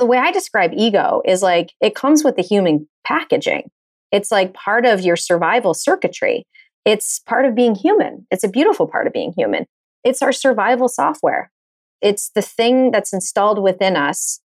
The 0.00 0.06
way 0.06 0.16
I 0.16 0.32
describe 0.32 0.72
ego 0.74 1.20
is 1.26 1.42
like 1.42 1.74
it 1.82 1.94
comes 1.94 2.24
with 2.24 2.36
the 2.36 2.42
human 2.42 2.88
packaging. 3.04 3.70
It's 4.10 4.30
like 4.30 4.54
part 4.54 4.86
of 4.86 5.02
your 5.02 5.14
survival 5.14 5.74
circuitry. 5.74 6.46
It's 6.86 7.18
part 7.18 7.44
of 7.44 7.54
being 7.54 7.74
human. 7.74 8.26
It's 8.30 8.42
a 8.42 8.48
beautiful 8.48 8.88
part 8.88 9.06
of 9.06 9.12
being 9.12 9.34
human. 9.36 9.66
It's 10.02 10.22
our 10.22 10.32
survival 10.32 10.88
software. 10.88 11.50
It's 12.00 12.30
the 12.34 12.40
thing 12.40 12.92
that's 12.92 13.12
installed 13.12 13.62
within 13.62 13.94
us, 13.94 14.40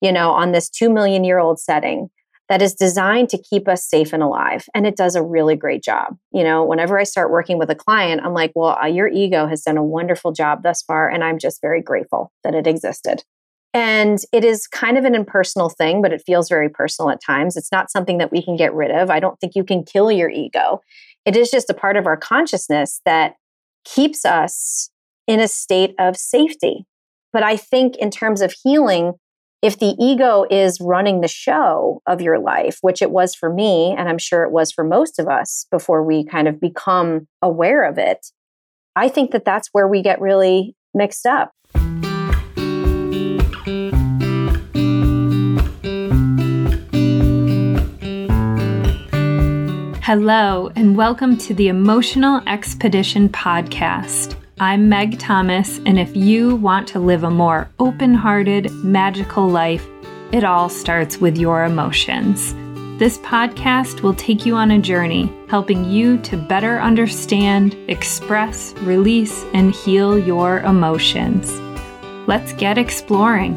you 0.00 0.10
know, 0.10 0.32
on 0.32 0.50
this 0.50 0.68
2 0.68 0.90
million 0.90 1.22
year 1.22 1.38
old 1.38 1.60
setting 1.60 2.10
that 2.48 2.60
is 2.60 2.74
designed 2.74 3.28
to 3.28 3.38
keep 3.38 3.68
us 3.68 3.88
safe 3.88 4.12
and 4.12 4.24
alive. 4.24 4.66
And 4.74 4.88
it 4.88 4.96
does 4.96 5.14
a 5.14 5.22
really 5.22 5.54
great 5.54 5.84
job. 5.84 6.16
You 6.32 6.42
know, 6.42 6.64
whenever 6.64 6.98
I 6.98 7.04
start 7.04 7.30
working 7.30 7.58
with 7.58 7.70
a 7.70 7.76
client, 7.76 8.22
I'm 8.24 8.34
like, 8.34 8.50
well, 8.56 8.76
uh, 8.76 8.86
your 8.86 9.06
ego 9.06 9.46
has 9.46 9.62
done 9.62 9.76
a 9.76 9.84
wonderful 9.84 10.32
job 10.32 10.64
thus 10.64 10.82
far. 10.82 11.08
And 11.08 11.22
I'm 11.22 11.38
just 11.38 11.60
very 11.60 11.80
grateful 11.80 12.32
that 12.42 12.56
it 12.56 12.66
existed. 12.66 13.22
And 13.76 14.20
it 14.32 14.42
is 14.42 14.66
kind 14.66 14.96
of 14.96 15.04
an 15.04 15.14
impersonal 15.14 15.68
thing, 15.68 16.00
but 16.00 16.10
it 16.10 16.22
feels 16.24 16.48
very 16.48 16.70
personal 16.70 17.10
at 17.10 17.22
times. 17.22 17.58
It's 17.58 17.70
not 17.70 17.90
something 17.90 18.16
that 18.16 18.32
we 18.32 18.42
can 18.42 18.56
get 18.56 18.72
rid 18.72 18.90
of. 18.90 19.10
I 19.10 19.20
don't 19.20 19.38
think 19.38 19.54
you 19.54 19.64
can 19.64 19.84
kill 19.84 20.10
your 20.10 20.30
ego. 20.30 20.80
It 21.26 21.36
is 21.36 21.50
just 21.50 21.68
a 21.68 21.74
part 21.74 21.98
of 21.98 22.06
our 22.06 22.16
consciousness 22.16 23.02
that 23.04 23.34
keeps 23.84 24.24
us 24.24 24.88
in 25.26 25.40
a 25.40 25.46
state 25.46 25.94
of 25.98 26.16
safety. 26.16 26.86
But 27.34 27.42
I 27.42 27.58
think 27.58 27.96
in 27.96 28.10
terms 28.10 28.40
of 28.40 28.54
healing, 28.64 29.12
if 29.60 29.78
the 29.78 29.94
ego 29.98 30.46
is 30.50 30.80
running 30.80 31.20
the 31.20 31.28
show 31.28 32.00
of 32.06 32.22
your 32.22 32.38
life, 32.38 32.78
which 32.80 33.02
it 33.02 33.10
was 33.10 33.34
for 33.34 33.52
me, 33.52 33.94
and 33.98 34.08
I'm 34.08 34.16
sure 34.16 34.42
it 34.44 34.52
was 34.52 34.72
for 34.72 34.84
most 34.84 35.18
of 35.18 35.28
us 35.28 35.66
before 35.70 36.02
we 36.02 36.24
kind 36.24 36.48
of 36.48 36.58
become 36.58 37.28
aware 37.42 37.84
of 37.84 37.98
it, 37.98 38.26
I 38.94 39.10
think 39.10 39.32
that 39.32 39.44
that's 39.44 39.68
where 39.72 39.86
we 39.86 40.00
get 40.00 40.18
really 40.18 40.74
mixed 40.94 41.26
up. 41.26 41.52
Hello, 50.06 50.70
and 50.76 50.96
welcome 50.96 51.36
to 51.36 51.52
the 51.52 51.66
Emotional 51.66 52.40
Expedition 52.46 53.28
podcast. 53.28 54.36
I'm 54.60 54.88
Meg 54.88 55.18
Thomas, 55.18 55.80
and 55.84 55.98
if 55.98 56.14
you 56.14 56.54
want 56.54 56.86
to 56.90 57.00
live 57.00 57.24
a 57.24 57.30
more 57.30 57.68
open 57.80 58.14
hearted, 58.14 58.70
magical 58.84 59.48
life, 59.48 59.84
it 60.30 60.44
all 60.44 60.68
starts 60.68 61.18
with 61.18 61.36
your 61.36 61.64
emotions. 61.64 62.54
This 63.00 63.18
podcast 63.18 64.02
will 64.02 64.14
take 64.14 64.46
you 64.46 64.54
on 64.54 64.70
a 64.70 64.78
journey, 64.78 65.28
helping 65.48 65.84
you 65.90 66.18
to 66.18 66.36
better 66.36 66.78
understand, 66.78 67.76
express, 67.88 68.74
release, 68.82 69.44
and 69.54 69.74
heal 69.74 70.16
your 70.16 70.60
emotions. 70.60 71.50
Let's 72.28 72.52
get 72.52 72.78
exploring. 72.78 73.56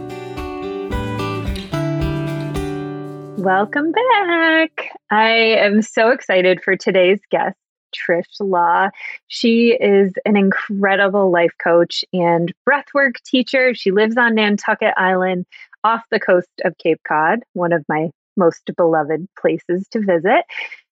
Welcome 3.39 3.93
back. 3.93 4.89
I 5.09 5.29
am 5.29 5.81
so 5.81 6.09
excited 6.09 6.61
for 6.61 6.75
today's 6.75 7.21
guest, 7.31 7.55
Trish 7.95 8.25
Law. 8.41 8.89
She 9.29 9.69
is 9.79 10.11
an 10.25 10.35
incredible 10.35 11.31
life 11.31 11.53
coach 11.63 12.03
and 12.11 12.53
breathwork 12.67 13.13
teacher. 13.25 13.73
She 13.73 13.91
lives 13.91 14.17
on 14.17 14.35
Nantucket 14.35 14.93
Island 14.97 15.45
off 15.85 16.01
the 16.11 16.19
coast 16.19 16.49
of 16.65 16.77
Cape 16.79 16.99
Cod, 17.07 17.39
one 17.53 17.71
of 17.71 17.85
my 17.87 18.09
most 18.35 18.69
beloved 18.75 19.25
places 19.39 19.87
to 19.91 20.01
visit. 20.01 20.43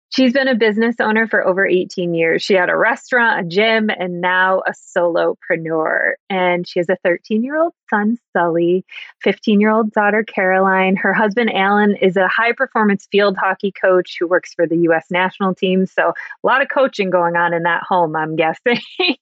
She's 0.09 0.31
been 0.31 0.47
a 0.47 0.55
business 0.55 0.95
owner 1.01 1.27
for 1.27 1.45
over 1.45 1.67
18 1.67 2.13
years. 2.13 2.41
She 2.41 2.53
had 2.53 2.69
a 2.69 2.77
restaurant, 2.77 3.45
a 3.45 3.49
gym, 3.49 3.89
and 3.89 4.21
now 4.21 4.61
a 4.65 4.71
solopreneur. 4.71 6.13
And 6.29 6.67
she 6.67 6.79
has 6.79 6.87
a 6.87 6.97
13 7.03 7.43
year 7.43 7.61
old 7.61 7.73
son, 7.89 8.17
Sully, 8.31 8.85
15 9.21 9.59
year 9.59 9.69
old 9.69 9.91
daughter, 9.91 10.23
Caroline. 10.23 10.95
Her 10.95 11.13
husband, 11.13 11.53
Alan, 11.53 11.95
is 11.97 12.15
a 12.15 12.27
high 12.29 12.53
performance 12.53 13.07
field 13.11 13.35
hockey 13.37 13.71
coach 13.71 14.15
who 14.17 14.27
works 14.27 14.53
for 14.53 14.65
the 14.65 14.77
U.S. 14.77 15.07
national 15.11 15.53
team. 15.53 15.85
So 15.85 16.09
a 16.09 16.47
lot 16.47 16.61
of 16.61 16.69
coaching 16.69 17.09
going 17.09 17.35
on 17.35 17.53
in 17.53 17.63
that 17.63 17.83
home, 17.83 18.15
I'm 18.15 18.37
guessing. 18.37 18.79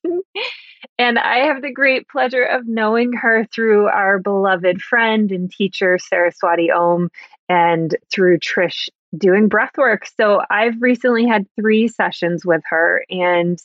and 1.00 1.18
I 1.18 1.40
have 1.48 1.64
the 1.64 1.72
great 1.72 2.08
pleasure 2.10 2.44
of 2.44 2.68
knowing 2.68 3.12
her 3.14 3.46
through 3.46 3.88
our 3.88 4.20
beloved 4.20 4.82
friend 4.82 5.32
and 5.32 5.52
teacher, 5.52 5.98
Saraswati 5.98 6.70
Om, 6.70 7.10
and 7.50 7.96
through 8.14 8.40
Trish 8.40 8.90
doing 9.18 9.48
breath 9.48 9.78
work. 9.78 10.08
So 10.18 10.42
I've 10.50 10.82
recently 10.82 11.26
had 11.26 11.46
three 11.60 11.88
sessions 11.88 12.46
with 12.46 12.62
her 12.70 13.06
and 13.10 13.60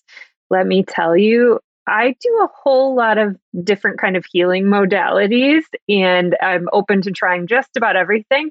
let 0.50 0.66
me 0.66 0.84
tell 0.84 1.16
you, 1.16 1.61
I 1.87 2.15
do 2.21 2.41
a 2.43 2.49
whole 2.62 2.94
lot 2.94 3.19
of 3.19 3.37
different 3.65 4.00
kind 4.00 4.16
of 4.16 4.25
healing 4.31 4.65
modalities 4.65 5.62
and 5.88 6.37
I'm 6.41 6.69
open 6.72 7.03
to 7.03 7.11
trying 7.11 7.47
just 7.47 7.77
about 7.77 7.97
everything. 7.97 8.50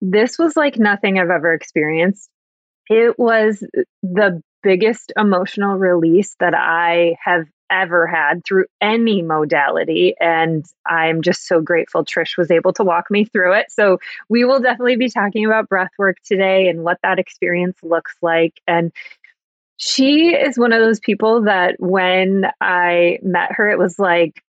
This 0.00 0.38
was 0.38 0.56
like 0.56 0.78
nothing 0.78 1.18
I've 1.18 1.30
ever 1.30 1.52
experienced. 1.52 2.28
It 2.88 3.18
was 3.18 3.64
the 4.02 4.42
biggest 4.62 5.12
emotional 5.16 5.76
release 5.76 6.36
that 6.40 6.54
I 6.54 7.16
have 7.24 7.46
ever 7.70 8.06
had 8.06 8.44
through 8.44 8.66
any 8.80 9.22
modality. 9.22 10.14
And 10.20 10.64
I'm 10.86 11.22
just 11.22 11.46
so 11.46 11.60
grateful 11.60 12.04
Trish 12.04 12.36
was 12.36 12.50
able 12.50 12.72
to 12.74 12.84
walk 12.84 13.10
me 13.10 13.24
through 13.24 13.54
it. 13.54 13.70
So 13.70 13.98
we 14.28 14.44
will 14.44 14.60
definitely 14.60 14.96
be 14.96 15.08
talking 15.08 15.46
about 15.46 15.68
breath 15.68 15.92
work 15.98 16.16
today 16.24 16.68
and 16.68 16.82
what 16.82 16.98
that 17.02 17.18
experience 17.18 17.78
looks 17.82 18.14
like. 18.20 18.60
And 18.66 18.92
she 19.76 20.34
is 20.34 20.58
one 20.58 20.72
of 20.72 20.80
those 20.80 21.00
people 21.00 21.42
that 21.42 21.76
when 21.78 22.50
I 22.60 23.18
met 23.22 23.52
her, 23.52 23.70
it 23.70 23.78
was 23.78 23.98
like 23.98 24.42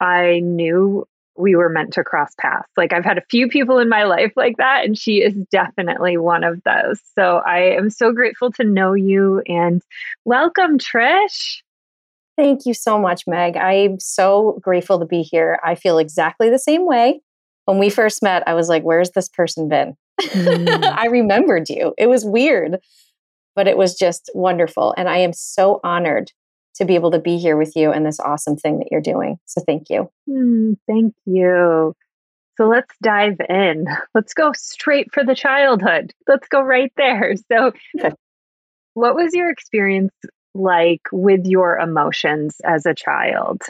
I 0.00 0.40
knew 0.40 1.06
we 1.36 1.56
were 1.56 1.68
meant 1.68 1.94
to 1.94 2.04
cross 2.04 2.32
paths. 2.38 2.68
Like 2.76 2.92
I've 2.92 3.04
had 3.04 3.18
a 3.18 3.24
few 3.30 3.48
people 3.48 3.78
in 3.78 3.88
my 3.88 4.04
life 4.04 4.32
like 4.36 4.56
that, 4.58 4.84
and 4.84 4.96
she 4.96 5.22
is 5.22 5.34
definitely 5.50 6.16
one 6.16 6.44
of 6.44 6.62
those. 6.64 7.00
So 7.14 7.38
I 7.38 7.76
am 7.76 7.90
so 7.90 8.12
grateful 8.12 8.52
to 8.52 8.64
know 8.64 8.92
you 8.92 9.42
and 9.46 9.82
welcome, 10.24 10.78
Trish. 10.78 11.62
Thank 12.36 12.66
you 12.66 12.74
so 12.74 12.98
much, 12.98 13.24
Meg. 13.26 13.56
I'm 13.56 14.00
so 14.00 14.58
grateful 14.60 14.98
to 14.98 15.06
be 15.06 15.22
here. 15.22 15.58
I 15.64 15.74
feel 15.74 15.98
exactly 15.98 16.50
the 16.50 16.58
same 16.58 16.86
way. 16.86 17.20
When 17.66 17.78
we 17.78 17.88
first 17.88 18.22
met, 18.22 18.42
I 18.46 18.54
was 18.54 18.68
like, 18.68 18.82
where's 18.82 19.10
this 19.12 19.28
person 19.28 19.68
been? 19.68 19.96
Mm. 20.20 20.82
I 20.96 21.06
remembered 21.06 21.68
you. 21.68 21.92
It 21.98 22.06
was 22.06 22.24
weird, 22.24 22.78
but 23.56 23.66
it 23.66 23.76
was 23.76 23.96
just 23.96 24.30
wonderful. 24.32 24.94
And 24.96 25.08
I 25.08 25.18
am 25.18 25.32
so 25.32 25.80
honored 25.82 26.30
to 26.76 26.84
be 26.84 26.94
able 26.94 27.10
to 27.10 27.18
be 27.18 27.36
here 27.36 27.56
with 27.56 27.74
you 27.74 27.90
and 27.90 28.06
this 28.06 28.20
awesome 28.20 28.56
thing 28.56 28.78
that 28.78 28.88
you're 28.90 29.00
doing. 29.00 29.38
So 29.44 29.60
thank 29.66 29.90
you. 29.90 30.08
Mm, 30.28 30.76
thank 30.86 31.14
you. 31.26 31.94
So 32.56 32.68
let's 32.68 32.94
dive 33.02 33.38
in. 33.48 33.86
Let's 34.14 34.34
go 34.34 34.52
straight 34.54 35.12
for 35.12 35.24
the 35.24 35.34
childhood. 35.34 36.12
Let's 36.28 36.48
go 36.48 36.60
right 36.60 36.92
there. 36.96 37.34
So, 37.50 37.72
what 38.94 39.16
was 39.16 39.34
your 39.34 39.50
experience 39.50 40.14
like 40.54 41.02
with 41.12 41.46
your 41.46 41.78
emotions 41.78 42.56
as 42.64 42.86
a 42.86 42.94
child? 42.94 43.62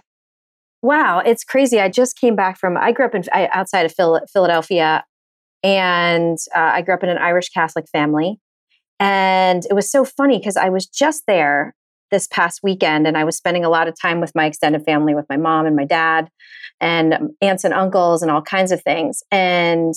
Wow, 0.83 1.21
it's 1.21 1.45
crazy. 1.45 1.81
I 1.81 1.89
just 1.89 2.19
came 2.19 2.37
back 2.37 2.59
from, 2.59 2.77
I 2.77 2.93
grew 2.93 3.06
up 3.06 3.15
in 3.15 3.25
outside 3.33 3.87
of 3.87 3.95
Philadelphia, 4.31 5.05
and 5.62 6.37
uh, 6.55 6.59
I 6.75 6.83
grew 6.83 6.95
up 6.95 7.03
in 7.03 7.09
an 7.09 7.17
Irish 7.17 7.49
Catholic 7.49 7.87
family. 7.89 8.39
And 9.00 9.65
it 9.71 9.72
was 9.72 9.91
so 9.91 10.05
funny 10.05 10.39
because 10.39 10.56
I 10.56 10.69
was 10.69 10.87
just 10.87 11.25
there 11.27 11.75
this 12.11 12.28
past 12.28 12.61
weekend 12.62 13.06
and 13.06 13.16
I 13.16 13.25
was 13.25 13.37
spending 13.37 13.65
a 13.65 13.71
lot 13.71 13.89
of 13.89 13.99
time 14.01 14.21
with 14.21 14.34
my 14.34 14.47
extended 14.47 14.84
family, 14.84 15.15
with 15.15 15.27
my 15.28 15.39
mom 15.39 15.66
and 15.66 15.75
my 15.75 15.84
dad, 15.84 16.28
and 16.81 17.31
aunts 17.41 17.65
and 17.65 17.75
uncles, 17.75 18.22
and 18.22 18.31
all 18.31 18.43
kinds 18.43 18.71
of 18.71 18.83
things. 18.83 19.22
And 19.31 19.95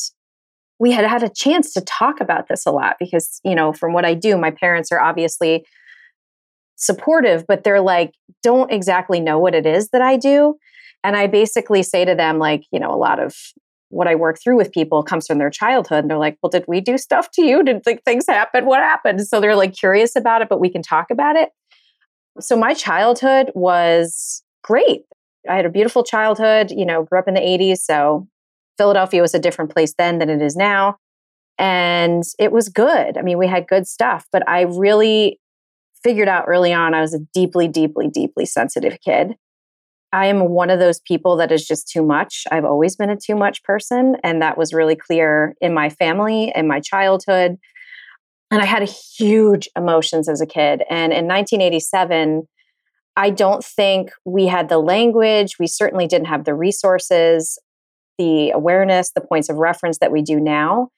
we 0.80 0.92
had 0.92 1.06
had 1.06 1.22
a 1.22 1.30
chance 1.30 1.74
to 1.74 1.82
talk 1.82 2.22
about 2.22 2.48
this 2.48 2.66
a 2.66 2.72
lot 2.72 2.96
because, 3.00 3.42
you 3.44 3.56
know, 3.56 3.74
from 3.74 3.94
what 3.94 4.06
I 4.06 4.14
do, 4.14 4.38
my 4.38 4.52
parents 4.52 4.92
are 4.92 5.00
obviously 5.00 5.66
supportive, 6.78 7.46
but 7.48 7.64
they're 7.64 7.82
like, 7.82 8.14
don't 8.42 8.72
exactly 8.72 9.20
know 9.20 9.38
what 9.38 9.54
it 9.54 9.66
is 9.66 9.90
that 9.90 10.02
I 10.02 10.16
do. 10.16 10.56
And 11.04 11.16
I 11.16 11.28
basically 11.28 11.84
say 11.84 12.06
to 12.06 12.16
them, 12.16 12.40
like, 12.40 12.64
you 12.72 12.80
know, 12.80 12.94
a 12.94 12.96
lot 12.96 13.20
of 13.20 13.36
what 13.90 14.08
I 14.08 14.16
work 14.16 14.38
through 14.42 14.58
with 14.58 14.72
people 14.72 15.04
comes 15.04 15.28
from 15.28 15.38
their 15.38 15.50
childhood. 15.50 16.00
And 16.00 16.10
they're 16.10 16.18
like, 16.18 16.38
well, 16.42 16.50
did 16.50 16.66
we 16.68 16.82
do 16.82 16.98
stuff 16.98 17.30
to 17.32 17.42
you? 17.42 17.64
Did 17.64 17.84
like, 17.86 18.04
things 18.04 18.26
happen? 18.28 18.66
What 18.66 18.80
happened? 18.80 19.22
So 19.22 19.40
they're 19.40 19.56
like 19.56 19.74
curious 19.74 20.16
about 20.16 20.42
it, 20.42 20.50
but 20.50 20.60
we 20.60 20.70
can 20.70 20.82
talk 20.82 21.08
about 21.12 21.36
it. 21.36 21.50
So 22.40 22.58
my 22.58 22.74
childhood 22.74 23.52
was 23.56 24.44
great. 24.64 25.04
I 25.50 25.56
had 25.56 25.66
a 25.66 25.70
beautiful 25.70 26.04
childhood, 26.04 26.72
you 26.72 26.86
know, 26.86 27.04
grew 27.04 27.20
up 27.20 27.28
in 27.28 27.34
the 27.34 27.40
80s. 27.40 27.78
So 27.78 28.28
Philadelphia 28.78 29.22
was 29.22 29.34
a 29.34 29.40
different 29.40 29.72
place 29.72 29.94
then 29.98 30.20
than 30.20 30.30
it 30.30 30.42
is 30.42 30.56
now. 30.56 30.98
And 31.58 32.24
it 32.38 32.52
was 32.52 32.70
good. 32.70 33.18
I 33.18 33.22
mean, 33.22 33.38
we 33.38 33.48
had 33.48 33.68
good 33.68 33.88
stuff, 33.88 34.28
but 34.32 34.48
I 34.48 34.64
really 34.64 35.40
figured 36.04 36.28
out 36.28 36.46
early 36.48 36.74
on 36.74 36.94
I 36.94 37.02
was 37.02 37.14
a 37.14 37.20
deeply, 37.34 37.68
deeply, 37.68 38.08
deeply 38.08 38.46
sensitive 38.46 38.98
kid. 39.04 39.36
I 40.14 40.28
am 40.28 40.50
one 40.50 40.70
of 40.70 40.80
those 40.80 41.00
people 41.02 41.36
that 41.38 41.52
is 41.52 41.68
just 41.68 41.90
too 41.90 42.02
much. 42.02 42.44
I've 42.50 42.66
always 42.66 42.96
been 42.96 43.10
a 43.10 43.18
too 43.18 43.36
much 43.36 43.64
person. 43.64 44.16
And 44.24 44.42
that 44.42 44.58
was 44.58 44.74
really 44.74 44.96
clear 44.96 45.56
in 45.60 45.74
my 45.74 45.90
family, 45.90 46.52
in 46.56 46.68
my 46.68 46.80
childhood. 46.80 47.58
And 48.50 48.62
I 48.62 48.66
had 48.66 48.88
huge 48.88 49.68
emotions 49.76 50.30
as 50.30 50.40
a 50.40 50.46
kid. 50.46 50.84
And 50.90 51.12
in 51.12 51.28
1987, 51.28 52.48
I 53.18 53.30
don't 53.30 53.64
think 53.64 54.12
we 54.24 54.48
had 54.48 54.70
the 54.70 54.78
language. 54.78 55.58
We 55.60 55.68
certainly 55.68 56.08
didn't 56.08 56.28
have 56.28 56.46
the 56.46 56.54
resources. 56.54 57.60
the 58.18 58.52
awareness, 58.52 59.12
the 59.12 59.22
points 59.22 59.50
of 59.50 59.58
reference 59.58 60.00
that 60.00 60.12
we 60.12 60.22
do 60.22 60.40
now. 60.40 60.90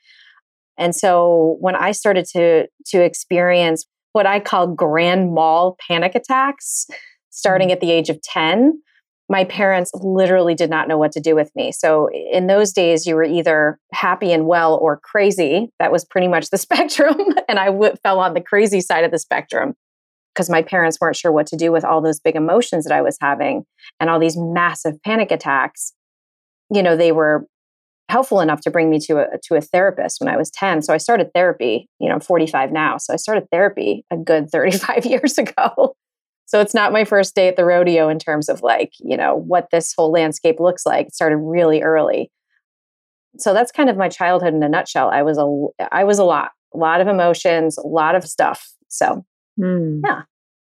And 0.77 0.95
so 0.95 1.57
when 1.59 1.75
I 1.75 1.91
started 1.91 2.25
to 2.33 2.67
to 2.87 3.03
experience 3.03 3.85
what 4.13 4.25
I 4.25 4.39
call 4.39 4.67
grand 4.67 5.33
mal 5.33 5.77
panic 5.87 6.15
attacks 6.15 6.87
starting 7.29 7.67
mm-hmm. 7.67 7.73
at 7.73 7.79
the 7.81 7.91
age 7.91 8.09
of 8.09 8.21
10, 8.21 8.81
my 9.29 9.43
parents 9.43 9.91
literally 9.93 10.55
did 10.55 10.69
not 10.69 10.87
know 10.87 10.97
what 10.97 11.11
to 11.11 11.19
do 11.19 11.35
with 11.35 11.51
me. 11.55 11.71
So 11.71 12.09
in 12.31 12.47
those 12.47 12.73
days, 12.73 13.05
you 13.05 13.15
were 13.15 13.23
either 13.23 13.79
happy 13.93 14.31
and 14.31 14.47
well 14.47 14.75
or 14.75 14.99
crazy. 14.99 15.69
That 15.79 15.91
was 15.91 16.03
pretty 16.03 16.27
much 16.27 16.49
the 16.49 16.57
spectrum. 16.67 17.15
and 17.47 17.59
I 17.59 17.67
w- 17.67 17.95
fell 18.03 18.19
on 18.19 18.33
the 18.33 18.41
crazy 18.41 18.81
side 18.81 19.03
of 19.03 19.11
the 19.11 19.19
spectrum 19.19 19.75
because 20.33 20.49
my 20.49 20.63
parents 20.63 20.97
weren't 20.99 21.15
sure 21.15 21.31
what 21.31 21.47
to 21.47 21.55
do 21.55 21.71
with 21.71 21.85
all 21.85 22.01
those 22.01 22.19
big 22.19 22.35
emotions 22.35 22.85
that 22.85 22.93
I 22.93 23.01
was 23.01 23.17
having 23.21 23.65
and 23.99 24.09
all 24.09 24.19
these 24.19 24.37
massive 24.37 25.01
panic 25.03 25.31
attacks. 25.31 25.93
You 26.71 26.81
know, 26.81 26.95
they 26.95 27.11
were 27.11 27.45
helpful 28.09 28.41
enough 28.41 28.61
to 28.61 28.71
bring 28.71 28.89
me 28.89 28.99
to 28.99 29.19
a 29.19 29.37
to 29.43 29.55
a 29.55 29.61
therapist 29.61 30.19
when 30.19 30.27
I 30.27 30.35
was 30.37 30.49
10. 30.51 30.81
So 30.81 30.93
I 30.93 30.97
started 30.97 31.31
therapy, 31.33 31.87
you 31.99 32.09
know, 32.09 32.15
I'm 32.15 32.19
45 32.19 32.71
now. 32.71 32.97
So 32.97 33.13
I 33.13 33.17
started 33.17 33.47
therapy 33.51 34.03
a 34.11 34.17
good 34.17 34.49
35 34.51 35.05
years 35.05 35.37
ago. 35.37 35.95
So 36.45 36.59
it's 36.59 36.73
not 36.73 36.91
my 36.91 37.05
first 37.05 37.35
day 37.35 37.47
at 37.47 37.55
the 37.55 37.65
rodeo 37.65 38.09
in 38.09 38.17
terms 38.17 38.49
of 38.49 38.63
like, 38.63 38.91
you 38.99 39.15
know, 39.15 39.35
what 39.35 39.67
this 39.71 39.93
whole 39.95 40.11
landscape 40.11 40.59
looks 40.59 40.83
like. 40.85 41.07
It 41.07 41.15
started 41.15 41.37
really 41.37 41.83
early. 41.83 42.31
So 43.37 43.53
that's 43.53 43.71
kind 43.71 43.89
of 43.89 43.97
my 43.97 44.09
childhood 44.09 44.55
in 44.55 44.63
a 44.63 44.69
nutshell. 44.69 45.09
I 45.09 45.21
was 45.21 45.37
a 45.37 45.87
I 45.91 46.03
was 46.03 46.17
a 46.17 46.23
lot, 46.23 46.51
a 46.73 46.77
lot 46.77 47.01
of 47.01 47.07
emotions, 47.07 47.77
a 47.77 47.85
lot 47.87 48.15
of 48.15 48.23
stuff. 48.25 48.67
So, 48.87 49.23
mm. 49.59 50.01
yeah. 50.03 50.21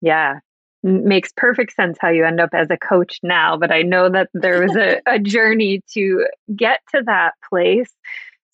Yeah. 0.03 0.35
Makes 0.83 1.33
perfect 1.37 1.75
sense 1.75 1.99
how 2.01 2.09
you 2.09 2.25
end 2.25 2.41
up 2.41 2.51
as 2.55 2.69
a 2.71 2.79
coach 2.79 3.19
now, 3.23 3.57
but 3.57 3.71
I 3.71 3.83
know 3.83 4.09
that 4.09 4.31
there 4.33 4.63
was 4.63 4.77
a, 4.77 5.01
a 5.07 5.19
journey 5.19 5.83
to 5.93 6.27
get 6.55 6.81
to 6.95 7.03
that 7.05 7.33
place. 7.49 7.91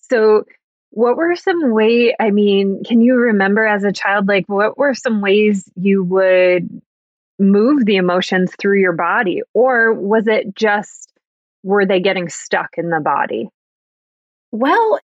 So, 0.02 0.44
what 0.90 1.16
were 1.16 1.36
some 1.36 1.72
way 1.72 2.14
i 2.20 2.30
mean 2.30 2.82
can 2.84 3.02
you 3.02 3.16
remember 3.16 3.66
as 3.66 3.84
a 3.84 3.92
child 3.92 4.28
like 4.28 4.48
what 4.48 4.78
were 4.78 4.94
some 4.94 5.20
ways 5.20 5.68
you 5.74 6.02
would 6.02 6.70
move 7.38 7.84
the 7.84 7.96
emotions 7.96 8.52
through 8.58 8.80
your 8.80 8.92
body? 8.92 9.42
Or 9.54 9.92
was 9.92 10.26
it 10.26 10.54
just, 10.54 11.12
were 11.62 11.86
they 11.86 12.00
getting 12.00 12.28
stuck 12.28 12.70
in 12.76 12.90
the 12.90 13.00
body? 13.00 13.48
Well, 14.52 15.00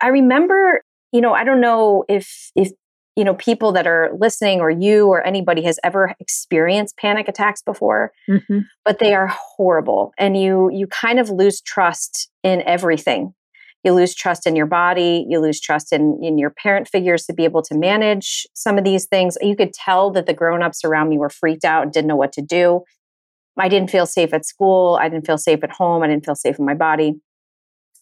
I 0.00 0.08
remember, 0.08 0.82
you 1.12 1.20
know, 1.20 1.34
I 1.34 1.44
don't 1.44 1.60
know 1.60 2.04
if, 2.08 2.50
if, 2.54 2.72
you 3.16 3.24
know, 3.24 3.34
people 3.34 3.72
that 3.72 3.86
are 3.86 4.10
listening 4.18 4.60
or 4.60 4.70
you 4.70 5.06
or 5.06 5.24
anybody 5.24 5.62
has 5.62 5.78
ever 5.84 6.14
experienced 6.18 6.96
panic 6.96 7.28
attacks 7.28 7.62
before, 7.62 8.12
mm-hmm. 8.28 8.60
but 8.84 8.98
they 8.98 9.14
are 9.14 9.28
horrible. 9.28 10.12
And 10.18 10.36
you, 10.36 10.70
you 10.72 10.86
kind 10.86 11.20
of 11.20 11.30
lose 11.30 11.60
trust 11.60 12.28
in 12.42 12.62
everything 12.62 13.34
you 13.84 13.92
lose 13.92 14.14
trust 14.14 14.46
in 14.46 14.56
your 14.56 14.66
body 14.66 15.26
you 15.28 15.38
lose 15.38 15.60
trust 15.60 15.92
in, 15.92 16.18
in 16.22 16.38
your 16.38 16.50
parent 16.50 16.88
figures 16.88 17.26
to 17.26 17.34
be 17.34 17.44
able 17.44 17.62
to 17.62 17.76
manage 17.76 18.46
some 18.54 18.78
of 18.78 18.84
these 18.84 19.04
things 19.04 19.36
you 19.40 19.54
could 19.54 19.72
tell 19.72 20.10
that 20.10 20.26
the 20.26 20.34
grown-ups 20.34 20.84
around 20.84 21.10
me 21.10 21.18
were 21.18 21.30
freaked 21.30 21.64
out 21.64 21.82
and 21.82 21.92
didn't 21.92 22.08
know 22.08 22.16
what 22.16 22.32
to 22.32 22.42
do 22.42 22.82
i 23.58 23.68
didn't 23.68 23.90
feel 23.90 24.06
safe 24.06 24.32
at 24.32 24.44
school 24.44 24.98
i 25.00 25.08
didn't 25.08 25.26
feel 25.26 25.38
safe 25.38 25.62
at 25.62 25.70
home 25.70 26.02
i 26.02 26.08
didn't 26.08 26.24
feel 26.24 26.34
safe 26.34 26.58
in 26.58 26.64
my 26.64 26.74
body 26.74 27.14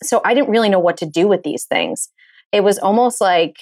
so 0.02 0.22
i 0.24 0.32
didn't 0.32 0.50
really 0.50 0.68
know 0.68 0.78
what 0.78 0.96
to 0.96 1.06
do 1.06 1.26
with 1.26 1.42
these 1.42 1.64
things 1.64 2.08
it 2.52 2.62
was 2.62 2.78
almost 2.78 3.20
like 3.20 3.56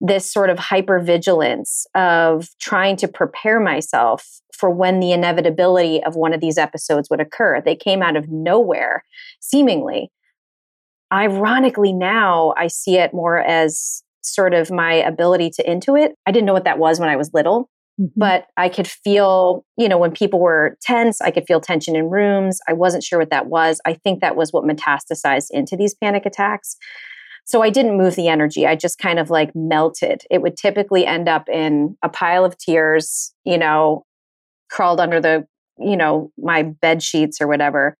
this 0.00 0.30
sort 0.30 0.50
of 0.50 0.58
hypervigilance 0.58 1.84
of 1.94 2.48
trying 2.60 2.96
to 2.96 3.08
prepare 3.08 3.58
myself 3.58 4.40
for 4.52 4.70
when 4.70 5.00
the 5.00 5.12
inevitability 5.12 6.02
of 6.04 6.16
one 6.16 6.32
of 6.32 6.40
these 6.40 6.58
episodes 6.58 7.08
would 7.10 7.20
occur. 7.20 7.60
They 7.60 7.76
came 7.76 8.02
out 8.02 8.16
of 8.16 8.28
nowhere, 8.28 9.04
seemingly 9.40 10.10
ironically 11.12 11.92
now 11.92 12.54
I 12.56 12.68
see 12.68 12.96
it 12.96 13.14
more 13.14 13.38
as 13.38 14.02
sort 14.22 14.54
of 14.54 14.70
my 14.70 14.94
ability 14.94 15.50
to 15.50 15.64
intuit. 15.64 16.10
I 16.26 16.32
didn't 16.32 16.46
know 16.46 16.52
what 16.52 16.64
that 16.64 16.78
was 16.78 17.00
when 17.00 17.08
I 17.08 17.16
was 17.16 17.32
little, 17.32 17.70
mm-hmm. 18.00 18.06
but 18.16 18.46
I 18.56 18.68
could 18.68 18.86
feel, 18.86 19.64
you 19.76 19.88
know, 19.88 19.98
when 19.98 20.12
people 20.12 20.40
were 20.40 20.76
tense, 20.82 21.20
I 21.20 21.30
could 21.30 21.46
feel 21.46 21.60
tension 21.60 21.96
in 21.96 22.10
rooms. 22.10 22.60
I 22.68 22.72
wasn't 22.74 23.04
sure 23.04 23.18
what 23.18 23.30
that 23.30 23.46
was. 23.46 23.80
I 23.86 23.94
think 23.94 24.20
that 24.20 24.36
was 24.36 24.52
what 24.52 24.64
metastasized 24.64 25.48
into 25.50 25.76
these 25.76 25.94
panic 25.94 26.26
attacks. 26.26 26.76
So 27.48 27.62
I 27.62 27.70
didn't 27.70 27.96
move 27.96 28.14
the 28.14 28.28
energy. 28.28 28.66
I 28.66 28.76
just 28.76 28.98
kind 28.98 29.18
of 29.18 29.30
like 29.30 29.56
melted. 29.56 30.22
It 30.30 30.42
would 30.42 30.58
typically 30.58 31.06
end 31.06 31.30
up 31.30 31.48
in 31.48 31.96
a 32.02 32.08
pile 32.10 32.44
of 32.44 32.58
tears, 32.58 33.32
you 33.42 33.56
know, 33.56 34.04
crawled 34.68 35.00
under 35.00 35.18
the, 35.18 35.46
you 35.78 35.96
know, 35.96 36.30
my 36.36 36.62
bed 36.62 37.02
sheets 37.02 37.40
or 37.40 37.46
whatever. 37.46 37.96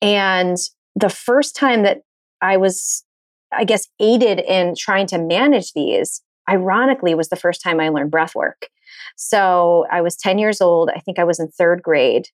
And 0.00 0.56
the 0.96 1.10
first 1.10 1.54
time 1.54 1.82
that 1.82 1.98
I 2.40 2.56
was, 2.56 3.04
I 3.52 3.64
guess, 3.64 3.86
aided 4.00 4.40
in 4.40 4.74
trying 4.74 5.06
to 5.08 5.18
manage 5.18 5.74
these, 5.74 6.22
ironically, 6.48 7.14
was 7.14 7.28
the 7.28 7.36
first 7.36 7.62
time 7.62 7.80
I 7.80 7.90
learned 7.90 8.10
breath 8.10 8.34
work. 8.34 8.68
So 9.16 9.84
I 9.92 10.00
was 10.00 10.16
10 10.16 10.38
years 10.38 10.62
old. 10.62 10.88
I 10.96 11.00
think 11.00 11.18
I 11.18 11.24
was 11.24 11.38
in 11.38 11.48
third 11.48 11.82
grade. 11.82 12.28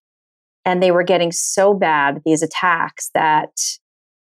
And 0.64 0.80
they 0.80 0.92
were 0.92 1.02
getting 1.02 1.32
so 1.32 1.74
bad, 1.74 2.22
these 2.24 2.42
attacks, 2.42 3.10
that 3.12 3.50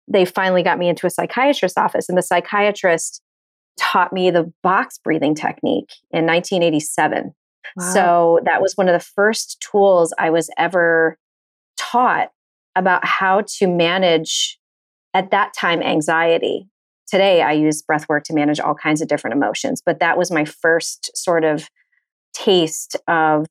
they 0.08 0.24
finally 0.24 0.62
got 0.62 0.78
me 0.78 0.88
into 0.88 1.06
a 1.06 1.10
psychiatrist's 1.10 1.78
office. 1.78 2.08
And 2.08 2.18
the 2.18 2.22
psychiatrist 2.22 3.22
taught 3.78 4.12
me 4.12 4.30
the 4.30 4.52
box 4.62 4.98
breathing 4.98 5.34
technique 5.34 5.90
in 6.10 6.26
1987. 6.26 7.34
Wow. 7.76 7.92
So 7.92 8.40
that 8.44 8.60
was 8.62 8.76
one 8.76 8.88
of 8.88 8.92
the 8.92 9.04
first 9.04 9.60
tools 9.60 10.12
I 10.18 10.30
was 10.30 10.50
ever 10.58 11.18
taught 11.76 12.30
about 12.76 13.04
how 13.04 13.42
to 13.58 13.66
manage 13.66 14.58
at 15.14 15.30
that 15.30 15.54
time 15.54 15.82
anxiety. 15.82 16.68
Today, 17.06 17.42
I 17.42 17.52
use 17.52 17.82
breath 17.82 18.08
work 18.08 18.24
to 18.24 18.34
manage 18.34 18.60
all 18.60 18.74
kinds 18.74 19.00
of 19.00 19.08
different 19.08 19.36
emotions, 19.36 19.82
but 19.84 20.00
that 20.00 20.18
was 20.18 20.30
my 20.30 20.44
first 20.44 21.16
sort 21.16 21.44
of 21.44 21.68
taste 22.32 22.96
of 23.06 23.46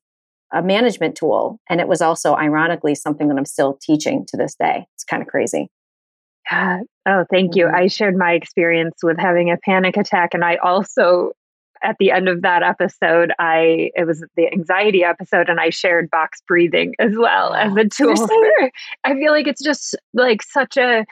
a 0.52 0.62
management 0.62 1.16
tool. 1.16 1.58
And 1.68 1.80
it 1.80 1.88
was 1.88 2.00
also, 2.00 2.34
ironically, 2.34 2.94
something 2.94 3.28
that 3.28 3.38
I'm 3.38 3.46
still 3.46 3.78
teaching 3.80 4.24
to 4.28 4.36
this 4.36 4.54
day. 4.54 4.86
It's 4.94 5.04
kind 5.04 5.22
of 5.22 5.28
crazy. 5.28 5.68
Yeah. 6.50 6.80
Oh, 7.06 7.24
thank 7.30 7.54
you. 7.54 7.66
Mm-hmm. 7.66 7.76
I 7.76 7.86
shared 7.86 8.16
my 8.16 8.32
experience 8.32 8.96
with 9.02 9.18
having 9.18 9.50
a 9.50 9.56
panic 9.56 9.96
attack, 9.96 10.34
and 10.34 10.44
I 10.44 10.56
also 10.56 11.32
at 11.82 11.96
the 11.98 12.10
end 12.10 12.28
of 12.28 12.42
that 12.42 12.62
episode, 12.62 13.32
I 13.38 13.90
it 13.94 14.06
was 14.06 14.24
the 14.36 14.50
anxiety 14.50 15.04
episode, 15.04 15.48
and 15.48 15.60
I 15.60 15.70
shared 15.70 16.10
box 16.10 16.42
breathing 16.48 16.94
as 16.98 17.12
well 17.16 17.54
as 17.54 17.76
a 17.76 17.84
tool. 17.88 18.28
I 19.04 19.14
feel 19.14 19.32
like 19.32 19.46
it's 19.46 19.62
just 19.62 19.94
like 20.14 20.42
such 20.42 20.76
a 20.76 21.04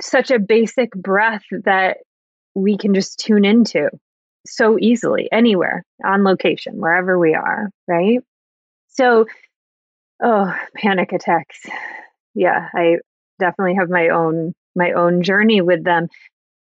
such 0.00 0.30
a 0.30 0.38
basic 0.38 0.90
breath 0.92 1.44
that 1.64 1.98
we 2.54 2.76
can 2.76 2.94
just 2.94 3.18
tune 3.18 3.44
into 3.44 3.90
so 4.46 4.78
easily 4.80 5.28
anywhere 5.30 5.84
on 6.04 6.24
location, 6.24 6.80
wherever 6.80 7.18
we 7.18 7.34
are, 7.34 7.70
right? 7.86 8.20
So, 8.88 9.26
oh, 10.22 10.54
panic 10.76 11.12
attacks. 11.12 11.60
Yeah, 12.34 12.68
I 12.74 12.96
definitely 13.40 13.74
have 13.74 13.90
my 13.90 14.08
own 14.08 14.54
my 14.76 14.92
own 14.92 15.22
journey 15.22 15.60
with 15.60 15.84
them. 15.84 16.08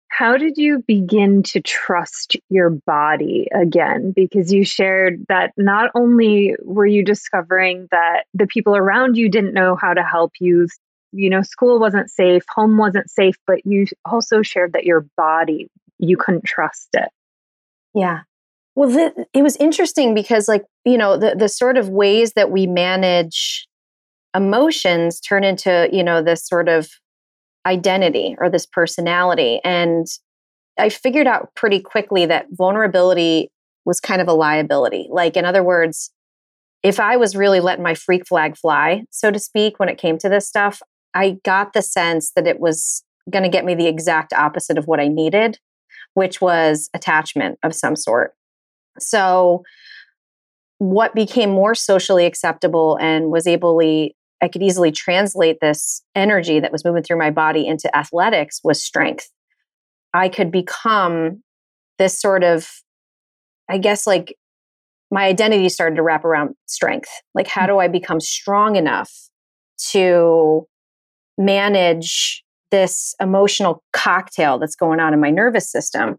How 0.08 0.36
did 0.36 0.56
you 0.56 0.84
begin 0.86 1.42
to 1.44 1.60
trust 1.60 2.36
your 2.48 2.70
body 2.70 3.48
again? 3.52 4.12
Because 4.14 4.52
you 4.52 4.64
shared 4.64 5.26
that 5.28 5.52
not 5.56 5.90
only 5.94 6.54
were 6.62 6.86
you 6.86 7.04
discovering 7.04 7.88
that 7.90 8.24
the 8.32 8.46
people 8.46 8.76
around 8.76 9.16
you 9.16 9.28
didn't 9.28 9.52
know 9.52 9.74
how 9.74 9.92
to 9.92 10.04
help 10.04 10.32
you 10.38 10.68
you 11.12 11.30
know, 11.30 11.42
school 11.42 11.78
wasn't 11.78 12.10
safe, 12.10 12.44
home 12.48 12.76
wasn't 12.76 13.10
safe, 13.10 13.36
but 13.46 13.64
you 13.64 13.86
also 14.04 14.42
shared 14.42 14.72
that 14.74 14.84
your 14.84 15.06
body, 15.16 15.68
you 15.98 16.16
couldn't 16.16 16.44
trust 16.44 16.88
it. 16.92 17.08
Yeah. 17.94 18.20
Well, 18.74 19.12
it 19.32 19.42
was 19.42 19.56
interesting 19.56 20.14
because, 20.14 20.48
like, 20.48 20.64
you 20.84 20.98
know, 20.98 21.16
the, 21.16 21.34
the 21.34 21.48
sort 21.48 21.78
of 21.78 21.88
ways 21.88 22.32
that 22.34 22.50
we 22.50 22.66
manage 22.66 23.65
emotions 24.36 25.18
turn 25.20 25.44
into, 25.44 25.88
you 25.90 26.04
know, 26.04 26.22
this 26.22 26.46
sort 26.46 26.68
of 26.68 26.88
identity 27.64 28.36
or 28.38 28.50
this 28.50 28.66
personality. 28.66 29.60
And 29.64 30.06
I 30.78 30.90
figured 30.90 31.26
out 31.26 31.54
pretty 31.54 31.80
quickly 31.80 32.26
that 32.26 32.46
vulnerability 32.50 33.50
was 33.84 34.00
kind 34.00 34.20
of 34.20 34.28
a 34.28 34.34
liability. 34.34 35.08
Like, 35.10 35.36
in 35.36 35.44
other 35.44 35.64
words, 35.64 36.10
if 36.82 37.00
I 37.00 37.16
was 37.16 37.34
really 37.34 37.60
letting 37.60 37.82
my 37.82 37.94
freak 37.94 38.26
flag 38.28 38.56
fly, 38.56 39.04
so 39.10 39.30
to 39.30 39.38
speak, 39.38 39.78
when 39.78 39.88
it 39.88 39.98
came 39.98 40.18
to 40.18 40.28
this 40.28 40.46
stuff, 40.46 40.82
I 41.14 41.38
got 41.44 41.72
the 41.72 41.82
sense 41.82 42.32
that 42.36 42.46
it 42.46 42.60
was 42.60 43.02
going 43.30 43.42
to 43.42 43.48
get 43.48 43.64
me 43.64 43.74
the 43.74 43.88
exact 43.88 44.32
opposite 44.32 44.78
of 44.78 44.86
what 44.86 45.00
I 45.00 45.08
needed, 45.08 45.58
which 46.14 46.40
was 46.40 46.90
attachment 46.94 47.58
of 47.62 47.74
some 47.74 47.96
sort. 47.96 48.34
So, 48.98 49.62
what 50.78 51.14
became 51.14 51.50
more 51.50 51.74
socially 51.74 52.26
acceptable 52.26 52.98
and 53.00 53.30
was 53.30 53.46
able 53.46 53.78
to, 53.80 54.10
I 54.42 54.48
could 54.48 54.62
easily 54.62 54.92
translate 54.92 55.58
this 55.60 56.02
energy 56.14 56.60
that 56.60 56.72
was 56.72 56.84
moving 56.84 57.02
through 57.02 57.18
my 57.18 57.30
body 57.30 57.66
into 57.66 57.94
athletics 57.96 58.60
was 58.62 58.82
strength. 58.82 59.30
I 60.12 60.28
could 60.28 60.50
become 60.50 61.42
this 61.98 62.20
sort 62.20 62.44
of, 62.44 62.68
I 63.68 63.78
guess, 63.78 64.06
like 64.06 64.36
my 65.10 65.24
identity 65.24 65.68
started 65.68 65.96
to 65.96 66.02
wrap 66.02 66.24
around 66.24 66.54
strength. 66.66 67.08
Like, 67.34 67.48
how 67.48 67.62
hmm. 67.62 67.68
do 67.68 67.78
I 67.78 67.88
become 67.88 68.20
strong 68.20 68.76
enough 68.76 69.10
to 69.90 70.66
manage 71.38 72.44
this 72.70 73.14
emotional 73.20 73.82
cocktail 73.92 74.58
that's 74.58 74.76
going 74.76 75.00
on 75.00 75.14
in 75.14 75.20
my 75.20 75.30
nervous 75.30 75.70
system. 75.70 76.16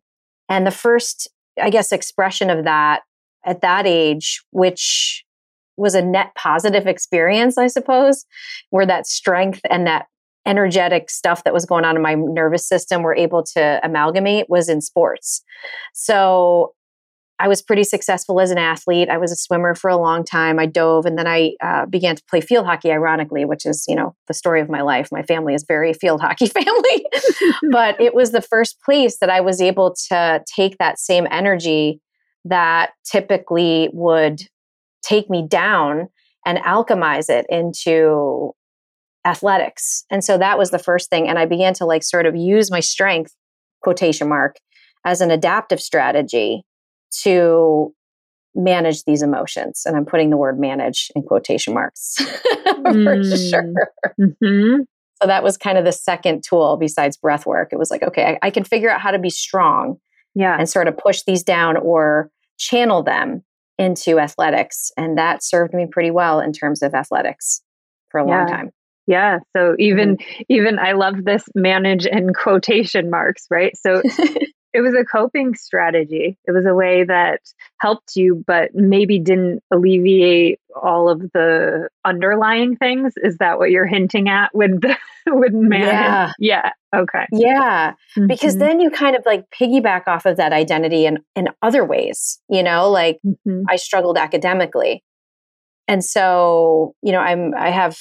And 0.49 0.65
the 0.65 0.71
first, 0.71 1.29
I 1.61 1.69
guess, 1.69 1.91
expression 1.91 2.49
of 2.49 2.63
that 2.65 3.01
at 3.45 3.61
that 3.61 3.85
age, 3.85 4.41
which 4.51 5.25
was 5.77 5.95
a 5.95 6.01
net 6.01 6.33
positive 6.35 6.87
experience, 6.87 7.57
I 7.57 7.67
suppose, 7.67 8.25
where 8.71 8.85
that 8.85 9.07
strength 9.07 9.61
and 9.69 9.87
that 9.87 10.07
energetic 10.45 11.09
stuff 11.09 11.43
that 11.43 11.53
was 11.53 11.65
going 11.65 11.85
on 11.85 11.95
in 11.95 12.01
my 12.01 12.15
nervous 12.15 12.67
system 12.67 13.03
were 13.03 13.15
able 13.15 13.43
to 13.43 13.79
amalgamate 13.83 14.49
was 14.49 14.69
in 14.69 14.81
sports. 14.81 15.43
So 15.93 16.73
I 17.39 17.47
was 17.47 17.61
pretty 17.61 17.83
successful 17.83 18.39
as 18.39 18.49
an 18.49 18.57
athlete. 18.57 19.09
I 19.09 19.17
was 19.17 19.31
a 19.31 19.35
swimmer 19.35 19.75
for 19.75 19.89
a 19.89 19.97
long 19.97 20.23
time. 20.23 20.57
I 20.57 20.65
dove 20.65 21.05
and 21.05 21.17
then 21.17 21.27
I 21.27 21.51
uh, 21.61 21.85
began 21.85 22.15
to 22.15 22.23
play 22.27 22.41
field 22.41 22.65
hockey, 22.65 22.91
ironically, 22.91 23.45
which 23.45 23.65
is, 23.65 23.85
you 23.87 23.95
know, 23.95 24.15
the 24.27 24.33
story 24.33 24.59
of 24.59 24.69
my 24.69 24.81
life. 24.81 25.09
My 25.11 25.21
family 25.21 25.53
is 25.53 25.63
very 25.67 25.93
field 25.93 26.21
hockey 26.21 26.47
family. 26.47 27.05
but 27.71 27.99
it 28.01 28.15
was 28.15 28.31
the 28.31 28.41
first 28.41 28.81
place 28.81 29.17
that 29.19 29.29
I 29.29 29.41
was 29.41 29.61
able 29.61 29.95
to 30.09 30.43
take 30.47 30.77
that 30.79 30.97
same 30.97 31.27
energy 31.29 32.01
that 32.45 32.91
typically 33.03 33.89
would 33.93 34.41
take 35.01 35.29
me 35.29 35.45
down 35.47 36.07
and 36.45 36.57
alchemize 36.59 37.29
it 37.29 37.45
into 37.49 38.53
athletics. 39.25 40.05
And 40.09 40.23
so 40.23 40.37
that 40.37 40.57
was 40.57 40.71
the 40.71 40.79
first 40.79 41.09
thing. 41.09 41.27
And 41.27 41.37
I 41.37 41.45
began 41.45 41.73
to 41.75 41.85
like 41.85 42.03
sort 42.03 42.25
of 42.25 42.35
use 42.35 42.71
my 42.71 42.79
strength, 42.79 43.35
quotation 43.81 44.29
mark, 44.29 44.57
as 45.05 45.21
an 45.21 45.31
adaptive 45.31 45.81
strategy 45.81 46.63
to 47.23 47.93
manage 48.55 49.03
these 49.03 49.21
emotions. 49.21 49.83
And 49.85 49.95
I'm 49.95 50.05
putting 50.05 50.29
the 50.29 50.37
word 50.37 50.59
manage 50.59 51.11
in 51.15 51.23
quotation 51.23 51.73
marks 51.73 52.15
for 52.17 53.17
mm. 53.17 53.49
sure. 53.49 53.73
Mm-hmm. 54.19 54.81
So 55.21 55.27
that 55.27 55.43
was 55.43 55.57
kind 55.57 55.77
of 55.77 55.85
the 55.85 55.91
second 55.91 56.43
tool 56.47 56.77
besides 56.77 57.17
breath 57.17 57.45
work. 57.45 57.69
It 57.71 57.79
was 57.79 57.91
like, 57.91 58.03
okay, 58.03 58.37
I, 58.41 58.47
I, 58.47 58.51
can 58.51 58.63
figure 58.63 58.89
out 58.89 59.01
how 59.01 59.11
to 59.11 59.19
be 59.19 59.31
strong 59.31 59.97
yeah. 60.35 60.55
and 60.57 60.69
sort 60.69 60.87
of 60.87 60.97
push 60.97 61.23
these 61.23 61.43
down 61.43 61.75
or 61.77 62.29
channel 62.59 63.01
them 63.03 63.43
into 63.77 64.19
athletics. 64.19 64.91
And 64.97 65.17
that 65.17 65.43
served 65.43 65.73
me 65.73 65.87
pretty 65.89 66.11
well 66.11 66.39
in 66.39 66.53
terms 66.53 66.81
of 66.81 66.93
athletics 66.93 67.61
for 68.09 68.19
a 68.19 68.27
yeah. 68.27 68.37
long 68.37 68.47
time. 68.47 68.71
Yeah. 69.07 69.39
So 69.55 69.75
even 69.79 70.17
mm-hmm. 70.17 70.43
even 70.49 70.79
I 70.79 70.91
love 70.91 71.23
this 71.23 71.43
manage 71.55 72.05
in 72.05 72.33
quotation 72.33 73.09
marks, 73.09 73.45
right? 73.49 73.75
So 73.77 74.01
it 74.73 74.81
was 74.81 74.93
a 74.93 75.05
coping 75.05 75.55
strategy. 75.55 76.37
It 76.45 76.51
was 76.51 76.65
a 76.65 76.75
way 76.75 77.05
that 77.05 77.39
helped 77.79 78.15
you, 78.15 78.43
but 78.45 78.75
maybe 78.75 79.17
didn't 79.17 79.63
alleviate 79.71 80.59
all 80.79 81.09
of 81.09 81.21
the 81.33 81.89
underlying 82.03 82.75
things. 82.75 83.13
Is 83.17 83.37
that 83.37 83.57
what 83.57 83.71
you're 83.71 83.87
hinting 83.87 84.27
at 84.27 84.53
with 84.53 84.81
the, 84.81 84.97
with 85.27 85.53
manage? 85.53 85.87
Yeah. 85.87 86.31
Yeah. 86.37 86.71
Okay. 86.95 87.25
Yeah. 87.31 87.91
Mm-hmm. 88.17 88.27
Because 88.27 88.57
then 88.57 88.79
you 88.79 88.89
kind 88.89 89.15
of 89.15 89.23
like 89.25 89.45
piggyback 89.49 90.07
off 90.07 90.25
of 90.25 90.37
that 90.37 90.53
identity 90.53 91.05
in, 91.05 91.19
in 91.35 91.49
other 91.61 91.83
ways, 91.83 92.39
you 92.49 92.63
know, 92.63 92.89
like 92.89 93.19
mm-hmm. 93.25 93.63
I 93.69 93.75
struggled 93.75 94.17
academically. 94.17 95.03
And 95.87 96.03
so, 96.03 96.95
you 97.01 97.11
know, 97.11 97.19
I'm 97.19 97.53
I 97.55 97.69
have 97.71 97.97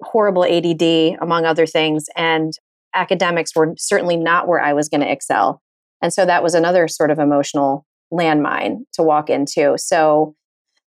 horrible 0.00 0.44
ADD 0.44 1.18
among 1.20 1.44
other 1.44 1.66
things 1.66 2.06
and 2.16 2.52
academics 2.94 3.54
were 3.54 3.74
certainly 3.76 4.16
not 4.16 4.48
where 4.48 4.60
I 4.60 4.72
was 4.72 4.88
going 4.88 5.00
to 5.00 5.10
excel. 5.10 5.60
And 6.02 6.12
so 6.12 6.24
that 6.24 6.42
was 6.42 6.54
another 6.54 6.88
sort 6.88 7.10
of 7.10 7.18
emotional 7.18 7.84
landmine 8.12 8.78
to 8.94 9.02
walk 9.02 9.28
into. 9.28 9.76
So 9.76 10.34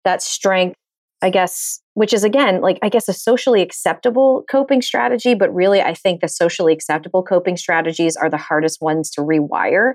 that 0.05 0.21
strength, 0.21 0.75
I 1.21 1.29
guess, 1.29 1.80
which 1.93 2.13
is 2.13 2.23
again, 2.23 2.61
like, 2.61 2.79
I 2.81 2.89
guess 2.89 3.07
a 3.07 3.13
socially 3.13 3.61
acceptable 3.61 4.43
coping 4.49 4.81
strategy, 4.81 5.33
but 5.33 5.53
really, 5.53 5.81
I 5.81 5.93
think 5.93 6.21
the 6.21 6.27
socially 6.27 6.73
acceptable 6.73 7.23
coping 7.23 7.57
strategies 7.57 8.15
are 8.15 8.29
the 8.29 8.37
hardest 8.37 8.81
ones 8.81 9.09
to 9.11 9.21
rewire. 9.21 9.93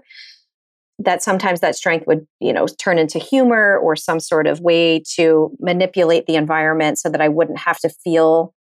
That 0.98 1.22
sometimes 1.22 1.60
that 1.60 1.76
strength 1.76 2.06
would, 2.06 2.26
you 2.40 2.52
know, 2.52 2.66
turn 2.66 2.98
into 2.98 3.18
humor 3.18 3.78
or 3.78 3.96
some 3.96 4.20
sort 4.20 4.46
of 4.46 4.60
way 4.60 5.02
to 5.14 5.50
manipulate 5.60 6.26
the 6.26 6.36
environment 6.36 6.98
so 6.98 7.10
that 7.10 7.20
I 7.20 7.28
wouldn't 7.28 7.58
have 7.58 7.78
to 7.80 7.90
feel 7.90 8.54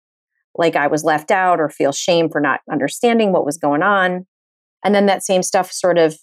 like 0.58 0.75
I 0.75 0.88
was 0.88 1.04
left 1.04 1.32
out 1.32 1.60
or 1.60 1.70
feel 1.70 1.92
shame 1.92 2.30
for 2.30 2.42
not 2.42 2.62
understanding 2.72 3.32
what 3.32 3.46
was 3.46 3.58
going 3.58 3.84
on. 3.84 4.25
And 4.84 4.94
then 4.94 5.06
that 5.06 5.24
same 5.24 5.44
stuff 5.44 5.72
sort 5.72 5.98
of 5.98 6.18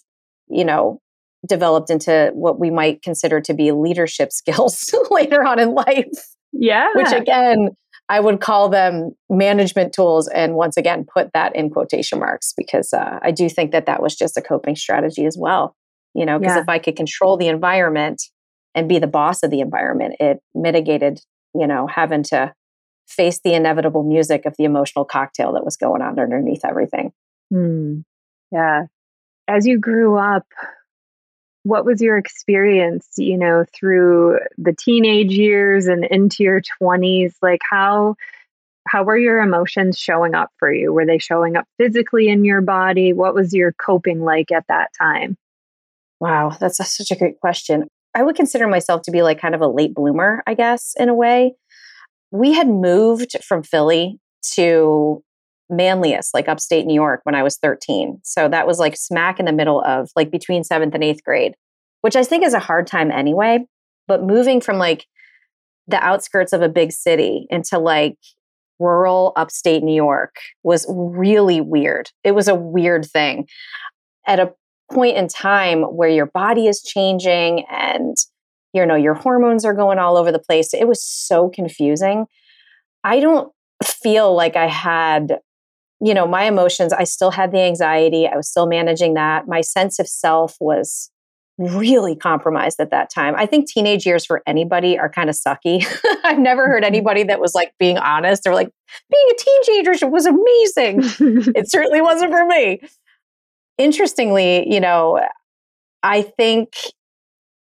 you 0.49 0.65
know, 0.65 0.99
developed 1.47 1.89
into 1.89 2.31
what 2.33 2.59
we 2.59 2.69
might 2.69 3.01
consider 3.01 3.41
to 3.41 3.53
be 3.53 3.71
leadership 3.71 4.31
skills 4.31 4.93
later 5.09 5.45
on 5.45 5.59
in 5.59 5.73
life. 5.73 6.07
Yeah. 6.53 6.89
Which 6.93 7.11
again, 7.11 7.69
I 8.09 8.19
would 8.19 8.41
call 8.41 8.69
them 8.69 9.11
management 9.29 9.93
tools. 9.93 10.27
And 10.27 10.55
once 10.55 10.77
again, 10.77 11.05
put 11.11 11.31
that 11.33 11.55
in 11.55 11.69
quotation 11.69 12.19
marks 12.19 12.53
because 12.55 12.93
uh, 12.93 13.19
I 13.21 13.31
do 13.31 13.49
think 13.49 13.71
that 13.71 13.85
that 13.85 14.01
was 14.01 14.15
just 14.15 14.37
a 14.37 14.41
coping 14.41 14.75
strategy 14.75 15.25
as 15.25 15.37
well. 15.37 15.75
You 16.13 16.25
know, 16.25 16.37
because 16.37 16.55
yeah. 16.55 16.61
if 16.61 16.69
I 16.69 16.77
could 16.77 16.95
control 16.95 17.37
the 17.37 17.47
environment 17.47 18.21
and 18.75 18.87
be 18.87 18.99
the 18.99 19.07
boss 19.07 19.41
of 19.41 19.49
the 19.49 19.61
environment, 19.61 20.15
it 20.19 20.39
mitigated, 20.53 21.19
you 21.55 21.65
know, 21.65 21.87
having 21.87 22.23
to 22.23 22.53
face 23.07 23.39
the 23.43 23.53
inevitable 23.53 24.03
music 24.03 24.45
of 24.45 24.55
the 24.57 24.63
emotional 24.63 25.05
cocktail 25.05 25.53
that 25.53 25.65
was 25.65 25.75
going 25.75 26.01
on 26.03 26.19
underneath 26.19 26.63
everything. 26.63 27.11
Hmm. 27.51 28.01
Yeah 28.51 28.83
as 29.47 29.65
you 29.65 29.79
grew 29.79 30.17
up, 30.17 30.45
what 31.63 31.85
was 31.85 32.01
your 32.01 32.17
experience, 32.17 33.07
you 33.17 33.37
know, 33.37 33.65
through 33.73 34.39
the 34.57 34.73
teenage 34.73 35.31
years 35.31 35.87
and 35.87 36.05
into 36.05 36.43
your 36.43 36.61
20s? 36.81 37.33
Like 37.41 37.61
how 37.69 38.15
how 38.85 39.03
were 39.03 39.17
your 39.17 39.41
emotions 39.41 39.97
showing 39.97 40.35
up 40.35 40.49
for 40.57 40.71
you? 40.71 40.91
Were 40.91 41.05
they 41.05 41.17
showing 41.17 41.55
up 41.55 41.65
physically 41.77 42.27
in 42.27 42.43
your 42.43 42.61
body? 42.61 43.13
What 43.13 43.33
was 43.33 43.53
your 43.53 43.71
coping 43.73 44.21
like 44.21 44.51
at 44.51 44.65
that 44.67 44.91
time? 44.99 45.37
Wow, 46.19 46.55
that's 46.59 46.79
a, 46.79 46.83
such 46.83 47.09
a 47.11 47.15
great 47.15 47.39
question. 47.39 47.87
I 48.13 48.23
would 48.23 48.35
consider 48.35 48.67
myself 48.67 49.01
to 49.03 49.11
be 49.11 49.23
like 49.23 49.39
kind 49.39 49.55
of 49.55 49.61
a 49.61 49.67
late 49.67 49.93
bloomer, 49.93 50.43
I 50.45 50.53
guess, 50.53 50.93
in 50.97 51.09
a 51.09 51.13
way. 51.13 51.55
We 52.31 52.53
had 52.53 52.67
moved 52.67 53.37
from 53.43 53.63
Philly 53.63 54.19
to 54.53 55.23
Manlius, 55.69 56.31
like 56.33 56.47
upstate 56.47 56.85
New 56.85 56.93
York, 56.93 57.21
when 57.23 57.35
I 57.35 57.43
was 57.43 57.57
13. 57.57 58.19
So 58.23 58.47
that 58.49 58.67
was 58.67 58.79
like 58.79 58.95
smack 58.95 59.39
in 59.39 59.45
the 59.45 59.53
middle 59.53 59.81
of 59.83 60.09
like 60.15 60.31
between 60.31 60.63
seventh 60.63 60.93
and 60.93 61.03
eighth 61.03 61.23
grade, 61.23 61.55
which 62.01 62.15
I 62.15 62.23
think 62.23 62.43
is 62.43 62.53
a 62.53 62.59
hard 62.59 62.87
time 62.87 63.11
anyway. 63.11 63.65
But 64.07 64.23
moving 64.23 64.61
from 64.61 64.77
like 64.77 65.05
the 65.87 66.03
outskirts 66.03 66.53
of 66.53 66.61
a 66.61 66.69
big 66.69 66.91
city 66.91 67.47
into 67.49 67.77
like 67.77 68.17
rural 68.79 69.33
upstate 69.35 69.83
New 69.83 69.95
York 69.95 70.35
was 70.63 70.85
really 70.89 71.61
weird. 71.61 72.09
It 72.23 72.31
was 72.31 72.47
a 72.47 72.55
weird 72.55 73.05
thing 73.05 73.47
at 74.27 74.39
a 74.39 74.53
point 74.91 75.17
in 75.17 75.27
time 75.27 75.83
where 75.83 76.09
your 76.09 76.25
body 76.25 76.67
is 76.67 76.81
changing 76.81 77.65
and 77.69 78.15
you 78.73 78.85
know 78.85 78.95
your 78.95 79.13
hormones 79.13 79.65
are 79.65 79.73
going 79.73 79.99
all 79.99 80.17
over 80.17 80.31
the 80.31 80.39
place. 80.39 80.73
It 80.73 80.87
was 80.87 81.03
so 81.03 81.49
confusing. 81.49 82.25
I 83.03 83.19
don't 83.19 83.51
feel 83.83 84.33
like 84.33 84.55
I 84.55 84.67
had 84.67 85.39
you 86.01 86.13
know, 86.13 86.27
my 86.27 86.43
emotions, 86.43 86.93
I 86.93 87.03
still 87.03 87.31
had 87.31 87.51
the 87.51 87.61
anxiety. 87.61 88.27
I 88.27 88.35
was 88.35 88.49
still 88.49 88.67
managing 88.67 89.13
that. 89.13 89.47
My 89.47 89.61
sense 89.61 89.99
of 89.99 90.07
self 90.07 90.55
was 90.59 91.09
really 91.57 92.15
compromised 92.15 92.79
at 92.79 92.89
that 92.91 93.09
time. 93.09 93.35
I 93.37 93.45
think 93.45 93.69
teenage 93.69 94.05
years 94.05 94.25
for 94.25 94.41
anybody 94.47 94.97
are 94.97 95.09
kind 95.09 95.29
of 95.29 95.35
sucky. 95.35 95.85
I've 96.23 96.39
never 96.39 96.67
heard 96.67 96.83
mm-hmm. 96.83 96.93
anybody 96.93 97.23
that 97.23 97.39
was 97.39 97.53
like 97.53 97.73
being 97.79 97.97
honest 97.97 98.47
or 98.47 98.53
like 98.53 98.69
being 99.11 99.27
a 99.31 99.69
teenager 99.71 100.07
was 100.07 100.25
amazing. 100.25 101.01
it 101.55 101.69
certainly 101.69 102.01
wasn't 102.01 102.31
for 102.31 102.45
me. 102.45 102.81
Interestingly, 103.77 104.71
you 104.71 104.79
know, 104.79 105.21
I 106.01 106.21
think 106.23 106.73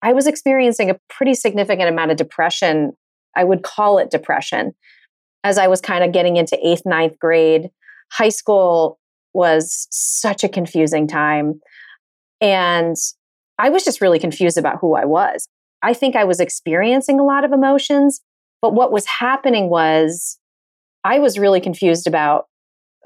I 0.03 0.13
was 0.13 0.27
experiencing 0.27 0.91
a 0.91 0.99
pretty 1.09 1.35
significant 1.35 1.89
amount 1.89 2.11
of 2.11 2.17
depression. 2.17 2.93
I 3.35 3.45
would 3.45 3.63
call 3.63 3.99
it 3.99 4.11
depression 4.11 4.75
as 5.45 5.59
I 5.59 5.67
was 5.67 5.81
kind 5.81 6.05
of 6.05 6.13
getting 6.13 6.37
into 6.37 6.59
eighth, 6.67 6.83
ninth 6.85 7.19
grade 7.19 7.71
high 8.11 8.29
school 8.29 8.99
was 9.35 9.87
such 9.91 10.45
a 10.45 10.49
confusing 10.49 11.07
time. 11.07 11.61
And 12.41 12.97
I 13.59 13.69
was 13.71 13.85
just 13.85 14.01
really 14.01 14.19
confused 14.19 14.59
about 14.59 14.79
who 14.81 14.95
I 14.95 15.05
was. 15.05 15.49
I 15.83 15.95
think 15.95 16.17
I 16.17 16.25
was 16.25 16.41
experiencing 16.41 17.21
a 17.21 17.25
lot 17.25 17.45
of 17.45 17.53
emotions, 17.53 18.21
but 18.61 18.75
what 18.75 18.93
was 18.93 19.07
happening 19.07 19.71
was 19.71 20.39
I 21.05 21.19
was 21.19 21.39
really 21.39 21.61
confused 21.61 22.07
about 22.07 22.47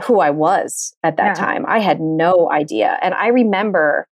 who 0.04 0.21
I 0.21 0.30
was 0.30 0.94
at 1.02 1.16
that 1.16 1.37
yeah. 1.37 1.44
time. 1.44 1.64
I 1.68 1.80
had 1.80 2.00
no 2.00 2.50
idea. 2.50 2.99
And 3.02 3.14
I 3.14 3.28
remember 3.28 4.09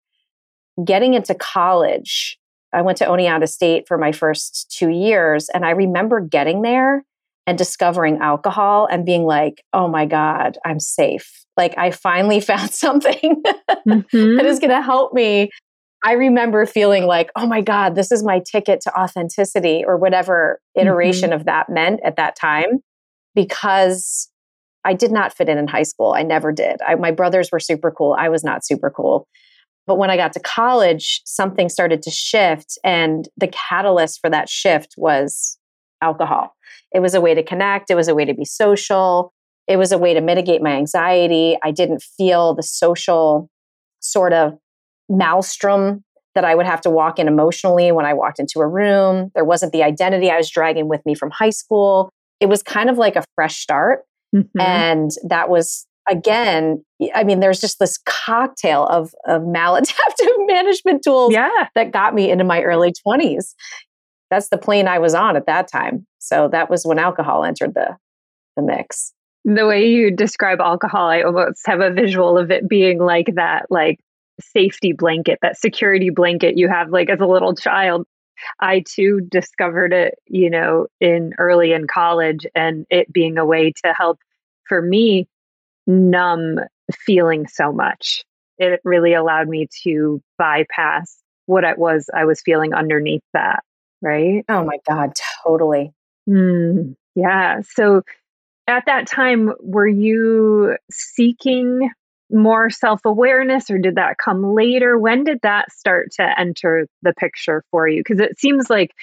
getting 0.85 1.15
into 1.15 1.35
college. 1.35 2.39
I 2.73 2.83
went 2.83 2.99
to 2.99 3.07
Oneonta 3.07 3.49
State 3.49 3.89
for 3.89 3.99
my 3.99 4.13
first 4.13 4.75
two 4.77 4.91
years. 4.91 5.49
And 5.49 5.65
I 5.65 5.71
remember 5.71 6.21
getting 6.21 6.63
there 6.63 7.05
and 7.47 7.59
discovering 7.59 8.19
alcohol 8.19 8.87
and 8.91 9.05
being 9.05 9.25
like, 9.25 9.63
oh 9.73 9.89
my 9.89 10.07
God, 10.07 10.59
I'm 10.65 10.81
safe. 10.81 11.45
Like 11.57 11.77
I 11.77 11.91
finally 11.91 12.41
found 12.51 12.71
something 12.71 13.43
mm-hmm. 13.87 14.37
that 14.37 14.47
is 14.47 14.59
going 14.59 14.71
to 14.71 14.83
help 14.83 15.13
me. 15.13 15.51
I 16.03 16.13
remember 16.13 16.65
feeling 16.65 17.05
like, 17.07 17.31
oh 17.37 17.47
my 17.47 17.61
God, 17.61 17.95
this 17.95 18.11
is 18.11 18.25
my 18.25 18.41
ticket 18.51 18.81
to 18.83 18.99
authenticity 18.99 19.85
or 19.87 19.99
whatever 19.99 20.61
iteration 20.75 21.31
mm-hmm. 21.31 21.41
of 21.41 21.45
that 21.47 21.69
meant 21.69 22.01
at 22.05 22.17
that 22.17 22.37
time 22.37 22.81
because 23.35 24.31
I 24.85 24.95
did 24.95 25.13
not 25.13 25.35
fit 25.35 25.49
in 25.49 25.59
in 25.59 25.69
high 25.69 25.83
school. 25.83 26.15
I 26.17 26.23
never 26.23 26.53
did. 26.53 26.81
I, 26.87 26.95
my 26.95 27.11
brothers 27.11 27.51
were 27.53 27.61
super 27.61 27.91
cool. 27.91 28.17
I 28.19 28.31
was 28.31 28.43
not 28.43 28.65
super 28.65 28.91
cool. 28.91 29.29
But 29.87 29.99
when 29.99 30.11
I 30.11 30.17
got 30.17 30.33
to 30.35 30.41
college, 30.41 31.21
something 31.25 31.69
started 31.69 32.03
to 32.03 32.11
shift. 32.11 32.79
And 32.85 33.29
the 33.37 33.49
catalyst 33.49 34.21
for 34.21 34.31
that 34.31 34.49
shift 34.49 34.95
was 34.97 35.59
alcohol. 36.01 36.55
It 36.93 37.01
was 37.01 37.15
a 37.15 37.21
way 37.21 37.35
to 37.35 37.43
connect, 37.43 37.91
it 37.91 37.95
was 37.95 38.09
a 38.09 38.15
way 38.15 38.25
to 38.25 38.35
be 38.35 38.45
social, 38.45 39.33
it 39.67 39.77
was 39.77 39.93
a 39.93 39.99
way 39.99 40.15
to 40.15 40.21
mitigate 40.21 40.63
my 40.63 40.73
anxiety. 40.73 41.57
I 41.63 41.71
didn't 41.71 42.03
feel 42.03 42.55
the 42.55 42.63
social 42.63 43.49
sort 44.01 44.33
of 44.33 44.59
maelstrom 45.09 46.05
that 46.35 46.45
I 46.45 46.55
would 46.55 46.67
have 46.67 46.81
to 46.83 46.91
walk 46.91 47.19
in 47.19 47.29
emotionally 47.29 47.93
when 47.93 48.07
I 48.07 48.15
walked 48.15 48.39
into 48.39 48.61
a 48.61 48.67
room. 48.67 49.31
There 49.35 49.45
wasn't 49.45 49.73
the 49.73 49.83
identity 49.83 50.31
I 50.31 50.37
was 50.37 50.51
dragging 50.51 50.89
with 50.89 51.05
me 51.05 51.15
from 51.15 51.31
high 51.31 51.51
school. 51.51 52.11
It 52.41 52.47
was 52.47 52.63
kind 52.63 52.89
of 52.89 52.99
like 52.99 53.17
a 53.17 53.25
fresh 53.35 53.59
start. 53.59 54.05
Mm-hmm. 54.35 54.61
And 54.61 55.11
that 55.29 55.49
was 55.49 55.87
again, 56.09 56.85
I 57.15 57.25
mean, 57.25 57.41
there's 57.41 57.61
just 57.61 57.79
this 57.79 57.99
cocktail 58.05 58.87
of, 58.87 59.13
of 59.27 59.43
maladaptive 59.43 60.29
management 60.47 61.03
tools 61.03 61.33
yeah. 61.33 61.69
that 61.75 61.93
got 61.93 62.15
me 62.15 62.31
into 62.31 62.45
my 62.45 62.63
early 62.63 62.93
20s. 63.07 63.55
That's 64.31 64.49
the 64.49 64.59
plane 64.59 64.89
I 64.89 64.99
was 64.99 65.15
on 65.15 65.37
at 65.37 65.47
that 65.47 65.71
time. 65.71 66.07
So 66.21 66.49
that 66.49 66.71
was 66.71 66.85
when 66.85 66.99
alcohol 66.99 67.45
entered 67.45 67.75
the, 67.75 67.97
the 68.57 68.63
mix. 68.63 69.13
The 69.45 69.67
way 69.67 69.89
you 69.89 70.11
describe 70.11 70.61
alcohol, 70.61 71.09
I 71.09 71.23
almost 71.23 71.67
have 71.67 71.81
a 71.81 71.91
visual 71.91 72.39
of 72.39 72.51
it 72.51 72.69
being 72.69 72.99
like 72.99 73.35
that, 73.35 73.67
like 73.71 73.99
safety 74.41 74.93
blanket, 74.93 75.39
that 75.43 75.59
security 75.59 76.11
blanket 76.11 76.57
you 76.57 76.69
have 76.69 76.91
like 76.91 77.11
as 77.11 77.21
a 77.21 77.27
little 77.27 77.55
child. 77.55 78.07
I 78.61 78.85
too 78.87 79.21
discovered 79.21 79.93
it, 79.93 80.15
you 80.27 80.51
know, 80.51 80.87
in 81.01 81.33
early 81.39 81.73
in 81.73 81.87
college 81.87 82.47
and 82.55 82.87
it 82.91 83.13
being 83.13 83.39
a 83.39 83.45
way 83.45 83.73
to 83.85 83.93
help 83.93 84.19
for 84.67 84.81
me 84.81 85.27
numb 85.87 86.59
feeling 86.93 87.47
so 87.47 87.73
much. 87.73 88.25
It 88.59 88.81
really 88.85 89.15
allowed 89.15 89.49
me 89.49 89.69
to 89.85 90.23
bypass 90.39 91.17
what 91.47 91.65
it 91.65 91.79
was 91.79 92.09
I 92.15 92.27
was 92.27 92.41
feeling 92.43 92.75
underneath 92.75 93.25
that. 93.33 93.61
Right. 94.03 94.45
Oh 94.49 94.65
my 94.65 94.79
God, 94.89 95.13
totally. 95.45 95.93
Mm, 96.29 96.95
yeah. 97.15 97.61
So 97.63 98.03
at 98.67 98.87
that 98.87 99.07
time, 99.07 99.53
were 99.61 99.89
you 99.89 100.77
seeking 100.91 101.91
more 102.31 102.71
self 102.71 103.01
awareness 103.05 103.71
or 103.71 103.79
did 103.79 103.97
that 103.97 104.19
come 104.19 104.55
later? 104.55 104.99
When 104.99 105.25
did 105.25 105.41
that 105.43 105.73
start 105.73 106.13
to 106.13 106.39
enter 106.39 106.87
the 107.03 107.13
picture 107.13 107.65
for 107.71 107.89
you? 107.89 108.01
Because 108.01 108.21
it 108.21 108.39
seems 108.39 108.71
like 108.71 108.95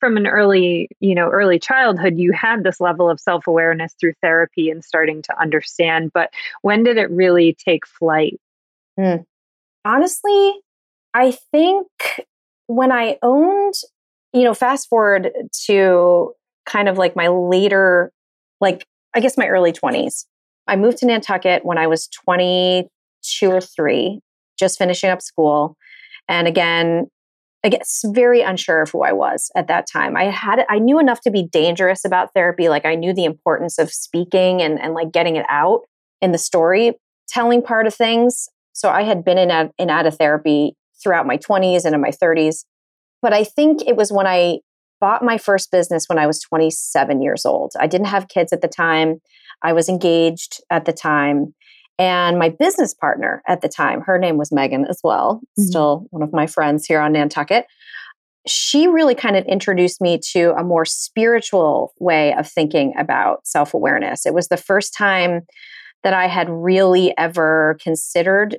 from 0.00 0.16
an 0.16 0.26
early, 0.26 0.88
you 0.98 1.14
know, 1.14 1.28
early 1.28 1.58
childhood, 1.58 2.14
you 2.16 2.32
had 2.32 2.64
this 2.64 2.80
level 2.80 3.08
of 3.08 3.20
self 3.20 3.46
awareness 3.46 3.94
through 4.00 4.14
therapy 4.22 4.70
and 4.70 4.84
starting 4.84 5.22
to 5.22 5.40
understand. 5.40 6.10
But 6.12 6.30
when 6.62 6.82
did 6.82 6.96
it 6.96 7.10
really 7.10 7.56
take 7.64 7.86
flight? 7.86 8.40
Mm. 8.98 9.24
Honestly, 9.84 10.54
I 11.14 11.32
think 11.52 11.86
when 12.66 12.90
I 12.90 13.18
owned, 13.22 13.74
you 14.32 14.42
know, 14.44 14.54
fast 14.54 14.88
forward 14.88 15.30
to 15.66 16.32
kind 16.66 16.88
of 16.88 16.98
like 16.98 17.16
my 17.16 17.28
later, 17.28 18.12
like, 18.60 18.86
I 19.14 19.20
guess 19.20 19.36
my 19.36 19.48
early 19.48 19.72
20s. 19.72 20.24
I 20.66 20.76
moved 20.76 20.98
to 20.98 21.06
Nantucket 21.06 21.64
when 21.64 21.78
I 21.78 21.86
was 21.86 22.08
22 22.08 23.50
or 23.50 23.60
three, 23.60 24.20
just 24.58 24.78
finishing 24.78 25.10
up 25.10 25.20
school. 25.20 25.76
And 26.28 26.46
again, 26.46 27.08
I 27.64 27.68
guess 27.68 28.02
very 28.06 28.42
unsure 28.42 28.82
of 28.82 28.90
who 28.90 29.02
I 29.02 29.12
was 29.12 29.50
at 29.54 29.68
that 29.68 29.86
time. 29.90 30.16
I 30.16 30.24
had 30.24 30.64
I 30.68 30.78
knew 30.78 30.98
enough 30.98 31.20
to 31.22 31.30
be 31.30 31.44
dangerous 31.44 32.04
about 32.04 32.34
therapy. 32.34 32.68
Like 32.68 32.84
I 32.84 32.96
knew 32.96 33.12
the 33.14 33.24
importance 33.24 33.78
of 33.78 33.92
speaking 33.92 34.60
and, 34.60 34.80
and 34.80 34.94
like 34.94 35.12
getting 35.12 35.36
it 35.36 35.46
out 35.48 35.82
in 36.20 36.32
the 36.32 36.38
storytelling 36.38 37.62
part 37.64 37.86
of 37.86 37.94
things. 37.94 38.48
So 38.72 38.88
I 38.88 39.02
had 39.02 39.24
been 39.24 39.38
in 39.38 39.70
in 39.78 39.90
out 39.90 40.06
of 40.06 40.16
therapy 40.16 40.74
throughout 41.02 41.26
my 41.26 41.36
20s 41.36 41.84
and 41.84 41.94
in 41.94 42.00
my 42.00 42.10
30s. 42.10 42.64
But 43.20 43.32
I 43.32 43.44
think 43.44 43.82
it 43.86 43.96
was 43.96 44.10
when 44.10 44.26
I 44.26 44.58
bought 45.02 45.24
my 45.24 45.36
first 45.36 45.72
business 45.72 46.04
when 46.06 46.18
I 46.18 46.28
was 46.28 46.38
27 46.38 47.20
years 47.20 47.44
old. 47.44 47.72
I 47.78 47.88
didn't 47.88 48.06
have 48.06 48.28
kids 48.28 48.52
at 48.52 48.62
the 48.62 48.68
time. 48.68 49.20
I 49.60 49.72
was 49.72 49.88
engaged 49.88 50.62
at 50.70 50.84
the 50.84 50.92
time. 50.92 51.54
And 51.98 52.38
my 52.38 52.48
business 52.48 52.94
partner 52.94 53.42
at 53.48 53.62
the 53.62 53.68
time, 53.68 54.02
her 54.02 54.16
name 54.16 54.38
was 54.38 54.52
Megan 54.52 54.86
as 54.88 55.00
well, 55.02 55.40
mm-hmm. 55.58 55.64
still 55.64 56.06
one 56.10 56.22
of 56.22 56.32
my 56.32 56.46
friends 56.46 56.86
here 56.86 57.00
on 57.00 57.12
Nantucket. 57.12 57.66
She 58.46 58.86
really 58.86 59.16
kind 59.16 59.36
of 59.36 59.44
introduced 59.46 60.00
me 60.00 60.20
to 60.32 60.54
a 60.56 60.62
more 60.62 60.84
spiritual 60.84 61.92
way 61.98 62.32
of 62.34 62.48
thinking 62.48 62.94
about 62.96 63.44
self 63.44 63.74
awareness. 63.74 64.24
It 64.24 64.34
was 64.34 64.48
the 64.48 64.56
first 64.56 64.94
time 64.96 65.42
that 66.04 66.14
I 66.14 66.28
had 66.28 66.48
really 66.48 67.12
ever 67.18 67.76
considered 67.82 68.58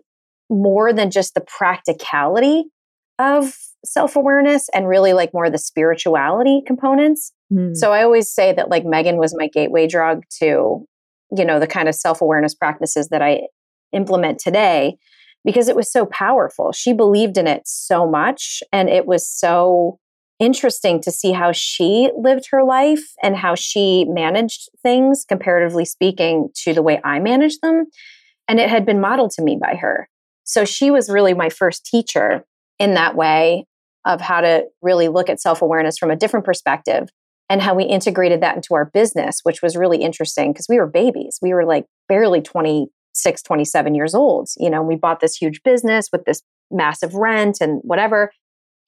more 0.50 0.92
than 0.92 1.10
just 1.10 1.36
the 1.36 1.42
practicality 1.42 2.66
of 3.18 3.56
self 3.86 4.16
awareness 4.16 4.70
and 4.74 4.88
really 4.88 5.14
like 5.14 5.34
more 5.34 5.50
the 5.50 5.58
spirituality 5.58 6.62
components. 6.66 7.32
Mm. 7.52 7.76
So 7.76 7.92
I 7.92 8.04
always 8.04 8.30
say 8.30 8.54
that 8.54 8.70
like 8.70 8.86
Megan 8.86 9.18
was 9.18 9.36
my 9.38 9.48
gateway 9.48 9.88
drug 9.88 10.24
to 10.40 10.86
you 11.36 11.46
know 11.46 11.60
the 11.60 11.68
kind 11.68 11.90
of 11.90 11.96
self-awareness 11.96 12.54
practices 12.54 13.10
that 13.10 13.22
i 13.22 13.42
implement 13.92 14.40
today 14.40 14.98
because 15.46 15.68
it 15.68 15.76
was 15.76 15.92
so 15.92 16.06
powerful 16.06 16.72
she 16.72 16.94
believed 16.94 17.38
in 17.38 17.48
it 17.48 17.62
so 17.66 18.10
much 18.10 18.62
and 18.72 18.90
it 18.90 19.06
was 19.06 19.28
so 19.28 20.00
interesting 20.40 21.00
to 21.00 21.12
see 21.12 21.32
how 21.32 21.52
she 21.52 22.10
lived 22.18 22.48
her 22.50 22.64
life 22.64 23.14
and 23.22 23.38
how 23.38 23.56
she 23.56 24.06
managed 24.06 24.70
things 24.82 25.26
comparatively 25.28 25.86
speaking 25.86 26.50
to 26.56 26.74
the 26.74 26.82
way 26.82 27.00
i 27.04 27.20
managed 27.20 27.62
them 27.62 27.86
and 28.48 28.60
it 28.60 28.70
had 28.70 28.86
been 28.86 29.02
modeled 29.02 29.32
to 29.32 29.44
me 29.44 29.58
by 29.60 29.76
her 29.76 30.10
so 30.44 30.66
she 30.66 30.92
was 30.92 31.10
really 31.10 31.34
my 31.34 31.50
first 31.50 31.86
teacher 31.86 32.44
in 32.80 32.96
that 32.96 33.16
way 33.16 33.66
of 34.06 34.22
how 34.22 34.42
to 34.42 34.66
really 34.82 35.08
look 35.08 35.30
at 35.30 35.42
self-awareness 35.42 35.98
from 35.98 36.12
a 36.12 36.16
different 36.16 36.46
perspective 36.46 37.10
and 37.50 37.62
how 37.62 37.76
we 37.76 37.84
integrated 37.84 38.42
that 38.42 38.56
into 38.56 38.74
our 38.74 38.86
business, 38.86 39.40
which 39.44 39.62
was 39.62 39.76
really 39.76 40.02
interesting 40.02 40.52
because 40.52 40.68
we 40.70 40.78
were 40.78 40.88
babies. 40.88 41.40
We 41.42 41.54
were 41.54 41.66
like 41.66 41.86
barely 42.08 42.42
26, 42.42 43.42
27 43.42 43.96
years 43.96 44.16
old. 44.16 44.50
You 44.58 44.70
know, 44.70 44.82
we 44.82 44.96
bought 44.96 45.20
this 45.20 45.36
huge 45.36 45.62
business 45.64 46.10
with 46.12 46.26
this 46.26 46.42
massive 46.72 47.14
rent 47.14 47.58
and 47.62 47.80
whatever. 47.84 48.32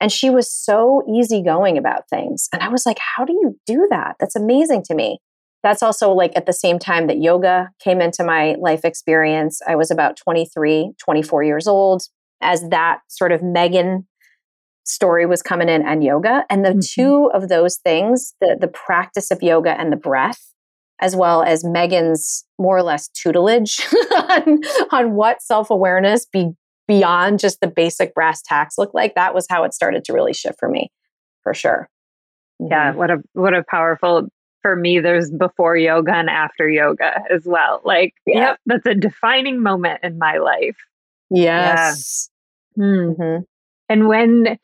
And 0.01 0.11
she 0.11 0.29
was 0.29 0.51
so 0.51 1.03
easygoing 1.09 1.77
about 1.77 2.09
things. 2.09 2.49
And 2.51 2.61
I 2.61 2.69
was 2.69 2.85
like, 2.85 2.99
how 2.99 3.23
do 3.23 3.33
you 3.33 3.57
do 3.65 3.87
that? 3.89 4.15
That's 4.19 4.35
amazing 4.35 4.83
to 4.83 4.95
me. 4.95 5.19
That's 5.63 5.81
also 5.81 6.11
like 6.11 6.33
at 6.35 6.45
the 6.45 6.53
same 6.53 6.79
time 6.79 7.07
that 7.07 7.21
yoga 7.21 7.71
came 7.83 8.01
into 8.01 8.23
my 8.23 8.55
life 8.59 8.85
experience. 8.85 9.61
I 9.67 9.75
was 9.75 9.89
about 9.89 10.17
23, 10.17 10.91
24 11.03 11.43
years 11.43 11.67
old. 11.67 12.03
As 12.41 12.67
that 12.69 12.99
sort 13.07 13.31
of 13.31 13.41
Megan 13.41 14.05
story 14.85 15.25
was 15.25 15.41
coming 15.41 15.69
in 15.69 15.85
and 15.85 16.03
yoga. 16.03 16.45
And 16.49 16.63
the 16.63 16.69
mm-hmm. 16.69 16.79
two 16.79 17.29
of 17.33 17.49
those 17.49 17.77
things, 17.77 18.33
the, 18.39 18.57
the 18.59 18.67
practice 18.67 19.31
of 19.31 19.43
yoga 19.43 19.79
and 19.79 19.91
the 19.91 19.97
breath, 19.97 20.53
as 21.01 21.15
well 21.15 21.43
as 21.43 21.63
Megan's 21.63 22.45
more 22.57 22.77
or 22.77 22.83
less 22.83 23.09
tutelage 23.09 23.85
on, 24.15 24.61
on 24.91 25.13
what 25.13 25.41
self 25.41 25.69
awareness 25.69 26.25
be, 26.25 26.51
beyond 26.87 27.39
just 27.39 27.59
the 27.59 27.67
basic 27.67 28.13
brass 28.13 28.41
tacks 28.41 28.77
look 28.77 28.93
like, 28.93 29.15
that 29.15 29.33
was 29.33 29.47
how 29.49 29.63
it 29.63 29.73
started 29.73 30.05
to 30.05 30.13
really 30.13 30.33
shift 30.33 30.59
for 30.59 30.69
me, 30.69 30.91
for 31.43 31.53
sure. 31.53 31.89
Yeah, 32.59 32.91
mm-hmm. 32.91 32.97
what 32.97 33.11
a 33.11 33.17
what 33.33 33.53
a 33.53 33.65
powerful 33.69 34.29
for 34.61 34.75
me 34.75 34.99
there's 34.99 35.29
before 35.29 35.75
yoga 35.75 36.13
and 36.13 36.29
after 36.29 36.69
yoga 36.69 37.21
as 37.29 37.43
well. 37.45 37.81
Like, 37.83 38.13
yeah. 38.25 38.39
yep, 38.39 38.59
that's 38.65 38.85
a 38.85 38.95
defining 38.95 39.61
moment 39.61 39.99
in 40.03 40.17
my 40.17 40.37
life. 40.37 40.77
Yes. 41.29 42.29
Yeah. 42.77 42.83
Mm-hmm. 42.83 43.43
And 43.89 44.07
when 44.07 44.57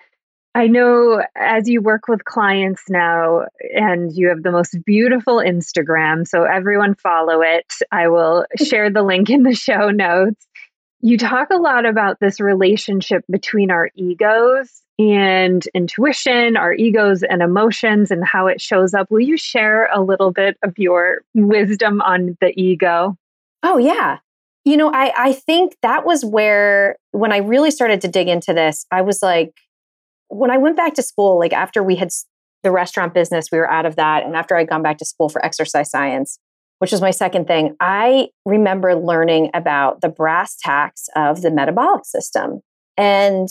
I 0.54 0.68
know 0.68 1.24
as 1.36 1.70
you 1.70 1.82
work 1.82 2.08
with 2.10 2.26
clients 2.26 2.84
now, 2.90 3.46
and 3.74 4.12
you 4.14 4.28
have 4.28 4.44
the 4.44 4.52
most 4.52 4.78
beautiful 4.86 5.38
Instagram, 5.38 6.28
so 6.28 6.44
everyone 6.44 6.96
follow 6.96 7.42
it. 7.42 7.72
I 7.92 8.10
will 8.10 8.46
share 8.58 8.90
the 8.90 9.04
link 9.04 9.30
in 9.30 9.44
the 9.44 9.56
show 9.56 9.90
notes. 9.90 10.46
You 11.00 11.18
talk 11.18 11.50
a 11.52 11.58
lot 11.58 11.86
about 11.86 12.20
this 12.20 12.40
relationship 12.40 13.24
between 13.30 13.72
our 13.72 13.90
egos 13.96 14.82
and 15.00 15.66
intuition, 15.74 16.58
our 16.58 16.74
egos 16.74 17.24
and 17.24 17.42
emotions, 17.42 18.12
and 18.12 18.24
how 18.24 18.48
it 18.48 18.60
shows 18.60 18.94
up. 18.94 19.10
Will 19.10 19.22
you 19.22 19.38
share 19.38 19.88
a 19.92 20.02
little 20.02 20.32
bit 20.32 20.58
of 20.64 20.78
your 20.78 21.22
wisdom 21.34 22.02
on 22.02 22.38
the 22.42 22.52
ego? 22.56 23.16
Oh, 23.64 23.78
yeah. 23.78 24.18
You 24.64 24.78
know, 24.78 24.92
I, 24.94 25.12
I 25.18 25.34
think 25.34 25.76
that 25.82 26.06
was 26.06 26.24
where, 26.24 26.98
when 27.12 27.32
I 27.32 27.38
really 27.38 27.72
started 27.72 28.02
to 28.02 28.08
dig 28.08 28.28
into 28.28 28.54
this, 28.54 28.86
I 28.92 29.02
was 29.02 29.24
like, 29.24 29.54
when 30.32 30.50
I 30.50 30.58
went 30.58 30.78
back 30.78 30.94
to 30.96 31.04
school, 31.04 31.38
like 31.38 31.54
after 31.54 31.84
we 31.84 31.96
had 31.96 32.10
the 32.64 32.72
restaurant 32.72 33.14
business, 33.14 33.48
we 33.52 33.58
were 33.58 33.70
out 33.70 33.86
of 33.86 33.98
that. 33.98 34.24
And 34.24 34.36
after 34.36 34.56
I'd 34.56 34.70
gone 34.70 34.84
back 34.84 34.98
to 35.00 35.06
school 35.06 35.30
for 35.30 35.44
exercise 35.44 35.90
science, 35.92 36.40
which 36.80 36.92
was 36.92 37.02
my 37.02 37.12
second 37.12 37.48
thing, 37.48 37.76
I 37.80 38.30
remember 38.46 38.96
learning 38.96 39.52
about 39.54 40.02
the 40.02 40.10
brass 40.10 40.56
tacks 40.58 41.08
of 41.16 41.42
the 41.42 41.52
metabolic 41.52 42.06
system. 42.06 42.62
And 42.98 43.50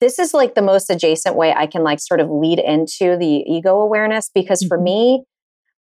this 0.00 0.18
is 0.18 0.34
like 0.34 0.54
the 0.54 0.62
most 0.62 0.90
adjacent 0.90 1.36
way 1.36 1.52
I 1.52 1.66
can 1.66 1.82
like 1.82 2.00
sort 2.00 2.20
of 2.20 2.30
lead 2.30 2.58
into 2.58 3.16
the 3.16 3.44
ego 3.46 3.80
awareness 3.80 4.30
because 4.34 4.62
for 4.62 4.76
mm-hmm. 4.76 4.84
me, 4.84 5.24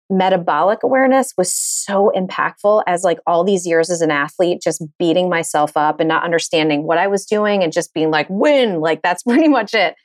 metabolic 0.08 0.82
awareness 0.84 1.32
was 1.36 1.52
so 1.52 2.12
impactful 2.14 2.82
as 2.86 3.02
like 3.02 3.18
all 3.26 3.42
these 3.42 3.66
years 3.66 3.90
as 3.90 4.00
an 4.00 4.12
athlete 4.12 4.60
just 4.62 4.80
beating 5.00 5.28
myself 5.28 5.76
up 5.76 5.98
and 5.98 6.08
not 6.08 6.22
understanding 6.22 6.84
what 6.84 6.98
I 6.98 7.08
was 7.08 7.26
doing 7.26 7.64
and 7.64 7.72
just 7.72 7.92
being 7.92 8.12
like 8.12 8.28
win 8.30 8.78
like 8.80 9.02
that's 9.02 9.22
pretty 9.24 9.48
much 9.48 9.74
it 9.74 9.96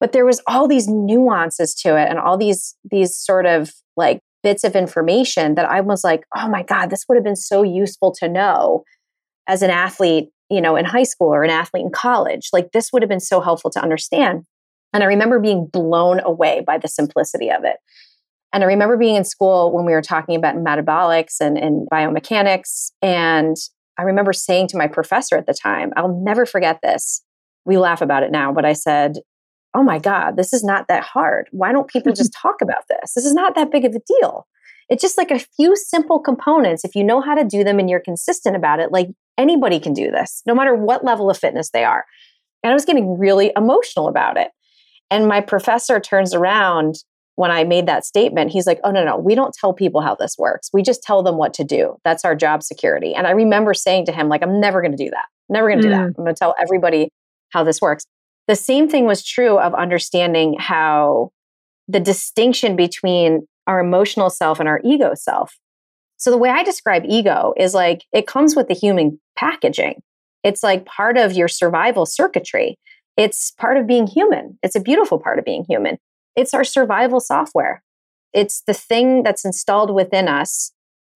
but 0.00 0.12
there 0.12 0.26
was 0.26 0.40
all 0.46 0.68
these 0.68 0.88
nuances 0.88 1.74
to 1.74 1.96
it 1.96 2.08
and 2.08 2.18
all 2.18 2.36
these 2.36 2.76
these 2.90 3.16
sort 3.16 3.46
of 3.46 3.72
like 3.96 4.20
bits 4.42 4.64
of 4.64 4.76
information 4.76 5.54
that 5.54 5.68
I 5.68 5.80
was 5.80 6.04
like 6.04 6.24
oh 6.36 6.48
my 6.48 6.62
god 6.62 6.90
this 6.90 7.04
would 7.08 7.16
have 7.16 7.24
been 7.24 7.36
so 7.36 7.62
useful 7.62 8.12
to 8.20 8.28
know 8.28 8.84
as 9.46 9.62
an 9.62 9.70
athlete 9.70 10.28
you 10.50 10.60
know 10.60 10.76
in 10.76 10.84
high 10.84 11.04
school 11.04 11.28
or 11.28 11.42
an 11.42 11.50
athlete 11.50 11.84
in 11.84 11.90
college 11.90 12.48
like 12.52 12.72
this 12.72 12.92
would 12.92 13.02
have 13.02 13.08
been 13.08 13.20
so 13.20 13.40
helpful 13.40 13.70
to 13.70 13.82
understand 13.82 14.44
and 14.92 15.02
I 15.02 15.06
remember 15.06 15.40
being 15.40 15.66
blown 15.66 16.20
away 16.20 16.62
by 16.66 16.78
the 16.78 16.88
simplicity 16.88 17.50
of 17.50 17.64
it 17.64 17.76
and 18.56 18.64
I 18.64 18.68
remember 18.68 18.96
being 18.96 19.16
in 19.16 19.24
school 19.24 19.70
when 19.70 19.84
we 19.84 19.92
were 19.92 20.00
talking 20.00 20.34
about 20.34 20.56
metabolics 20.56 21.40
and, 21.40 21.58
and 21.58 21.86
biomechanics. 21.92 22.90
And 23.02 23.54
I 23.98 24.02
remember 24.02 24.32
saying 24.32 24.68
to 24.68 24.78
my 24.78 24.86
professor 24.86 25.36
at 25.36 25.46
the 25.46 25.52
time, 25.52 25.92
I'll 25.94 26.22
never 26.24 26.46
forget 26.46 26.80
this. 26.82 27.22
We 27.66 27.76
laugh 27.76 28.00
about 28.00 28.22
it 28.22 28.30
now, 28.30 28.52
but 28.52 28.64
I 28.64 28.72
said, 28.72 29.18
Oh 29.76 29.82
my 29.82 29.98
God, 29.98 30.36
this 30.36 30.54
is 30.54 30.64
not 30.64 30.88
that 30.88 31.02
hard. 31.02 31.48
Why 31.52 31.70
don't 31.70 31.86
people 31.86 32.12
just 32.12 32.32
talk 32.42 32.56
about 32.62 32.84
this? 32.88 33.12
This 33.14 33.26
is 33.26 33.34
not 33.34 33.54
that 33.54 33.70
big 33.70 33.84
of 33.84 33.94
a 33.94 34.00
deal. 34.20 34.46
It's 34.88 35.02
just 35.02 35.18
like 35.18 35.30
a 35.30 35.38
few 35.38 35.76
simple 35.76 36.18
components. 36.18 36.84
If 36.84 36.94
you 36.94 37.04
know 37.04 37.20
how 37.20 37.34
to 37.34 37.44
do 37.44 37.62
them 37.62 37.78
and 37.78 37.90
you're 37.90 38.00
consistent 38.00 38.56
about 38.56 38.80
it, 38.80 38.90
like 38.90 39.08
anybody 39.36 39.78
can 39.78 39.92
do 39.92 40.10
this, 40.10 40.42
no 40.46 40.54
matter 40.54 40.74
what 40.74 41.04
level 41.04 41.28
of 41.28 41.36
fitness 41.36 41.70
they 41.70 41.84
are. 41.84 42.06
And 42.62 42.70
I 42.70 42.74
was 42.74 42.84
getting 42.84 43.18
really 43.18 43.52
emotional 43.54 44.08
about 44.08 44.38
it. 44.38 44.50
And 45.10 45.28
my 45.28 45.40
professor 45.40 46.00
turns 46.00 46.32
around 46.32 46.96
when 47.34 47.50
I 47.50 47.64
made 47.64 47.86
that 47.86 48.06
statement, 48.06 48.50
he's 48.50 48.66
like, 48.66 48.80
oh, 48.82 48.90
no, 48.90 49.04
no, 49.04 49.18
we 49.18 49.34
don't 49.34 49.54
tell 49.54 49.74
people 49.74 50.00
how 50.00 50.14
this 50.14 50.36
works. 50.38 50.70
We 50.72 50.82
just 50.82 51.02
tell 51.02 51.22
them 51.22 51.36
what 51.36 51.52
to 51.54 51.64
do. 51.64 51.96
That's 52.02 52.24
our 52.24 52.34
job 52.34 52.62
security. 52.62 53.14
And 53.14 53.26
I 53.26 53.32
remember 53.32 53.74
saying 53.74 54.06
to 54.06 54.12
him, 54.12 54.28
like, 54.28 54.42
I'm 54.42 54.58
never 54.58 54.80
going 54.80 54.96
to 54.96 55.04
do 55.04 55.10
that. 55.10 55.26
never 55.50 55.68
going 55.68 55.82
to 55.82 55.86
mm. 55.86 55.90
do 55.90 55.96
that. 55.96 56.00
Mm. 56.00 56.14
I'm 56.18 56.24
going 56.24 56.34
to 56.34 56.38
tell 56.38 56.54
everybody 56.58 57.10
how 57.50 57.62
this 57.62 57.80
works. 57.80 58.06
The 58.48 58.56
same 58.56 58.88
thing 58.88 59.06
was 59.06 59.24
true 59.24 59.58
of 59.58 59.74
understanding 59.74 60.56
how 60.58 61.30
the 61.88 62.00
distinction 62.00 62.76
between 62.76 63.46
our 63.66 63.80
emotional 63.80 64.30
self 64.30 64.60
and 64.60 64.68
our 64.68 64.80
ego 64.84 65.12
self. 65.14 65.58
So 66.16 66.30
the 66.30 66.38
way 66.38 66.50
I 66.50 66.62
describe 66.62 67.04
ego 67.06 67.52
is 67.56 67.74
like 67.74 68.04
it 68.12 68.26
comes 68.26 68.56
with 68.56 68.68
the 68.68 68.74
human 68.74 69.20
packaging. 69.36 70.02
It's 70.42 70.62
like 70.62 70.86
part 70.86 71.18
of 71.18 71.32
your 71.32 71.48
survival 71.48 72.06
circuitry. 72.06 72.78
It's 73.16 73.50
part 73.52 73.76
of 73.76 73.86
being 73.86 74.06
human. 74.06 74.58
It's 74.62 74.76
a 74.76 74.80
beautiful 74.80 75.18
part 75.18 75.38
of 75.38 75.44
being 75.44 75.64
human. 75.68 75.98
It's 76.36 76.54
our 76.54 76.64
survival 76.64 77.20
software. 77.20 77.82
It's 78.32 78.62
the 78.66 78.74
thing 78.74 79.22
that's 79.22 79.44
installed 79.44 79.94
within 79.94 80.28
us, 80.28 80.72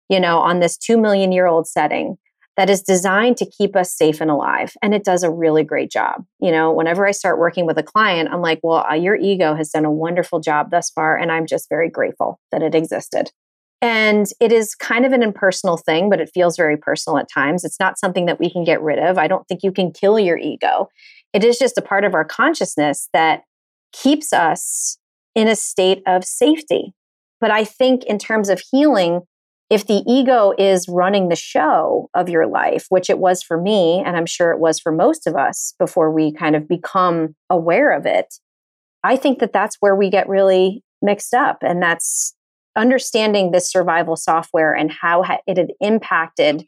you 0.08 0.20
know, 0.20 0.38
on 0.38 0.60
this 0.60 0.76
2 0.76 0.96
million 0.96 1.32
year 1.32 1.46
old 1.46 1.66
setting 1.66 2.16
that 2.58 2.68
is 2.68 2.82
designed 2.82 3.36
to 3.36 3.46
keep 3.46 3.76
us 3.76 3.96
safe 3.96 4.20
and 4.20 4.32
alive. 4.32 4.74
And 4.82 4.92
it 4.92 5.04
does 5.04 5.22
a 5.22 5.30
really 5.30 5.62
great 5.62 5.92
job. 5.92 6.24
You 6.40 6.50
know, 6.50 6.72
whenever 6.72 7.06
I 7.06 7.12
start 7.12 7.38
working 7.38 7.66
with 7.66 7.78
a 7.78 7.84
client, 7.84 8.30
I'm 8.32 8.42
like, 8.42 8.58
well, 8.64 8.84
uh, 8.90 8.94
your 8.94 9.14
ego 9.14 9.54
has 9.54 9.70
done 9.70 9.84
a 9.84 9.92
wonderful 9.92 10.40
job 10.40 10.72
thus 10.72 10.90
far. 10.90 11.16
And 11.16 11.30
I'm 11.30 11.46
just 11.46 11.68
very 11.68 11.88
grateful 11.88 12.40
that 12.50 12.60
it 12.60 12.74
existed. 12.74 13.30
And 13.80 14.26
it 14.40 14.50
is 14.50 14.74
kind 14.74 15.06
of 15.06 15.12
an 15.12 15.22
impersonal 15.22 15.76
thing, 15.76 16.10
but 16.10 16.20
it 16.20 16.32
feels 16.34 16.56
very 16.56 16.76
personal 16.76 17.16
at 17.18 17.30
times. 17.32 17.64
It's 17.64 17.78
not 17.78 17.96
something 17.96 18.26
that 18.26 18.40
we 18.40 18.50
can 18.50 18.64
get 18.64 18.82
rid 18.82 18.98
of. 18.98 19.18
I 19.18 19.28
don't 19.28 19.46
think 19.46 19.62
you 19.62 19.70
can 19.70 19.92
kill 19.92 20.18
your 20.18 20.36
ego. 20.36 20.88
It 21.32 21.44
is 21.44 21.60
just 21.60 21.78
a 21.78 21.82
part 21.82 22.04
of 22.04 22.12
our 22.12 22.24
consciousness 22.24 23.08
that 23.12 23.42
keeps 23.92 24.32
us 24.32 24.98
in 25.36 25.46
a 25.46 25.54
state 25.54 26.02
of 26.08 26.24
safety. 26.24 26.92
But 27.40 27.52
I 27.52 27.62
think 27.62 28.02
in 28.06 28.18
terms 28.18 28.48
of 28.48 28.60
healing, 28.72 29.20
if 29.70 29.86
the 29.86 30.02
ego 30.06 30.54
is 30.58 30.88
running 30.88 31.28
the 31.28 31.36
show 31.36 32.08
of 32.14 32.28
your 32.28 32.46
life, 32.46 32.86
which 32.88 33.10
it 33.10 33.18
was 33.18 33.42
for 33.42 33.60
me, 33.60 34.02
and 34.04 34.16
I'm 34.16 34.26
sure 34.26 34.50
it 34.50 34.60
was 34.60 34.80
for 34.80 34.92
most 34.92 35.26
of 35.26 35.36
us 35.36 35.74
before 35.78 36.10
we 36.10 36.32
kind 36.32 36.56
of 36.56 36.66
become 36.66 37.34
aware 37.50 37.92
of 37.92 38.06
it, 38.06 38.34
I 39.04 39.16
think 39.16 39.40
that 39.40 39.52
that's 39.52 39.76
where 39.80 39.94
we 39.94 40.10
get 40.10 40.28
really 40.28 40.82
mixed 41.02 41.34
up. 41.34 41.58
And 41.62 41.82
that's 41.82 42.34
understanding 42.76 43.50
this 43.50 43.70
survival 43.70 44.16
software 44.16 44.74
and 44.74 44.90
how 44.90 45.22
it 45.46 45.58
had 45.58 45.72
impacted 45.80 46.64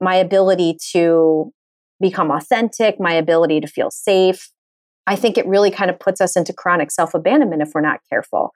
my 0.00 0.14
ability 0.14 0.76
to 0.92 1.52
become 2.00 2.30
authentic, 2.30 3.00
my 3.00 3.14
ability 3.14 3.60
to 3.60 3.66
feel 3.66 3.90
safe, 3.90 4.50
I 5.06 5.16
think 5.16 5.38
it 5.38 5.46
really 5.46 5.70
kind 5.70 5.90
of 5.90 5.98
puts 5.98 6.20
us 6.20 6.36
into 6.36 6.52
chronic 6.52 6.90
self 6.90 7.14
abandonment 7.14 7.62
if 7.62 7.70
we're 7.74 7.80
not 7.80 8.00
careful. 8.10 8.52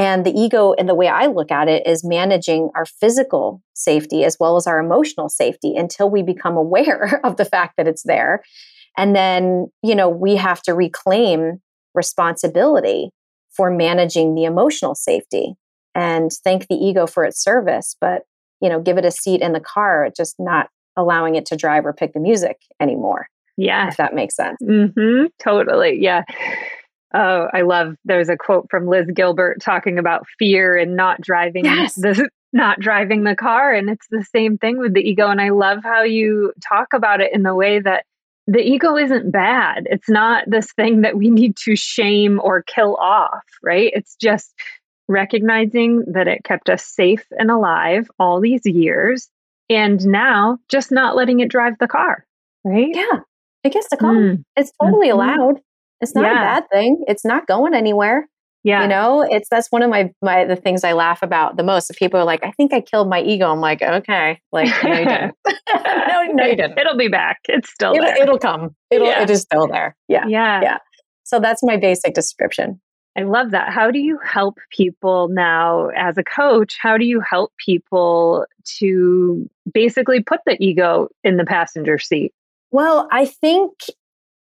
And 0.00 0.24
the 0.24 0.32
ego, 0.32 0.72
and 0.72 0.88
the 0.88 0.94
way 0.94 1.08
I 1.08 1.26
look 1.26 1.52
at 1.52 1.68
it, 1.68 1.86
is 1.86 2.02
managing 2.02 2.70
our 2.74 2.86
physical 2.86 3.62
safety 3.74 4.24
as 4.24 4.38
well 4.40 4.56
as 4.56 4.66
our 4.66 4.78
emotional 4.78 5.28
safety 5.28 5.76
until 5.76 6.08
we 6.08 6.22
become 6.22 6.56
aware 6.56 7.20
of 7.24 7.36
the 7.36 7.44
fact 7.44 7.74
that 7.76 7.86
it's 7.86 8.04
there. 8.04 8.42
And 8.96 9.14
then, 9.14 9.66
you 9.82 9.94
know, 9.94 10.08
we 10.08 10.36
have 10.36 10.62
to 10.62 10.72
reclaim 10.72 11.60
responsibility 11.94 13.10
for 13.50 13.70
managing 13.70 14.34
the 14.34 14.44
emotional 14.44 14.94
safety 14.94 15.52
and 15.94 16.30
thank 16.44 16.68
the 16.68 16.76
ego 16.76 17.06
for 17.06 17.22
its 17.24 17.42
service, 17.42 17.94
but, 18.00 18.22
you 18.62 18.70
know, 18.70 18.80
give 18.80 18.96
it 18.96 19.04
a 19.04 19.10
seat 19.10 19.42
in 19.42 19.52
the 19.52 19.60
car, 19.60 20.08
just 20.16 20.36
not 20.38 20.68
allowing 20.96 21.34
it 21.34 21.44
to 21.46 21.56
drive 21.56 21.84
or 21.84 21.92
pick 21.92 22.14
the 22.14 22.20
music 22.20 22.56
anymore. 22.80 23.26
Yeah. 23.58 23.88
If 23.88 23.98
that 23.98 24.14
makes 24.14 24.34
sense. 24.34 24.56
Mm-hmm, 24.62 25.26
totally. 25.42 25.98
Yeah. 26.00 26.22
Oh, 27.12 27.48
I 27.52 27.62
love 27.62 27.96
there's 28.04 28.28
a 28.28 28.36
quote 28.36 28.66
from 28.70 28.86
Liz 28.86 29.06
Gilbert 29.12 29.60
talking 29.60 29.98
about 29.98 30.26
fear 30.38 30.76
and 30.76 30.96
not 30.96 31.20
driving 31.20 31.64
yes. 31.64 31.94
the 31.94 32.28
not 32.52 32.80
driving 32.80 33.24
the 33.24 33.36
car. 33.36 33.72
And 33.72 33.88
it's 33.90 34.06
the 34.10 34.24
same 34.24 34.58
thing 34.58 34.78
with 34.78 34.94
the 34.94 35.00
ego. 35.00 35.28
And 35.28 35.40
I 35.40 35.50
love 35.50 35.80
how 35.82 36.02
you 36.02 36.52
talk 36.66 36.88
about 36.94 37.20
it 37.20 37.32
in 37.32 37.42
the 37.42 37.54
way 37.54 37.80
that 37.80 38.04
the 38.46 38.60
ego 38.60 38.96
isn't 38.96 39.30
bad. 39.30 39.86
It's 39.90 40.08
not 40.08 40.44
this 40.48 40.72
thing 40.72 41.02
that 41.02 41.16
we 41.16 41.30
need 41.30 41.56
to 41.58 41.76
shame 41.76 42.40
or 42.42 42.62
kill 42.62 42.96
off, 42.96 43.44
right? 43.62 43.92
It's 43.94 44.16
just 44.16 44.52
recognizing 45.08 46.04
that 46.12 46.28
it 46.28 46.44
kept 46.44 46.68
us 46.68 46.84
safe 46.84 47.24
and 47.38 47.50
alive 47.50 48.08
all 48.18 48.40
these 48.40 48.62
years. 48.64 49.28
And 49.68 50.04
now 50.06 50.58
just 50.68 50.90
not 50.90 51.14
letting 51.14 51.40
it 51.40 51.48
drive 51.48 51.74
the 51.78 51.86
car, 51.86 52.26
right? 52.64 52.90
Yeah. 52.92 53.20
It 53.62 53.72
gets 53.72 53.88
to 53.90 53.96
come. 53.96 54.16
Mm. 54.16 54.44
It's 54.56 54.72
totally 54.82 55.08
mm-hmm. 55.08 55.20
allowed. 55.20 55.60
It's 56.00 56.14
not 56.14 56.24
yeah. 56.24 56.32
a 56.32 56.60
bad 56.60 56.64
thing. 56.72 57.04
It's 57.06 57.24
not 57.24 57.46
going 57.46 57.74
anywhere. 57.74 58.28
Yeah. 58.62 58.82
You 58.82 58.88
know, 58.88 59.22
it's 59.22 59.48
that's 59.48 59.68
one 59.70 59.82
of 59.82 59.90
my 59.90 60.12
my 60.20 60.44
the 60.44 60.56
things 60.56 60.84
I 60.84 60.92
laugh 60.92 61.22
about 61.22 61.56
the 61.56 61.62
most. 61.62 61.90
If 61.90 61.96
people 61.96 62.20
are 62.20 62.24
like, 62.24 62.44
I 62.44 62.50
think 62.52 62.74
I 62.74 62.80
killed 62.80 63.08
my 63.08 63.22
ego. 63.22 63.50
I'm 63.50 63.60
like, 63.60 63.80
okay. 63.80 64.38
Like, 64.52 64.68
no, 64.84 64.90
you 64.90 65.04
didn't. 65.06 65.34
no, 65.74 66.22
no, 66.32 66.44
you 66.44 66.56
didn't. 66.56 66.78
It'll 66.78 66.96
be 66.96 67.08
back. 67.08 67.38
It's 67.48 67.72
still 67.72 67.94
it'll, 67.94 68.04
there. 68.04 68.22
It'll 68.22 68.38
come. 68.38 68.74
It'll 68.90 69.06
yeah. 69.06 69.22
it 69.22 69.30
is 69.30 69.40
still 69.40 69.66
there. 69.66 69.96
Yeah. 70.08 70.26
Yeah. 70.26 70.60
Yeah. 70.62 70.78
So 71.24 71.40
that's 71.40 71.62
my 71.62 71.76
basic 71.76 72.14
description. 72.14 72.80
I 73.16 73.22
love 73.22 73.50
that. 73.50 73.72
How 73.72 73.90
do 73.90 73.98
you 73.98 74.18
help 74.24 74.58
people 74.70 75.28
now 75.28 75.88
as 75.96 76.16
a 76.16 76.22
coach? 76.22 76.76
How 76.80 76.96
do 76.96 77.04
you 77.04 77.20
help 77.20 77.52
people 77.64 78.46
to 78.78 79.48
basically 79.72 80.22
put 80.22 80.40
the 80.46 80.56
ego 80.62 81.08
in 81.24 81.36
the 81.36 81.44
passenger 81.44 81.98
seat? 81.98 82.32
Well, 82.70 83.08
I 83.10 83.26
think 83.26 83.72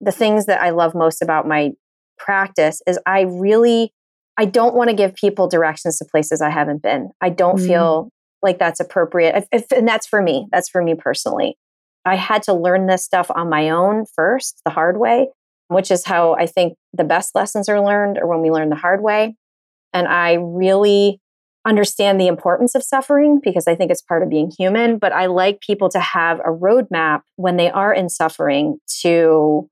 the 0.01 0.11
things 0.11 0.47
that 0.47 0.61
I 0.61 0.71
love 0.71 0.95
most 0.95 1.21
about 1.21 1.47
my 1.47 1.71
practice 2.17 2.81
is 2.87 2.99
I 3.05 3.21
really 3.21 3.93
I 4.37 4.45
don't 4.45 4.75
want 4.75 4.89
to 4.89 4.95
give 4.95 5.13
people 5.13 5.47
directions 5.47 5.97
to 5.97 6.05
places 6.05 6.41
I 6.41 6.49
haven't 6.49 6.81
been. 6.81 7.09
I 7.21 7.29
don't 7.29 7.59
mm. 7.59 7.67
feel 7.67 8.09
like 8.41 8.57
that's 8.57 8.79
appropriate. 8.79 9.35
If, 9.35 9.47
if, 9.51 9.71
and 9.71 9.87
that's 9.87 10.07
for 10.07 10.21
me. 10.21 10.47
That's 10.51 10.69
for 10.69 10.81
me 10.81 10.95
personally. 10.95 11.57
I 12.05 12.15
had 12.15 12.41
to 12.43 12.53
learn 12.53 12.87
this 12.87 13.03
stuff 13.03 13.29
on 13.29 13.49
my 13.49 13.69
own 13.69 14.05
first, 14.15 14.61
the 14.65 14.71
hard 14.71 14.97
way, 14.97 15.27
which 15.67 15.91
is 15.91 16.05
how 16.05 16.33
I 16.33 16.47
think 16.47 16.75
the 16.93 17.03
best 17.03 17.35
lessons 17.35 17.69
are 17.69 17.85
learned 17.85 18.17
or 18.17 18.27
when 18.27 18.41
we 18.41 18.49
learn 18.49 18.69
the 18.69 18.75
hard 18.75 19.03
way. 19.03 19.35
And 19.93 20.07
I 20.07 20.33
really 20.33 21.19
understand 21.65 22.19
the 22.19 22.27
importance 22.27 22.73
of 22.73 22.83
suffering 22.83 23.39
because 23.43 23.67
I 23.67 23.75
think 23.75 23.91
it's 23.91 24.01
part 24.01 24.23
of 24.23 24.29
being 24.29 24.51
human, 24.57 24.97
but 24.97 25.11
I 25.11 25.27
like 25.27 25.61
people 25.61 25.89
to 25.89 25.99
have 25.99 26.39
a 26.39 26.49
roadmap 26.49 27.21
when 27.35 27.57
they 27.57 27.69
are 27.69 27.93
in 27.93 28.09
suffering 28.09 28.79
to 29.01 29.69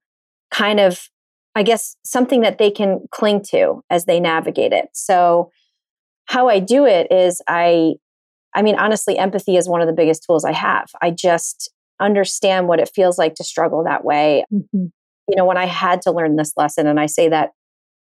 kind 0.51 0.79
of, 0.79 1.09
I 1.55 1.63
guess, 1.63 1.95
something 2.03 2.41
that 2.41 2.57
they 2.57 2.71
can 2.71 3.01
cling 3.11 3.43
to 3.49 3.83
as 3.89 4.05
they 4.05 4.19
navigate 4.19 4.71
it. 4.73 4.89
So, 4.93 5.51
how 6.25 6.47
I 6.47 6.59
do 6.59 6.85
it 6.85 7.11
is 7.11 7.41
I, 7.47 7.93
I 8.53 8.61
mean, 8.61 8.75
honestly, 8.75 9.17
empathy 9.17 9.57
is 9.57 9.67
one 9.67 9.81
of 9.81 9.87
the 9.87 9.93
biggest 9.93 10.23
tools 10.23 10.45
I 10.45 10.51
have. 10.51 10.87
I 11.01 11.09
just 11.09 11.71
understand 11.99 12.67
what 12.67 12.79
it 12.79 12.91
feels 12.93 13.17
like 13.17 13.35
to 13.35 13.43
struggle 13.43 13.83
that 13.83 14.05
way. 14.05 14.43
Mm-hmm. 14.53 14.85
You 15.27 15.35
know, 15.35 15.45
when 15.45 15.57
I 15.57 15.65
had 15.65 16.03
to 16.03 16.11
learn 16.11 16.35
this 16.35 16.53
lesson, 16.55 16.87
and 16.87 16.99
I 16.99 17.07
say 17.07 17.29
that 17.29 17.51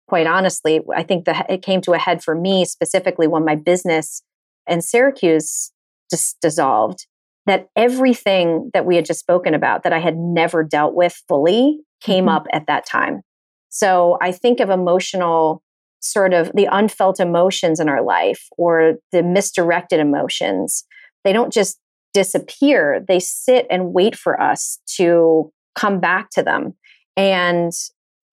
quite 0.09 0.27
honestly, 0.27 0.81
I 0.95 1.03
think 1.03 1.25
that 1.25 1.51
it 1.51 1.63
came 1.63 1.81
to 1.83 1.93
a 1.93 1.99
head 1.99 2.23
for 2.23 2.35
me 2.35 2.65
specifically 2.65 3.27
when 3.27 3.45
my 3.45 3.57
business 3.57 4.23
in 4.67 4.81
Syracuse 4.81 5.73
just 6.11 6.41
dissolved. 6.41 7.07
That 7.47 7.69
everything 7.77 8.71
that 8.75 8.87
we 8.87 8.97
had 8.97 9.05
just 9.05 9.21
spoken 9.21 9.55
about 9.55 9.85
that 9.85 9.93
I 9.93 10.01
had 10.01 10.17
never 10.17 10.65
dealt 10.65 10.95
with 10.95 11.23
fully 11.29 11.79
came 12.01 12.27
mm-hmm. 12.27 12.37
up 12.37 12.47
at 12.53 12.67
that 12.67 12.87
time. 12.87 13.23
So 13.69 14.19
I 14.23 14.33
think 14.33 14.61
of 14.61 14.71
emotional 14.71 15.63
sort 16.01 16.33
of 16.33 16.51
the 16.55 16.69
unfelt 16.71 17.21
emotions 17.21 17.81
in 17.81 17.89
our 17.89 18.03
life 18.03 18.47
or 18.57 18.95
the 19.13 19.23
misdirected 19.23 20.01
emotions, 20.01 20.85
they 21.25 21.33
don't 21.33 21.53
just 21.53 21.79
disappear, 22.15 23.05
they 23.07 23.21
sit 23.21 23.67
and 23.71 23.93
wait 23.93 24.17
for 24.17 24.41
us 24.41 24.79
to 24.97 25.51
come 25.75 26.01
back 26.01 26.31
to 26.31 26.43
them 26.43 26.75
and 27.17 27.73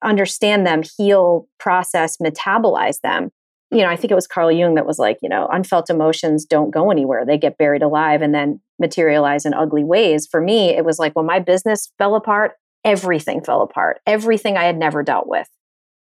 understand 0.03 0.65
them, 0.65 0.81
heal, 0.97 1.47
process, 1.59 2.17
metabolize 2.17 2.99
them. 3.01 3.29
You 3.71 3.79
know, 3.79 3.89
I 3.89 3.95
think 3.95 4.11
it 4.11 4.15
was 4.15 4.27
Carl 4.27 4.51
Jung 4.51 4.75
that 4.75 4.85
was 4.85 4.99
like, 4.99 5.17
you 5.21 5.29
know, 5.29 5.47
unfelt 5.51 5.89
emotions 5.89 6.45
don't 6.45 6.71
go 6.71 6.91
anywhere. 6.91 7.25
They 7.25 7.37
get 7.37 7.57
buried 7.57 7.81
alive 7.81 8.21
and 8.21 8.33
then 8.33 8.61
materialize 8.79 9.45
in 9.45 9.53
ugly 9.53 9.83
ways. 9.83 10.27
For 10.29 10.39
me, 10.39 10.69
it 10.69 10.85
was 10.85 10.99
like 10.99 11.13
when 11.15 11.25
my 11.25 11.39
business 11.39 11.91
fell 11.97 12.15
apart, 12.15 12.53
everything 12.83 13.43
fell 13.43 13.61
apart. 13.61 14.01
Everything 14.05 14.57
I 14.57 14.63
had 14.63 14.77
never 14.77 15.03
dealt 15.03 15.27
with. 15.27 15.47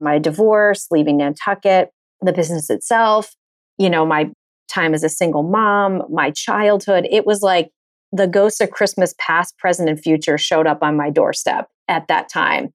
My 0.01 0.19
divorce, 0.19 0.87
leaving 0.91 1.19
Nantucket, 1.19 1.91
the 2.21 2.33
business 2.33 2.71
itself, 2.71 3.35
you 3.79 3.91
know, 3.91 4.05
my 4.05 4.31
time 4.69 4.95
as 4.95 5.05
a 5.05 5.09
single 5.09 5.43
mom, 5.43 6.03
my 6.11 6.31
childhood. 6.31 7.07
It 7.11 7.27
was 7.27 7.43
like 7.43 7.71
the 8.13 8.27
ghosts 8.27 8.61
of 8.61 8.71
Christmas 8.71 9.15
past, 9.19 9.57
present, 9.59 9.89
and 9.89 10.01
future 10.01 10.39
showed 10.39 10.67
up 10.67 10.79
on 10.83 10.97
my 10.97 11.11
doorstep 11.11 11.69
at 11.89 12.09
that 12.09 12.29
time. 12.29 12.73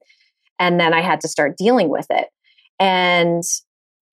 And 0.59 0.79
then 0.79 0.93
I 0.93 1.01
had 1.01 1.21
to 1.21 1.27
start 1.27 1.57
dealing 1.57 1.89
with 1.89 2.07
it. 2.09 2.27
And 2.79 3.43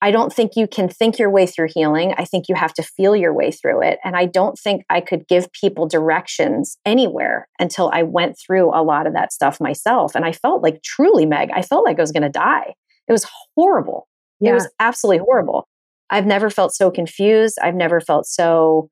I 0.00 0.12
don't 0.12 0.32
think 0.32 0.52
you 0.54 0.68
can 0.68 0.88
think 0.88 1.18
your 1.18 1.30
way 1.30 1.46
through 1.46 1.68
healing. 1.74 2.14
I 2.16 2.24
think 2.24 2.48
you 2.48 2.54
have 2.54 2.72
to 2.74 2.82
feel 2.82 3.16
your 3.16 3.34
way 3.34 3.50
through 3.50 3.82
it. 3.82 3.98
And 4.04 4.16
I 4.16 4.26
don't 4.26 4.56
think 4.56 4.84
I 4.88 5.00
could 5.00 5.26
give 5.26 5.52
people 5.52 5.88
directions 5.88 6.78
anywhere 6.84 7.48
until 7.58 7.90
I 7.92 8.04
went 8.04 8.38
through 8.38 8.68
a 8.68 8.82
lot 8.82 9.08
of 9.08 9.14
that 9.14 9.32
stuff 9.32 9.60
myself. 9.60 10.14
And 10.14 10.24
I 10.24 10.30
felt 10.30 10.62
like 10.62 10.82
truly, 10.84 11.26
Meg, 11.26 11.50
I 11.52 11.62
felt 11.62 11.84
like 11.84 11.98
I 11.98 12.02
was 12.02 12.12
going 12.12 12.22
to 12.22 12.28
die. 12.28 12.74
It 13.08 13.12
was 13.12 13.26
horrible. 13.56 14.06
Yeah. 14.38 14.52
It 14.52 14.54
was 14.54 14.68
absolutely 14.78 15.24
horrible. 15.24 15.66
I've 16.10 16.26
never 16.26 16.48
felt 16.48 16.72
so 16.74 16.90
confused. 16.90 17.58
I've 17.60 17.74
never 17.74 18.00
felt 18.00 18.26
so 18.26 18.88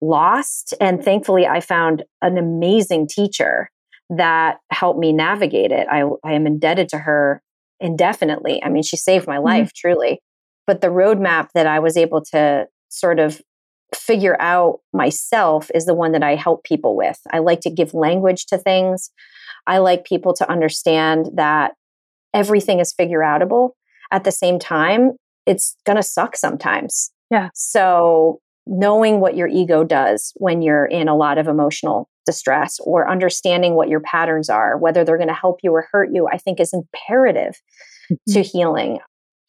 lost. 0.00 0.74
And 0.80 1.02
thankfully, 1.02 1.46
I 1.46 1.60
found 1.60 2.02
an 2.22 2.38
amazing 2.38 3.06
teacher 3.06 3.70
that 4.10 4.58
helped 4.70 4.98
me 4.98 5.12
navigate 5.12 5.70
it. 5.70 5.86
I, 5.88 6.02
I 6.24 6.32
am 6.32 6.46
indebted 6.46 6.88
to 6.88 6.98
her 6.98 7.40
indefinitely. 7.78 8.62
I 8.62 8.68
mean, 8.68 8.82
she 8.82 8.96
saved 8.96 9.28
my 9.28 9.36
mm-hmm. 9.36 9.44
life, 9.44 9.68
mm-hmm. 9.68 9.88
truly. 9.88 10.20
But 10.70 10.82
the 10.82 10.86
roadmap 10.86 11.48
that 11.54 11.66
I 11.66 11.80
was 11.80 11.96
able 11.96 12.22
to 12.26 12.68
sort 12.90 13.18
of 13.18 13.42
figure 13.92 14.40
out 14.40 14.78
myself 14.92 15.68
is 15.74 15.84
the 15.84 15.94
one 15.94 16.12
that 16.12 16.22
I 16.22 16.36
help 16.36 16.62
people 16.62 16.96
with. 16.96 17.18
I 17.32 17.40
like 17.40 17.58
to 17.62 17.70
give 17.70 17.92
language 17.92 18.46
to 18.46 18.56
things. 18.56 19.10
I 19.66 19.78
like 19.78 20.04
people 20.04 20.32
to 20.34 20.48
understand 20.48 21.26
that 21.34 21.72
everything 22.32 22.78
is 22.78 22.92
figure 22.92 23.18
outable. 23.18 23.70
At 24.12 24.22
the 24.22 24.30
same 24.30 24.60
time, 24.60 25.14
it's 25.44 25.76
going 25.84 25.96
to 25.96 26.04
suck 26.04 26.36
sometimes. 26.36 27.10
Yeah. 27.32 27.48
So 27.52 28.38
knowing 28.64 29.18
what 29.18 29.36
your 29.36 29.48
ego 29.48 29.82
does 29.82 30.32
when 30.36 30.62
you're 30.62 30.86
in 30.86 31.08
a 31.08 31.16
lot 31.16 31.36
of 31.36 31.48
emotional 31.48 32.08
distress 32.26 32.78
or 32.84 33.10
understanding 33.10 33.74
what 33.74 33.88
your 33.88 33.98
patterns 33.98 34.48
are, 34.48 34.78
whether 34.78 35.02
they're 35.02 35.16
going 35.16 35.26
to 35.26 35.34
help 35.34 35.58
you 35.64 35.72
or 35.72 35.88
hurt 35.90 36.10
you, 36.12 36.28
I 36.28 36.38
think 36.38 36.60
is 36.60 36.72
imperative 36.72 37.60
mm-hmm. 38.08 38.34
to 38.34 38.42
healing. 38.42 39.00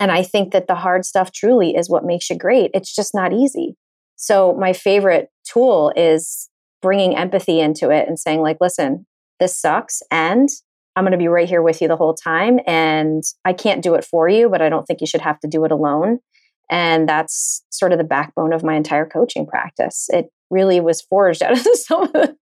And 0.01 0.11
I 0.11 0.23
think 0.23 0.51
that 0.51 0.67
the 0.67 0.75
hard 0.75 1.05
stuff 1.05 1.31
truly 1.31 1.75
is 1.75 1.87
what 1.87 2.03
makes 2.03 2.27
you 2.29 2.35
great. 2.35 2.71
It's 2.73 2.93
just 2.93 3.13
not 3.13 3.33
easy. 3.33 3.77
So, 4.15 4.57
my 4.59 4.73
favorite 4.73 5.29
tool 5.47 5.93
is 5.95 6.49
bringing 6.81 7.15
empathy 7.15 7.59
into 7.59 7.91
it 7.91 8.07
and 8.07 8.19
saying, 8.19 8.41
like, 8.41 8.57
listen, 8.59 9.05
this 9.39 9.55
sucks. 9.55 10.01
And 10.09 10.49
I'm 10.95 11.03
going 11.03 11.11
to 11.11 11.19
be 11.19 11.27
right 11.27 11.47
here 11.47 11.61
with 11.61 11.81
you 11.81 11.87
the 11.87 11.95
whole 11.95 12.15
time. 12.15 12.59
And 12.65 13.23
I 13.45 13.53
can't 13.53 13.83
do 13.83 13.93
it 13.93 14.03
for 14.03 14.27
you, 14.27 14.49
but 14.49 14.61
I 14.61 14.69
don't 14.69 14.85
think 14.85 15.01
you 15.01 15.07
should 15.07 15.21
have 15.21 15.39
to 15.41 15.47
do 15.47 15.63
it 15.65 15.71
alone. 15.71 16.17
And 16.71 17.07
that's 17.07 17.63
sort 17.69 17.91
of 17.91 17.99
the 17.99 18.03
backbone 18.03 18.53
of 18.53 18.63
my 18.63 18.75
entire 18.75 19.05
coaching 19.05 19.45
practice. 19.45 20.07
It 20.09 20.29
really 20.49 20.79
was 20.79 21.01
forged 21.01 21.43
out 21.43 21.53
of 21.53 21.67
some 21.75 22.03
of 22.03 22.13
the, 22.13 22.35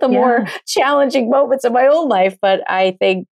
the 0.00 0.08
yeah. 0.10 0.18
more 0.18 0.46
challenging 0.66 1.30
moments 1.30 1.64
of 1.64 1.72
my 1.72 1.86
own 1.86 2.10
life. 2.10 2.36
But 2.42 2.60
I 2.70 2.96
think 3.00 3.26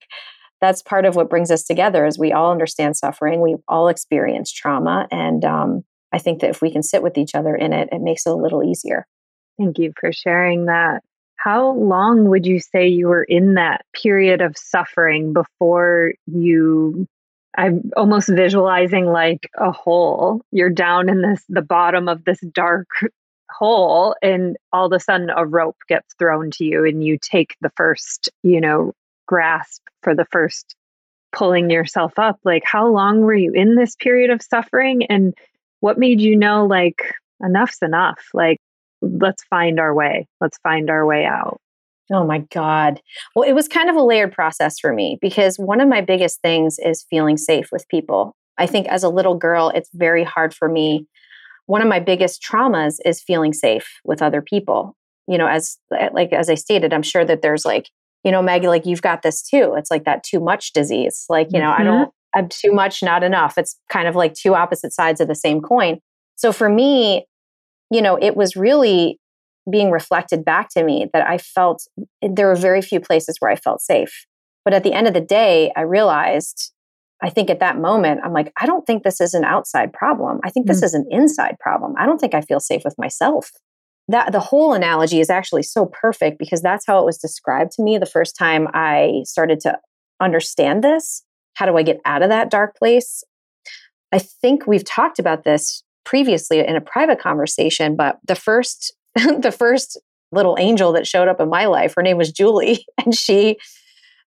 that's 0.60 0.82
part 0.82 1.04
of 1.04 1.16
what 1.16 1.30
brings 1.30 1.50
us 1.50 1.64
together 1.64 2.04
is 2.04 2.18
we 2.18 2.32
all 2.32 2.50
understand 2.50 2.96
suffering. 2.96 3.40
We 3.40 3.56
all 3.68 3.88
experience 3.88 4.50
trauma. 4.52 5.06
And 5.10 5.44
um, 5.44 5.84
I 6.12 6.18
think 6.18 6.40
that 6.40 6.50
if 6.50 6.62
we 6.62 6.72
can 6.72 6.82
sit 6.82 7.02
with 7.02 7.16
each 7.16 7.34
other 7.34 7.54
in 7.54 7.72
it, 7.72 7.88
it 7.92 8.00
makes 8.00 8.26
it 8.26 8.30
a 8.30 8.34
little 8.34 8.64
easier. 8.64 9.06
Thank 9.58 9.78
you 9.78 9.92
for 10.00 10.12
sharing 10.12 10.66
that. 10.66 11.02
How 11.36 11.72
long 11.72 12.28
would 12.28 12.46
you 12.46 12.58
say 12.58 12.88
you 12.88 13.06
were 13.06 13.22
in 13.22 13.54
that 13.54 13.84
period 13.92 14.40
of 14.40 14.56
suffering 14.56 15.32
before 15.32 16.14
you 16.26 17.06
I'm 17.56 17.90
almost 17.96 18.28
visualizing 18.28 19.06
like 19.06 19.50
a 19.56 19.72
hole. 19.72 20.42
You're 20.52 20.70
down 20.70 21.08
in 21.08 21.22
this 21.22 21.42
the 21.48 21.62
bottom 21.62 22.08
of 22.08 22.24
this 22.24 22.38
dark 22.52 22.88
hole 23.50 24.14
and 24.22 24.56
all 24.72 24.86
of 24.86 24.92
a 24.92 25.00
sudden 25.00 25.30
a 25.30 25.44
rope 25.44 25.76
gets 25.88 26.14
thrown 26.18 26.50
to 26.52 26.64
you 26.64 26.84
and 26.84 27.02
you 27.02 27.18
take 27.20 27.56
the 27.60 27.72
first, 27.76 28.28
you 28.42 28.60
know, 28.60 28.92
grasp 29.28 29.82
for 30.02 30.16
the 30.16 30.26
first 30.32 30.74
pulling 31.30 31.70
yourself 31.70 32.18
up. 32.18 32.40
Like 32.44 32.64
how 32.64 32.88
long 32.88 33.20
were 33.20 33.34
you 33.34 33.52
in 33.52 33.76
this 33.76 33.94
period 33.94 34.30
of 34.30 34.42
suffering 34.42 35.04
and 35.06 35.34
what 35.80 35.98
made 35.98 36.20
you 36.20 36.34
know 36.34 36.66
like 36.66 37.14
enough's 37.40 37.78
enough? 37.82 38.18
Like 38.34 38.58
let's 39.00 39.44
find 39.44 39.78
our 39.78 39.94
way. 39.94 40.26
Let's 40.40 40.58
find 40.58 40.90
our 40.90 41.06
way 41.06 41.24
out. 41.24 41.60
Oh 42.10 42.26
my 42.26 42.38
God. 42.50 43.00
Well, 43.36 43.48
it 43.48 43.52
was 43.52 43.68
kind 43.68 43.90
of 43.90 43.96
a 43.96 44.02
layered 44.02 44.32
process 44.32 44.78
for 44.78 44.92
me 44.92 45.18
because 45.20 45.58
one 45.58 45.80
of 45.80 45.88
my 45.88 46.00
biggest 46.00 46.40
things 46.40 46.78
is 46.78 47.06
feeling 47.10 47.36
safe 47.36 47.68
with 47.70 47.86
people. 47.88 48.34
I 48.56 48.66
think 48.66 48.88
as 48.88 49.04
a 49.04 49.10
little 49.10 49.34
girl, 49.34 49.70
it's 49.74 49.90
very 49.92 50.24
hard 50.24 50.54
for 50.54 50.68
me. 50.68 51.06
One 51.66 51.82
of 51.82 51.88
my 51.88 52.00
biggest 52.00 52.42
traumas 52.42 52.96
is 53.04 53.22
feeling 53.22 53.52
safe 53.52 54.00
with 54.04 54.22
other 54.22 54.40
people. 54.40 54.96
You 55.26 55.36
know, 55.36 55.46
as 55.46 55.76
like 55.90 56.32
as 56.32 56.48
I 56.48 56.54
stated, 56.54 56.94
I'm 56.94 57.02
sure 57.02 57.26
that 57.26 57.42
there's 57.42 57.66
like, 57.66 57.90
you 58.24 58.32
know, 58.32 58.42
Maggie, 58.42 58.68
like 58.68 58.86
you've 58.86 59.02
got 59.02 59.22
this 59.22 59.42
too. 59.42 59.74
It's 59.76 59.90
like 59.90 60.04
that 60.04 60.24
too 60.24 60.40
much 60.40 60.72
disease. 60.72 61.24
Like, 61.28 61.48
you 61.52 61.60
know, 61.60 61.70
mm-hmm. 61.70 61.82
I 61.82 61.84
don't 61.84 62.10
I'm 62.34 62.48
too 62.48 62.72
much, 62.72 63.02
not 63.02 63.22
enough. 63.22 63.58
It's 63.58 63.76
kind 63.90 64.06
of 64.06 64.14
like 64.14 64.34
two 64.34 64.54
opposite 64.54 64.92
sides 64.92 65.20
of 65.20 65.28
the 65.28 65.34
same 65.34 65.60
coin. 65.60 65.98
So 66.36 66.52
for 66.52 66.68
me, 66.68 67.26
you 67.90 68.02
know, 68.02 68.16
it 68.20 68.36
was 68.36 68.56
really 68.56 69.18
being 69.70 69.90
reflected 69.90 70.44
back 70.44 70.68
to 70.70 70.84
me 70.84 71.08
that 71.12 71.26
I 71.26 71.38
felt 71.38 71.86
there 72.22 72.46
were 72.46 72.56
very 72.56 72.82
few 72.82 73.00
places 73.00 73.36
where 73.38 73.50
I 73.50 73.56
felt 73.56 73.80
safe. 73.80 74.26
But 74.64 74.74
at 74.74 74.82
the 74.82 74.92
end 74.92 75.06
of 75.06 75.14
the 75.14 75.20
day, 75.20 75.72
I 75.76 75.82
realized, 75.82 76.72
I 77.22 77.30
think 77.30 77.50
at 77.50 77.60
that 77.60 77.78
moment, 77.78 78.20
I'm 78.24 78.32
like, 78.32 78.52
I 78.56 78.66
don't 78.66 78.86
think 78.86 79.02
this 79.02 79.20
is 79.20 79.34
an 79.34 79.44
outside 79.44 79.92
problem. 79.92 80.40
I 80.44 80.50
think 80.50 80.66
this 80.66 80.80
mm. 80.80 80.84
is 80.84 80.94
an 80.94 81.06
inside 81.10 81.56
problem. 81.60 81.94
I 81.98 82.06
don't 82.06 82.18
think 82.18 82.34
I 82.34 82.42
feel 82.42 82.60
safe 82.60 82.82
with 82.84 82.94
myself. 82.98 83.50
That 84.08 84.32
the 84.32 84.40
whole 84.40 84.72
analogy 84.72 85.20
is 85.20 85.30
actually 85.30 85.62
so 85.62 85.86
perfect 85.86 86.38
because 86.38 86.62
that's 86.62 86.86
how 86.86 86.98
it 86.98 87.04
was 87.04 87.18
described 87.18 87.72
to 87.72 87.82
me 87.82 87.98
the 87.98 88.06
first 88.06 88.36
time 88.36 88.68
I 88.72 89.22
started 89.24 89.60
to 89.60 89.78
understand 90.20 90.82
this. 90.82 91.22
How 91.54 91.66
do 91.66 91.76
I 91.76 91.82
get 91.82 92.00
out 92.04 92.22
of 92.22 92.30
that 92.30 92.50
dark 92.50 92.76
place? 92.76 93.22
I 94.12 94.18
think 94.18 94.66
we've 94.66 94.84
talked 94.84 95.18
about 95.18 95.44
this 95.44 95.82
previously 96.04 96.60
in 96.60 96.76
a 96.76 96.80
private 96.80 97.20
conversation, 97.20 97.96
but 97.96 98.18
the 98.26 98.34
first 98.34 98.94
the 99.14 99.52
first 99.52 100.00
little 100.32 100.56
angel 100.58 100.92
that 100.92 101.06
showed 101.06 101.28
up 101.28 101.40
in 101.40 101.48
my 101.48 101.66
life, 101.66 101.94
her 101.96 102.02
name 102.02 102.16
was 102.16 102.32
Julie. 102.32 102.84
And 103.04 103.14
she 103.14 103.56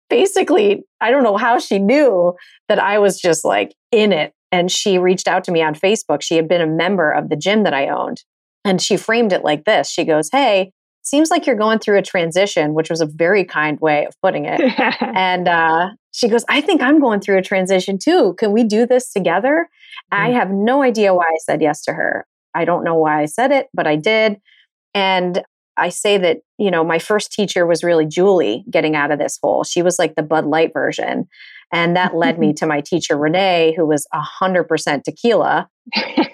basically, 0.09 0.83
I 0.99 1.11
don't 1.11 1.23
know 1.23 1.37
how 1.37 1.59
she 1.59 1.77
knew 1.77 2.33
that 2.67 2.79
I 2.79 2.99
was 2.99 3.19
just 3.19 3.45
like 3.45 3.75
in 3.91 4.11
it. 4.11 4.33
And 4.51 4.71
she 4.71 4.97
reached 4.97 5.27
out 5.27 5.43
to 5.45 5.51
me 5.51 5.61
on 5.61 5.75
Facebook. 5.75 6.21
She 6.21 6.35
had 6.35 6.47
been 6.47 6.61
a 6.61 6.67
member 6.67 7.11
of 7.11 7.29
the 7.29 7.35
gym 7.35 7.63
that 7.63 7.73
I 7.73 7.87
owned. 7.87 8.23
And 8.63 8.81
she 8.81 8.97
framed 8.97 9.33
it 9.33 9.43
like 9.43 9.65
this 9.65 9.89
She 9.89 10.03
goes, 10.03 10.29
Hey, 10.31 10.71
seems 11.03 11.29
like 11.29 11.45
you're 11.45 11.55
going 11.55 11.79
through 11.79 11.97
a 11.97 12.03
transition, 12.03 12.73
which 12.73 12.89
was 12.89 13.01
a 13.01 13.05
very 13.05 13.43
kind 13.43 13.79
way 13.79 14.05
of 14.05 14.13
putting 14.21 14.45
it. 14.45 14.61
and 15.01 15.47
uh, 15.47 15.89
she 16.11 16.27
goes, 16.27 16.45
I 16.47 16.61
think 16.61 16.81
I'm 16.81 16.99
going 16.99 17.21
through 17.21 17.37
a 17.37 17.41
transition 17.41 17.97
too. 17.97 18.35
Can 18.37 18.51
we 18.51 18.63
do 18.63 18.85
this 18.85 19.11
together? 19.11 19.67
Mm-hmm. 20.13 20.23
I 20.23 20.29
have 20.31 20.51
no 20.51 20.83
idea 20.83 21.13
why 21.13 21.25
I 21.25 21.37
said 21.43 21.61
yes 21.61 21.83
to 21.83 21.93
her. 21.93 22.25
I 22.53 22.65
don't 22.65 22.83
know 22.83 22.95
why 22.95 23.21
I 23.21 23.25
said 23.25 23.51
it, 23.51 23.67
but 23.73 23.87
I 23.87 23.95
did. 23.95 24.37
And 24.93 25.43
I 25.77 25.89
say 25.89 26.17
that, 26.17 26.39
you 26.57 26.69
know, 26.69 26.83
my 26.83 26.99
first 26.99 27.31
teacher 27.31 27.65
was 27.65 27.83
really 27.83 28.05
Julie 28.05 28.65
getting 28.69 28.95
out 28.95 29.11
of 29.11 29.19
this 29.19 29.39
hole. 29.41 29.63
She 29.63 29.81
was 29.81 29.97
like 29.97 30.15
the 30.15 30.23
Bud 30.23 30.45
Light 30.45 30.73
version. 30.73 31.27
And 31.73 31.95
that 31.95 32.15
led 32.15 32.37
me 32.37 32.53
to 32.57 32.67
my 32.67 32.81
teacher, 32.81 33.17
Renee, 33.17 33.73
who 33.75 33.85
was 33.85 34.05
100% 34.13 35.03
tequila. 35.03 35.69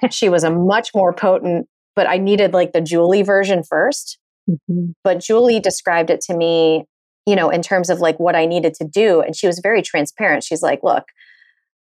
she 0.10 0.30
was 0.30 0.44
a 0.44 0.50
much 0.50 0.90
more 0.96 1.14
potent, 1.14 1.68
but 1.98 2.08
I 2.08 2.18
needed 2.18 2.54
like 2.54 2.72
the 2.72 2.80
Julie 2.80 3.24
version 3.24 3.62
1st 3.62 4.18
mm-hmm. 4.50 4.92
But 5.04 5.20
Julie 5.20 5.60
described 5.60 6.10
it 6.12 6.22
to 6.22 6.38
me, 6.38 6.86
you 7.26 7.36
know, 7.36 7.50
in 7.50 7.62
terms 7.62 7.90
of 7.90 8.00
like 8.00 8.20
what 8.20 8.36
I 8.36 8.46
needed 8.46 8.76
to 8.76 8.86
do. 8.86 9.22
And 9.22 9.36
she 9.36 9.48
was 9.48 9.60
very 9.62 9.82
transparent. 9.82 10.44
She's 10.44 10.62
like, 10.62 10.82
look, 10.84 11.06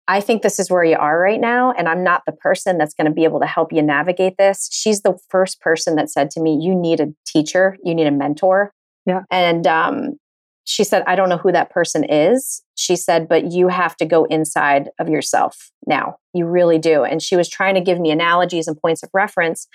I 0.08 0.21
think 0.21 0.43
this 0.43 0.60
is 0.60 0.69
where 0.69 0.84
you 0.84 0.95
are 0.95 1.19
right 1.19 1.39
now. 1.39 1.71
And 1.71 1.89
I'm 1.89 2.04
not 2.04 2.21
the 2.26 2.32
person 2.32 2.78
that's 2.78 2.93
going 2.93 3.08
to 3.08 3.13
be 3.13 3.23
able 3.23 3.39
to 3.39 3.47
help 3.47 3.73
you 3.73 3.82
navigate 3.82 4.36
this. 4.38 4.69
She's 4.71 5.02
the 5.02 5.17
first 5.30 5.60
person 5.62 5.95
that 5.95 6.10
said 6.10 6.30
to 6.32 6.41
me, 6.41 6.60
You 6.62 6.76
need 6.76 6.99
a 6.99 7.08
teacher, 7.26 7.78
you 7.84 7.95
need 7.95 8.08
a 8.08 8.12
mentor. 8.12 8.71
Yeah. 9.06 9.21
And 9.32 9.65
um, 9.65 10.17
she 10.65 10.84
said, 10.84 11.04
I 11.06 11.15
don't 11.15 11.30
know 11.30 11.38
who 11.38 11.52
that 11.52 11.69
person 11.69 12.04
is. 12.04 12.62
She 12.76 12.95
said, 12.95 13.28
but 13.28 13.52
you 13.52 13.67
have 13.67 13.97
to 13.97 14.06
go 14.06 14.26
inside 14.26 14.89
of 14.99 15.10
yourself 15.10 15.71
now. 15.86 16.17
You 16.34 16.45
really 16.45 16.80
do. 16.80 17.04
And 17.04 17.21
she 17.21 17.36
was 17.36 17.49
trying 17.49 17.76
to 17.76 17.82
give 17.82 17.99
me 17.99 18.12
analogies 18.12 18.67
and 18.67 18.80
points 18.80 19.04
of 19.04 19.10
reference. 19.13 19.67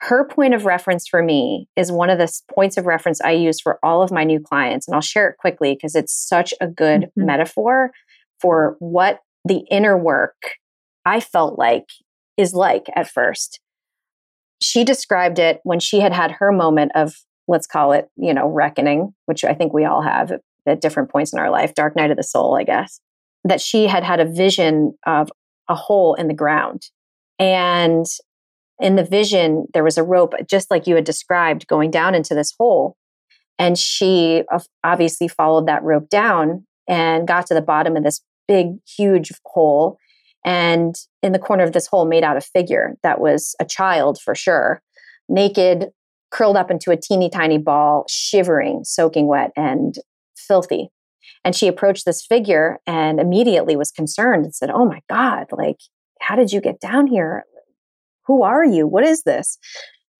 Her 0.00 0.26
point 0.26 0.52
of 0.52 0.64
reference 0.64 1.06
for 1.06 1.22
me 1.22 1.68
is 1.76 1.92
one 1.92 2.10
of 2.10 2.18
the 2.18 2.32
points 2.52 2.76
of 2.76 2.84
reference 2.84 3.20
I 3.20 3.30
use 3.30 3.60
for 3.60 3.78
all 3.82 4.02
of 4.02 4.10
my 4.10 4.24
new 4.24 4.40
clients. 4.40 4.88
And 4.88 4.94
I'll 4.94 5.00
share 5.00 5.28
it 5.28 5.38
quickly 5.38 5.74
because 5.74 5.94
it's 5.94 6.12
such 6.12 6.52
a 6.60 6.66
good 6.66 7.02
mm-hmm. 7.02 7.26
metaphor 7.26 7.92
for 8.40 8.76
what 8.80 9.20
the 9.44 9.64
inner 9.70 9.96
work 9.96 10.56
I 11.04 11.20
felt 11.20 11.58
like 11.58 11.86
is 12.36 12.54
like 12.54 12.86
at 12.96 13.08
first. 13.08 13.60
She 14.60 14.84
described 14.84 15.38
it 15.38 15.60
when 15.62 15.78
she 15.78 16.00
had 16.00 16.12
had 16.12 16.32
her 16.32 16.50
moment 16.50 16.92
of 16.94 17.14
let's 17.48 17.66
call 17.66 17.92
it, 17.92 18.08
you 18.16 18.32
know, 18.32 18.48
reckoning, 18.48 19.14
which 19.26 19.44
I 19.44 19.54
think 19.54 19.72
we 19.72 19.84
all 19.84 20.02
have 20.02 20.32
at 20.66 20.80
different 20.80 21.10
points 21.10 21.32
in 21.32 21.38
our 21.38 21.50
life, 21.50 21.74
dark 21.74 21.94
night 21.96 22.10
of 22.10 22.16
the 22.16 22.22
soul, 22.22 22.56
I 22.56 22.64
guess, 22.64 23.00
that 23.44 23.60
she 23.60 23.86
had 23.86 24.02
had 24.02 24.20
a 24.20 24.24
vision 24.24 24.94
of 25.06 25.30
a 25.68 25.74
hole 25.74 26.14
in 26.14 26.28
the 26.28 26.34
ground. 26.34 26.82
And 27.38 28.06
in 28.80 28.96
the 28.96 29.04
vision, 29.04 29.66
there 29.74 29.84
was 29.84 29.98
a 29.98 30.02
rope, 30.02 30.34
just 30.48 30.70
like 30.70 30.86
you 30.86 30.94
had 30.94 31.04
described, 31.04 31.66
going 31.66 31.90
down 31.90 32.14
into 32.14 32.34
this 32.34 32.54
hole. 32.58 32.96
And 33.58 33.78
she 33.78 34.42
uh, 34.52 34.60
obviously 34.82 35.28
followed 35.28 35.68
that 35.68 35.82
rope 35.82 36.08
down 36.08 36.66
and 36.88 37.28
got 37.28 37.46
to 37.46 37.54
the 37.54 37.62
bottom 37.62 37.96
of 37.96 38.02
this 38.02 38.20
big, 38.48 38.78
huge 38.86 39.32
hole. 39.44 39.98
And 40.44 40.94
in 41.22 41.32
the 41.32 41.38
corner 41.38 41.64
of 41.64 41.72
this 41.72 41.86
hole, 41.86 42.04
made 42.04 42.24
out 42.24 42.36
a 42.36 42.40
figure 42.40 42.96
that 43.02 43.20
was 43.20 43.54
a 43.60 43.64
child 43.64 44.20
for 44.20 44.34
sure, 44.34 44.82
naked, 45.28 45.90
curled 46.34 46.56
up 46.56 46.70
into 46.70 46.90
a 46.90 46.96
teeny 46.96 47.30
tiny 47.30 47.58
ball, 47.58 48.04
shivering, 48.08 48.82
soaking 48.84 49.26
wet, 49.28 49.52
and 49.56 49.94
filthy. 50.36 50.90
And 51.44 51.54
she 51.54 51.68
approached 51.68 52.04
this 52.04 52.24
figure 52.26 52.78
and 52.86 53.20
immediately 53.20 53.76
was 53.76 53.90
concerned 53.90 54.44
and 54.44 54.54
said, 54.54 54.70
Oh 54.70 54.84
my 54.84 55.00
God, 55.08 55.46
like, 55.52 55.78
how 56.20 56.36
did 56.36 56.52
you 56.52 56.60
get 56.60 56.80
down 56.80 57.06
here? 57.06 57.44
Who 58.26 58.42
are 58.42 58.64
you? 58.64 58.86
What 58.86 59.04
is 59.04 59.22
this? 59.22 59.58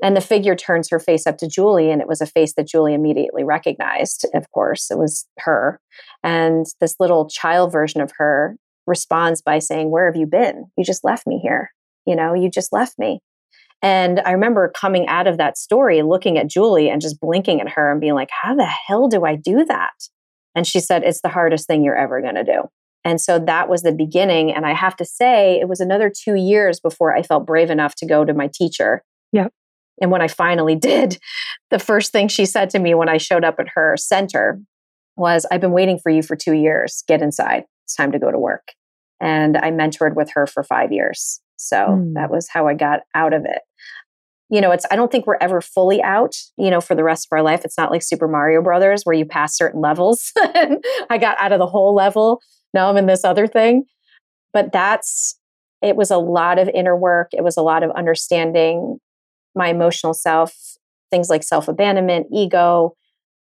And 0.02 0.16
the 0.16 0.20
figure 0.20 0.54
turns 0.54 0.90
her 0.90 0.98
face 0.98 1.26
up 1.26 1.38
to 1.38 1.48
Julie, 1.48 1.90
and 1.90 2.02
it 2.02 2.08
was 2.08 2.20
a 2.20 2.26
face 2.26 2.54
that 2.54 2.66
Julie 2.66 2.94
immediately 2.94 3.42
recognized. 3.42 4.26
Of 4.34 4.50
course, 4.50 4.90
it 4.90 4.98
was 4.98 5.26
her. 5.38 5.80
And 6.22 6.66
this 6.80 6.96
little 7.00 7.28
child 7.28 7.72
version 7.72 8.00
of 8.00 8.12
her 8.18 8.56
responds 8.86 9.40
by 9.40 9.60
saying, 9.60 9.90
Where 9.90 10.06
have 10.06 10.16
you 10.16 10.26
been? 10.26 10.66
You 10.76 10.84
just 10.84 11.04
left 11.04 11.26
me 11.26 11.38
here. 11.38 11.70
You 12.06 12.16
know, 12.16 12.34
you 12.34 12.50
just 12.50 12.72
left 12.72 12.98
me. 12.98 13.20
And 13.84 14.20
I 14.24 14.30
remember 14.30 14.72
coming 14.74 15.06
out 15.08 15.26
of 15.26 15.36
that 15.36 15.58
story, 15.58 16.00
looking 16.00 16.38
at 16.38 16.48
Julie 16.48 16.88
and 16.88 17.02
just 17.02 17.20
blinking 17.20 17.60
at 17.60 17.68
her 17.68 17.92
and 17.92 18.00
being 18.00 18.14
like, 18.14 18.30
how 18.30 18.54
the 18.54 18.64
hell 18.64 19.08
do 19.08 19.26
I 19.26 19.36
do 19.36 19.62
that? 19.66 19.92
And 20.54 20.66
she 20.66 20.80
said, 20.80 21.02
it's 21.04 21.20
the 21.20 21.28
hardest 21.28 21.66
thing 21.66 21.84
you're 21.84 21.94
ever 21.94 22.22
going 22.22 22.36
to 22.36 22.44
do. 22.44 22.62
And 23.04 23.20
so 23.20 23.38
that 23.40 23.68
was 23.68 23.82
the 23.82 23.92
beginning. 23.92 24.50
And 24.54 24.64
I 24.64 24.72
have 24.72 24.96
to 24.96 25.04
say, 25.04 25.60
it 25.60 25.68
was 25.68 25.80
another 25.80 26.10
two 26.10 26.34
years 26.34 26.80
before 26.80 27.14
I 27.14 27.22
felt 27.22 27.46
brave 27.46 27.68
enough 27.68 27.94
to 27.96 28.06
go 28.06 28.24
to 28.24 28.32
my 28.32 28.48
teacher. 28.54 29.02
Yep. 29.32 29.52
And 30.00 30.10
when 30.10 30.22
I 30.22 30.28
finally 30.28 30.76
did, 30.80 31.18
the 31.70 31.78
first 31.78 32.10
thing 32.10 32.28
she 32.28 32.46
said 32.46 32.70
to 32.70 32.78
me 32.78 32.94
when 32.94 33.10
I 33.10 33.18
showed 33.18 33.44
up 33.44 33.56
at 33.58 33.68
her 33.74 33.98
center 33.98 34.62
was, 35.14 35.44
I've 35.50 35.60
been 35.60 35.72
waiting 35.72 35.98
for 35.98 36.08
you 36.08 36.22
for 36.22 36.36
two 36.36 36.54
years. 36.54 37.04
Get 37.06 37.20
inside. 37.20 37.64
It's 37.84 37.94
time 37.94 38.12
to 38.12 38.18
go 38.18 38.30
to 38.30 38.38
work. 38.38 38.68
And 39.20 39.58
I 39.58 39.70
mentored 39.72 40.16
with 40.16 40.30
her 40.32 40.46
for 40.46 40.62
five 40.62 40.90
years. 40.90 41.42
So 41.56 41.76
mm. 41.76 42.14
that 42.14 42.30
was 42.30 42.48
how 42.48 42.66
I 42.66 42.74
got 42.74 43.00
out 43.14 43.32
of 43.32 43.44
it. 43.44 43.62
You 44.50 44.60
know, 44.60 44.70
it's 44.70 44.86
I 44.90 44.96
don't 44.96 45.10
think 45.10 45.26
we're 45.26 45.38
ever 45.40 45.60
fully 45.60 46.02
out, 46.02 46.36
you 46.56 46.70
know, 46.70 46.80
for 46.80 46.94
the 46.94 47.04
rest 47.04 47.26
of 47.26 47.36
our 47.36 47.42
life. 47.42 47.64
It's 47.64 47.78
not 47.78 47.90
like 47.90 48.02
Super 48.02 48.28
Mario 48.28 48.62
Brothers 48.62 49.02
where 49.04 49.14
you 49.14 49.24
pass 49.24 49.56
certain 49.56 49.80
levels. 49.80 50.32
I 50.36 51.18
got 51.18 51.40
out 51.40 51.52
of 51.52 51.58
the 51.58 51.66
whole 51.66 51.94
level. 51.94 52.40
Now 52.72 52.88
I'm 52.88 52.96
in 52.96 53.06
this 53.06 53.24
other 53.24 53.46
thing. 53.46 53.84
But 54.52 54.70
that's 54.72 55.38
it 55.82 55.96
was 55.96 56.10
a 56.10 56.18
lot 56.18 56.58
of 56.58 56.68
inner 56.68 56.96
work. 56.96 57.28
It 57.32 57.42
was 57.42 57.56
a 57.56 57.62
lot 57.62 57.82
of 57.82 57.90
understanding 57.90 58.98
my 59.54 59.68
emotional 59.68 60.14
self, 60.14 60.54
things 61.10 61.28
like 61.28 61.42
self-abandonment, 61.42 62.26
ego, 62.32 62.94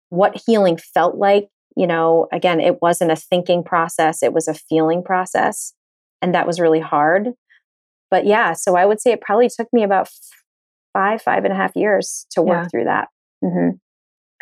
what 0.10 0.42
healing 0.46 0.78
felt 0.78 1.16
like. 1.16 1.48
You 1.76 1.88
know, 1.88 2.28
again, 2.32 2.60
it 2.60 2.82
wasn't 2.82 3.12
a 3.12 3.16
thinking 3.16 3.64
process, 3.64 4.24
it 4.24 4.34
was 4.34 4.48
a 4.48 4.54
feeling 4.54 5.04
process. 5.04 5.74
And 6.22 6.34
that 6.34 6.48
was 6.48 6.60
really 6.60 6.80
hard 6.80 7.34
but 8.10 8.26
yeah, 8.26 8.54
so 8.54 8.76
I 8.76 8.86
would 8.86 9.02
say 9.02 9.12
it 9.12 9.22
probably 9.22 9.50
took 9.50 9.72
me 9.74 9.84
about 9.84 10.10
five, 10.94 11.22
five 11.22 11.44
and 11.44 11.54
a 11.54 11.56
half 11.56 11.76
years 11.76 12.26
to 12.32 12.42
work 12.42 12.64
yeah. 12.64 12.68
through 12.70 12.84
that. 12.86 13.08
Mm-hmm. 13.44 13.78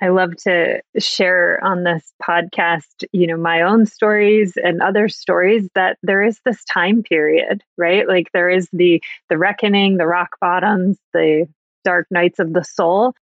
I 0.02 0.10
love 0.10 0.36
to 0.44 0.82
share 1.00 1.64
on 1.64 1.84
this 1.84 2.12
podcast, 2.22 3.06
you 3.14 3.28
know, 3.28 3.38
my 3.38 3.62
own 3.62 3.86
stories 3.86 4.58
and 4.62 4.82
other 4.82 5.08
stories 5.08 5.70
that 5.74 5.98
there 6.04 6.22
is 6.22 6.40
this 6.44 6.64
time 6.66 7.02
period, 7.02 7.64
right? 7.78 8.08
Like 8.08 8.30
there 8.34 8.50
is 8.50 8.68
the 8.74 9.02
the 9.30 9.38
reckoning, 9.38 9.98
the 9.98 10.08
rock 10.08 10.38
bottoms, 10.42 10.98
the 11.14 11.48
dark 11.86 12.08
nights 12.12 12.40
of 12.40 12.52
the 12.52 12.64
soul. 12.64 13.14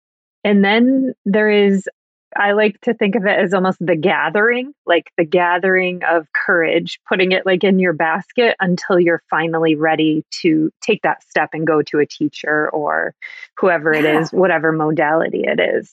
And 0.42 0.64
then 0.64 1.14
there 1.24 1.50
is 1.50 1.88
I 2.36 2.52
like 2.52 2.80
to 2.82 2.94
think 2.94 3.14
of 3.14 3.24
it 3.26 3.38
as 3.38 3.54
almost 3.54 3.78
the 3.80 3.96
gathering, 3.96 4.72
like 4.86 5.10
the 5.16 5.24
gathering 5.24 6.02
of 6.04 6.26
courage, 6.32 6.98
putting 7.08 7.32
it 7.32 7.46
like 7.46 7.64
in 7.64 7.78
your 7.78 7.92
basket 7.92 8.56
until 8.60 8.98
you're 8.98 9.22
finally 9.30 9.74
ready 9.74 10.24
to 10.42 10.70
take 10.80 11.02
that 11.02 11.22
step 11.28 11.50
and 11.52 11.66
go 11.66 11.82
to 11.82 11.98
a 11.98 12.06
teacher 12.06 12.70
or 12.70 13.14
whoever 13.56 13.92
yeah. 13.92 14.00
it 14.00 14.04
is, 14.22 14.30
whatever 14.30 14.72
modality 14.72 15.44
it 15.44 15.60
is. 15.60 15.92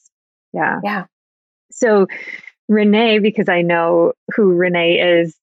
Yeah. 0.53 0.79
Yeah. 0.83 1.05
So, 1.71 2.07
Renee, 2.67 3.19
because 3.19 3.49
I 3.49 3.61
know 3.61 4.13
who 4.35 4.53
Renee 4.53 5.21
is, 5.21 5.35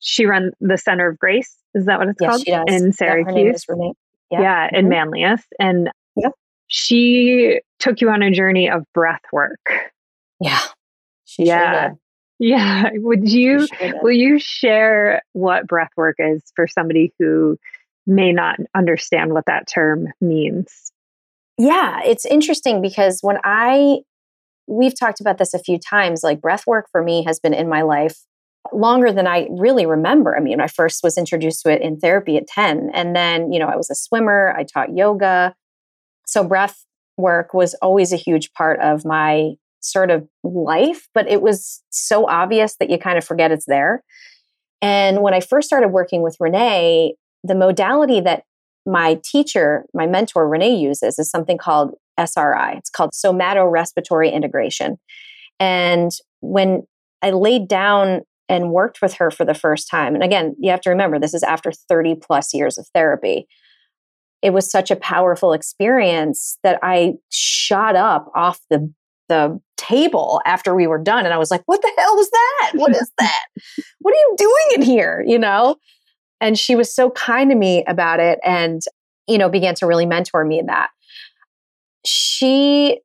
she 0.00 0.26
runs 0.26 0.52
the 0.60 0.78
Center 0.78 1.08
of 1.08 1.18
Grace. 1.18 1.54
Is 1.74 1.86
that 1.86 1.98
what 1.98 2.08
it's 2.08 2.18
yes, 2.20 2.30
called? 2.30 2.42
She 2.42 2.50
does. 2.50 2.82
In 2.82 2.92
Syracuse. 2.92 3.64
Renee. 3.68 3.92
Yeah, 4.30 4.40
yeah 4.40 4.66
mm-hmm. 4.66 4.76
in 4.76 4.88
Manlius. 4.88 5.42
And 5.58 5.90
yep. 6.16 6.32
she 6.66 7.60
took 7.78 8.00
you 8.00 8.10
on 8.10 8.22
a 8.22 8.30
journey 8.30 8.70
of 8.70 8.84
breath 8.92 9.22
work 9.32 9.92
yeah. 10.40 10.60
yeah. 11.38 11.90
Yeah. 12.38 12.90
Would 12.96 13.32
you 13.32 13.66
will 14.02 14.12
you 14.12 14.38
share 14.38 15.22
what 15.32 15.66
breath 15.66 15.88
work 15.96 16.16
is 16.18 16.42
for 16.54 16.66
somebody 16.66 17.14
who 17.18 17.56
may 18.06 18.30
not 18.30 18.58
understand 18.74 19.32
what 19.32 19.46
that 19.46 19.66
term 19.66 20.08
means? 20.20 20.92
Yeah, 21.56 22.00
it's 22.04 22.26
interesting 22.26 22.82
because 22.82 23.20
when 23.22 23.38
I 23.42 24.00
we've 24.66 24.98
talked 24.98 25.20
about 25.20 25.38
this 25.38 25.54
a 25.54 25.58
few 25.58 25.78
times 25.78 26.22
like 26.22 26.40
breath 26.40 26.66
work 26.66 26.88
for 26.92 27.02
me 27.02 27.24
has 27.24 27.40
been 27.40 27.54
in 27.54 27.68
my 27.68 27.82
life 27.82 28.18
longer 28.72 29.12
than 29.12 29.26
I 29.26 29.46
really 29.50 29.86
remember. 29.86 30.36
I 30.36 30.40
mean, 30.40 30.60
I 30.60 30.66
first 30.66 31.02
was 31.02 31.16
introduced 31.16 31.62
to 31.62 31.72
it 31.72 31.80
in 31.80 31.98
therapy 31.98 32.36
at 32.36 32.48
10 32.48 32.90
and 32.92 33.14
then, 33.14 33.52
you 33.52 33.58
know, 33.58 33.68
I 33.68 33.76
was 33.76 33.88
a 33.90 33.94
swimmer, 33.94 34.54
I 34.56 34.64
taught 34.64 34.94
yoga. 34.94 35.54
So 36.26 36.44
breath 36.44 36.84
work 37.16 37.54
was 37.54 37.74
always 37.74 38.12
a 38.12 38.16
huge 38.16 38.52
part 38.52 38.80
of 38.80 39.04
my 39.04 39.52
sort 39.90 40.10
of 40.10 40.26
life, 40.42 41.08
but 41.14 41.28
it 41.28 41.42
was 41.42 41.82
so 41.90 42.28
obvious 42.28 42.76
that 42.80 42.90
you 42.90 42.98
kind 42.98 43.18
of 43.18 43.24
forget 43.24 43.50
it's 43.50 43.66
there. 43.66 44.02
And 44.82 45.22
when 45.22 45.34
I 45.34 45.40
first 45.40 45.66
started 45.66 45.88
working 45.88 46.22
with 46.22 46.36
Renee, 46.38 47.14
the 47.42 47.54
modality 47.54 48.20
that 48.20 48.44
my 48.84 49.20
teacher, 49.24 49.84
my 49.92 50.06
mentor, 50.06 50.48
Renee 50.48 50.76
uses 50.76 51.18
is 51.18 51.30
something 51.30 51.58
called 51.58 51.94
SRI. 52.18 52.74
It's 52.76 52.90
called 52.90 53.12
somatorespiratory 53.12 54.32
integration. 54.32 54.98
And 55.58 56.12
when 56.40 56.84
I 57.22 57.30
laid 57.30 57.68
down 57.68 58.22
and 58.48 58.70
worked 58.70 59.02
with 59.02 59.14
her 59.14 59.30
for 59.30 59.44
the 59.44 59.54
first 59.54 59.90
time, 59.90 60.14
and 60.14 60.22
again, 60.22 60.54
you 60.60 60.70
have 60.70 60.80
to 60.82 60.90
remember 60.90 61.18
this 61.18 61.34
is 61.34 61.42
after 61.42 61.72
30 61.72 62.16
plus 62.16 62.54
years 62.54 62.78
of 62.78 62.86
therapy. 62.94 63.46
It 64.42 64.50
was 64.50 64.70
such 64.70 64.90
a 64.90 64.96
powerful 64.96 65.52
experience 65.52 66.58
that 66.62 66.78
I 66.82 67.14
shot 67.30 67.96
up 67.96 68.30
off 68.34 68.60
the 68.70 68.92
the 69.28 69.60
table 69.76 70.40
after 70.46 70.74
we 70.74 70.86
were 70.86 70.98
done 70.98 71.24
and 71.24 71.34
I 71.34 71.38
was 71.38 71.50
like, 71.50 71.62
"What 71.66 71.82
the 71.82 71.92
hell 71.96 72.16
was 72.16 72.30
that? 72.30 72.72
What 72.74 72.90
is 72.92 73.10
that? 73.18 73.44
what 74.00 74.12
are 74.12 74.16
you 74.16 74.34
doing 74.36 74.66
in 74.76 74.82
here?" 74.82 75.24
you 75.26 75.38
know? 75.38 75.76
And 76.40 76.58
she 76.58 76.76
was 76.76 76.94
so 76.94 77.10
kind 77.10 77.50
to 77.50 77.56
me 77.56 77.82
about 77.86 78.20
it 78.20 78.38
and 78.44 78.82
you 79.26 79.38
know, 79.38 79.48
began 79.48 79.74
to 79.76 79.86
really 79.86 80.06
mentor 80.06 80.44
me 80.44 80.58
in 80.58 80.66
that. 80.66 80.90
She 82.04 83.00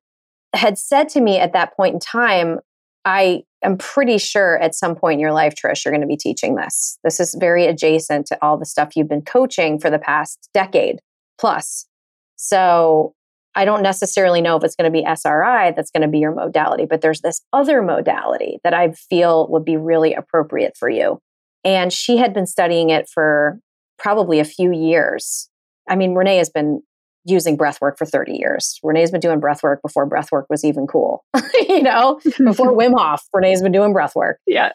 had 0.54 0.78
said 0.78 1.10
to 1.10 1.22
me 1.22 1.40
at 1.40 1.54
that 1.54 1.76
point 1.76 1.94
in 1.96 2.00
time, 2.00 2.60
I 3.06 3.44
am 3.64 3.78
pretty 3.78 4.18
sure 4.18 4.60
at 4.60 4.76
some 4.76 4.96
point 4.96 5.16
in 5.16 5.20
your 5.20 5.34
life, 5.34 5.56
Trish, 5.56 5.84
you're 5.84 5.92
going 5.92 6.02
to 6.02 6.08
be 6.08 6.18
teaching 6.18 6.56
this. 6.56 7.00
This 7.04 7.20
is 7.20 7.36
very 7.40 7.66
adjacent 7.66 8.28
to 8.28 8.38
all 8.42 8.58
the 8.58 8.66
stuff 8.66 8.96
you've 8.96 9.10
been 9.10 9.24
coaching 9.24 9.80
for 9.80 9.90
the 9.90 9.98
past 9.98 10.50
decade 10.54 11.00
plus. 11.40 11.88
So 12.36 13.16
I 13.56 13.66
don't 13.66 13.84
necessarily 13.84 14.42
know 14.42 14.56
if 14.56 14.64
it's 14.64 14.76
going 14.76 14.92
to 14.92 14.98
be 14.98 15.06
SRI 15.06 15.72
that's 15.72 15.92
going 15.92 16.04
to 16.04 16.08
be 16.08 16.20
your 16.20 16.34
modality, 16.34 16.86
but 16.86 17.02
there's 17.02 17.22
this 17.22 17.42
other 17.52 17.82
modality 17.82 18.60
that 18.64 18.74
I 18.74 18.92
feel 18.92 19.48
would 19.50 19.66
be 19.66 19.78
really 19.78 20.14
appropriate 20.14 20.78
for 20.78 20.90
you. 20.90 21.20
And 21.64 21.92
she 21.92 22.18
had 22.18 22.34
been 22.34 22.48
studying 22.48 22.90
it 22.90 23.10
for 23.10 23.60
probably 24.00 24.40
a 24.40 24.46
few 24.46 24.72
years. 24.74 25.50
I 25.88 25.96
mean, 25.96 26.16
Renee 26.16 26.38
has 26.38 26.50
been 26.50 26.82
using 27.26 27.56
breath 27.56 27.80
work 27.82 27.98
for 27.98 28.06
30 28.06 28.34
years. 28.34 28.80
Renee's 28.84 29.12
been 29.12 29.20
doing 29.20 29.40
breath 29.40 29.62
work 29.62 29.82
before 29.82 30.06
breath 30.06 30.32
work 30.32 30.48
was 30.50 30.64
even 30.64 30.88
cool. 30.88 31.24
you 31.68 31.84
know, 31.84 32.20
before 32.44 32.76
Wim 32.76 32.94
Hof, 32.98 33.24
Renee's 33.34 33.62
been 33.62 33.72
doing 33.72 33.94
breath 33.94 34.16
work. 34.16 34.40
Yeah. 34.48 34.72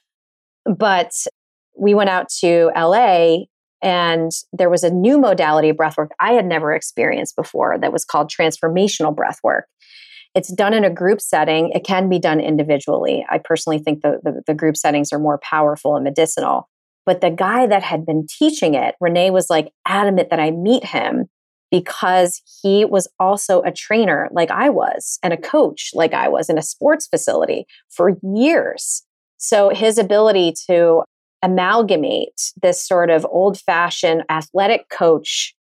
But 0.64 1.12
we 1.78 1.94
went 1.94 2.10
out 2.10 2.28
to 2.40 2.72
LA 2.74 3.44
and 3.86 4.32
there 4.52 4.68
was 4.68 4.82
a 4.82 4.90
new 4.90 5.16
modality 5.16 5.68
of 5.68 5.76
breath 5.76 5.96
work 5.96 6.10
I 6.18 6.32
had 6.32 6.44
never 6.44 6.74
experienced 6.74 7.36
before 7.36 7.78
that 7.78 7.92
was 7.92 8.04
called 8.04 8.28
transformational 8.28 9.14
breath 9.14 9.38
work. 9.44 9.68
It's 10.34 10.52
done 10.52 10.74
in 10.74 10.82
a 10.82 10.90
group 10.90 11.20
setting. 11.20 11.70
It 11.70 11.84
can 11.84 12.08
be 12.08 12.18
done 12.18 12.40
individually. 12.40 13.24
I 13.30 13.38
personally 13.38 13.78
think 13.78 14.02
the, 14.02 14.18
the, 14.24 14.42
the 14.48 14.54
group 14.54 14.76
settings 14.76 15.12
are 15.12 15.20
more 15.20 15.38
powerful 15.38 15.94
and 15.94 16.02
medicinal. 16.02 16.68
But 17.06 17.20
the 17.20 17.30
guy 17.30 17.68
that 17.68 17.84
had 17.84 18.04
been 18.04 18.26
teaching 18.28 18.74
it, 18.74 18.96
Renee 19.00 19.30
was 19.30 19.48
like 19.48 19.72
adamant 19.86 20.30
that 20.30 20.40
I 20.40 20.50
meet 20.50 20.84
him 20.84 21.26
because 21.70 22.42
he 22.60 22.84
was 22.84 23.06
also 23.20 23.62
a 23.62 23.70
trainer 23.70 24.28
like 24.32 24.50
I 24.50 24.68
was 24.68 25.20
and 25.22 25.32
a 25.32 25.36
coach 25.36 25.90
like 25.94 26.12
I 26.12 26.26
was 26.26 26.50
in 26.50 26.58
a 26.58 26.62
sports 26.62 27.06
facility 27.06 27.66
for 27.88 28.16
years. 28.34 29.04
So 29.36 29.68
his 29.68 29.96
ability 29.96 30.54
to 30.68 31.04
amalgamate 31.42 32.52
this 32.62 32.80
sort 32.82 33.10
of 33.10 33.26
old 33.26 33.58
fashioned 33.60 34.24
athletic 34.30 34.88
coach 34.88 35.54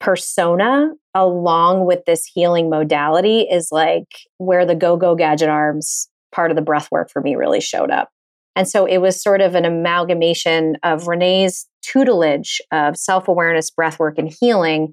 persona 0.00 0.90
along 1.14 1.86
with 1.86 2.04
this 2.06 2.24
healing 2.24 2.70
modality 2.70 3.42
is 3.42 3.68
like 3.70 4.08
where 4.38 4.64
the 4.64 4.74
go 4.74 4.96
go 4.96 5.14
gadget 5.14 5.48
arms 5.48 6.08
part 6.32 6.50
of 6.50 6.56
the 6.56 6.62
breath 6.62 6.88
work 6.90 7.10
for 7.10 7.20
me 7.20 7.34
really 7.34 7.60
showed 7.60 7.90
up. 7.90 8.10
And 8.56 8.68
so 8.68 8.84
it 8.84 8.98
was 8.98 9.22
sort 9.22 9.40
of 9.40 9.54
an 9.54 9.64
amalgamation 9.64 10.76
of 10.82 11.06
Renee's 11.06 11.66
tutelage 11.82 12.60
of 12.72 12.96
self 12.96 13.28
awareness, 13.28 13.70
breath 13.70 13.98
work, 13.98 14.18
and 14.18 14.32
healing, 14.40 14.92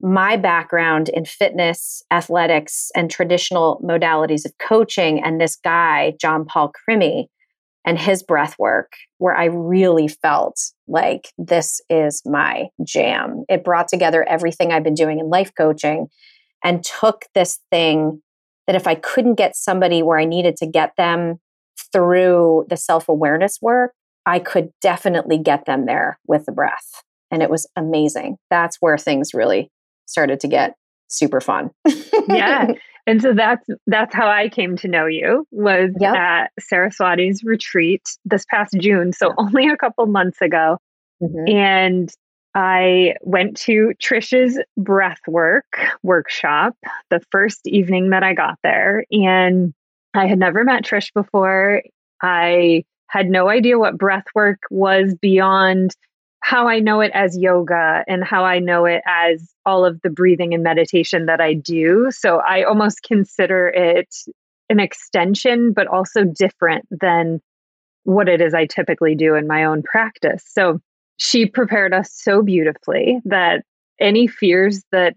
my 0.00 0.36
background 0.36 1.08
in 1.08 1.24
fitness, 1.24 2.02
athletics, 2.10 2.90
and 2.94 3.10
traditional 3.10 3.80
modalities 3.84 4.44
of 4.44 4.56
coaching, 4.58 5.22
and 5.22 5.40
this 5.40 5.56
guy, 5.56 6.14
John 6.20 6.44
Paul 6.44 6.72
Crimi, 6.72 7.26
and 7.88 7.98
his 7.98 8.22
breath 8.22 8.54
work, 8.58 8.92
where 9.16 9.34
I 9.34 9.46
really 9.46 10.08
felt 10.08 10.60
like 10.86 11.32
this 11.38 11.80
is 11.88 12.20
my 12.26 12.66
jam. 12.84 13.44
It 13.48 13.64
brought 13.64 13.88
together 13.88 14.28
everything 14.28 14.70
I've 14.70 14.84
been 14.84 14.92
doing 14.92 15.20
in 15.20 15.30
life 15.30 15.52
coaching 15.56 16.08
and 16.62 16.84
took 16.84 17.24
this 17.34 17.60
thing 17.70 18.20
that 18.66 18.76
if 18.76 18.86
I 18.86 18.94
couldn't 18.94 19.36
get 19.36 19.56
somebody 19.56 20.02
where 20.02 20.18
I 20.18 20.26
needed 20.26 20.58
to 20.58 20.66
get 20.66 20.92
them 20.98 21.40
through 21.90 22.66
the 22.68 22.76
self 22.76 23.08
awareness 23.08 23.56
work, 23.62 23.94
I 24.26 24.38
could 24.38 24.68
definitely 24.82 25.38
get 25.38 25.64
them 25.64 25.86
there 25.86 26.18
with 26.26 26.44
the 26.44 26.52
breath. 26.52 27.02
And 27.30 27.42
it 27.42 27.48
was 27.48 27.66
amazing. 27.74 28.36
That's 28.50 28.76
where 28.80 28.98
things 28.98 29.32
really 29.32 29.70
started 30.04 30.40
to 30.40 30.48
get 30.48 30.74
super 31.08 31.40
fun. 31.40 31.70
yeah. 32.28 32.72
And 33.08 33.22
so 33.22 33.32
that's 33.32 33.66
that's 33.86 34.14
how 34.14 34.28
I 34.28 34.50
came 34.50 34.76
to 34.76 34.86
know 34.86 35.06
you 35.06 35.46
was 35.50 35.92
yep. 35.98 36.14
at 36.14 36.52
Saraswati's 36.60 37.42
retreat 37.42 38.02
this 38.26 38.44
past 38.50 38.76
June, 38.78 39.14
so 39.14 39.32
only 39.38 39.66
a 39.66 39.78
couple 39.78 40.04
months 40.06 40.42
ago. 40.42 40.76
Mm-hmm. 41.22 41.48
And 41.48 42.12
I 42.54 43.14
went 43.22 43.56
to 43.62 43.94
Trish's 44.02 44.60
breathwork 44.78 45.62
workshop 46.02 46.76
the 47.08 47.20
first 47.32 47.66
evening 47.66 48.10
that 48.10 48.22
I 48.22 48.34
got 48.34 48.58
there 48.62 49.04
and 49.10 49.72
I 50.12 50.26
had 50.26 50.38
never 50.38 50.62
met 50.64 50.84
Trish 50.84 51.12
before. 51.14 51.82
I 52.22 52.84
had 53.06 53.30
no 53.30 53.48
idea 53.48 53.78
what 53.78 53.96
breathwork 53.96 54.56
was 54.70 55.14
beyond 55.14 55.92
how 56.40 56.68
I 56.68 56.78
know 56.78 57.00
it 57.00 57.10
as 57.14 57.36
yoga 57.36 58.04
and 58.06 58.24
how 58.24 58.44
I 58.44 58.58
know 58.58 58.84
it 58.84 59.02
as 59.06 59.52
all 59.66 59.84
of 59.84 60.00
the 60.02 60.10
breathing 60.10 60.54
and 60.54 60.62
meditation 60.62 61.26
that 61.26 61.40
I 61.40 61.54
do. 61.54 62.08
So 62.10 62.38
I 62.38 62.62
almost 62.62 63.02
consider 63.02 63.68
it 63.68 64.14
an 64.70 64.80
extension, 64.80 65.72
but 65.72 65.86
also 65.86 66.24
different 66.24 66.86
than 66.90 67.40
what 68.04 68.28
it 68.28 68.40
is 68.40 68.54
I 68.54 68.66
typically 68.66 69.14
do 69.14 69.34
in 69.34 69.46
my 69.46 69.64
own 69.64 69.82
practice. 69.82 70.44
So 70.46 70.80
she 71.18 71.44
prepared 71.46 71.92
us 71.92 72.10
so 72.12 72.42
beautifully 72.42 73.20
that 73.24 73.64
any 74.00 74.26
fears 74.26 74.82
that 74.92 75.14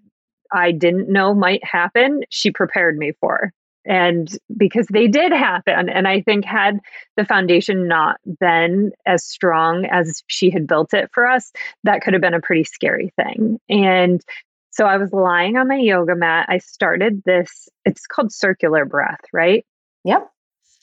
I 0.51 0.71
didn't 0.71 1.09
know 1.09 1.33
might 1.33 1.63
happen, 1.63 2.23
she 2.29 2.51
prepared 2.51 2.97
me 2.97 3.13
for 3.19 3.53
and 3.85 4.37
because 4.55 4.87
they 4.87 5.07
did 5.07 5.31
happen 5.31 5.89
and 5.89 6.07
i 6.07 6.21
think 6.21 6.45
had 6.45 6.79
the 7.17 7.25
foundation 7.25 7.87
not 7.87 8.17
been 8.39 8.91
as 9.05 9.23
strong 9.23 9.85
as 9.85 10.23
she 10.27 10.49
had 10.49 10.67
built 10.67 10.93
it 10.93 11.09
for 11.13 11.27
us 11.27 11.51
that 11.83 12.01
could 12.01 12.13
have 12.13 12.21
been 12.21 12.33
a 12.33 12.41
pretty 12.41 12.63
scary 12.63 13.11
thing 13.15 13.59
and 13.69 14.21
so 14.69 14.85
i 14.85 14.97
was 14.97 15.11
lying 15.11 15.57
on 15.57 15.67
my 15.67 15.77
yoga 15.77 16.15
mat 16.15 16.45
i 16.49 16.57
started 16.57 17.21
this 17.25 17.67
it's 17.85 18.05
called 18.07 18.31
circular 18.31 18.85
breath 18.85 19.21
right 19.33 19.65
yep 20.03 20.29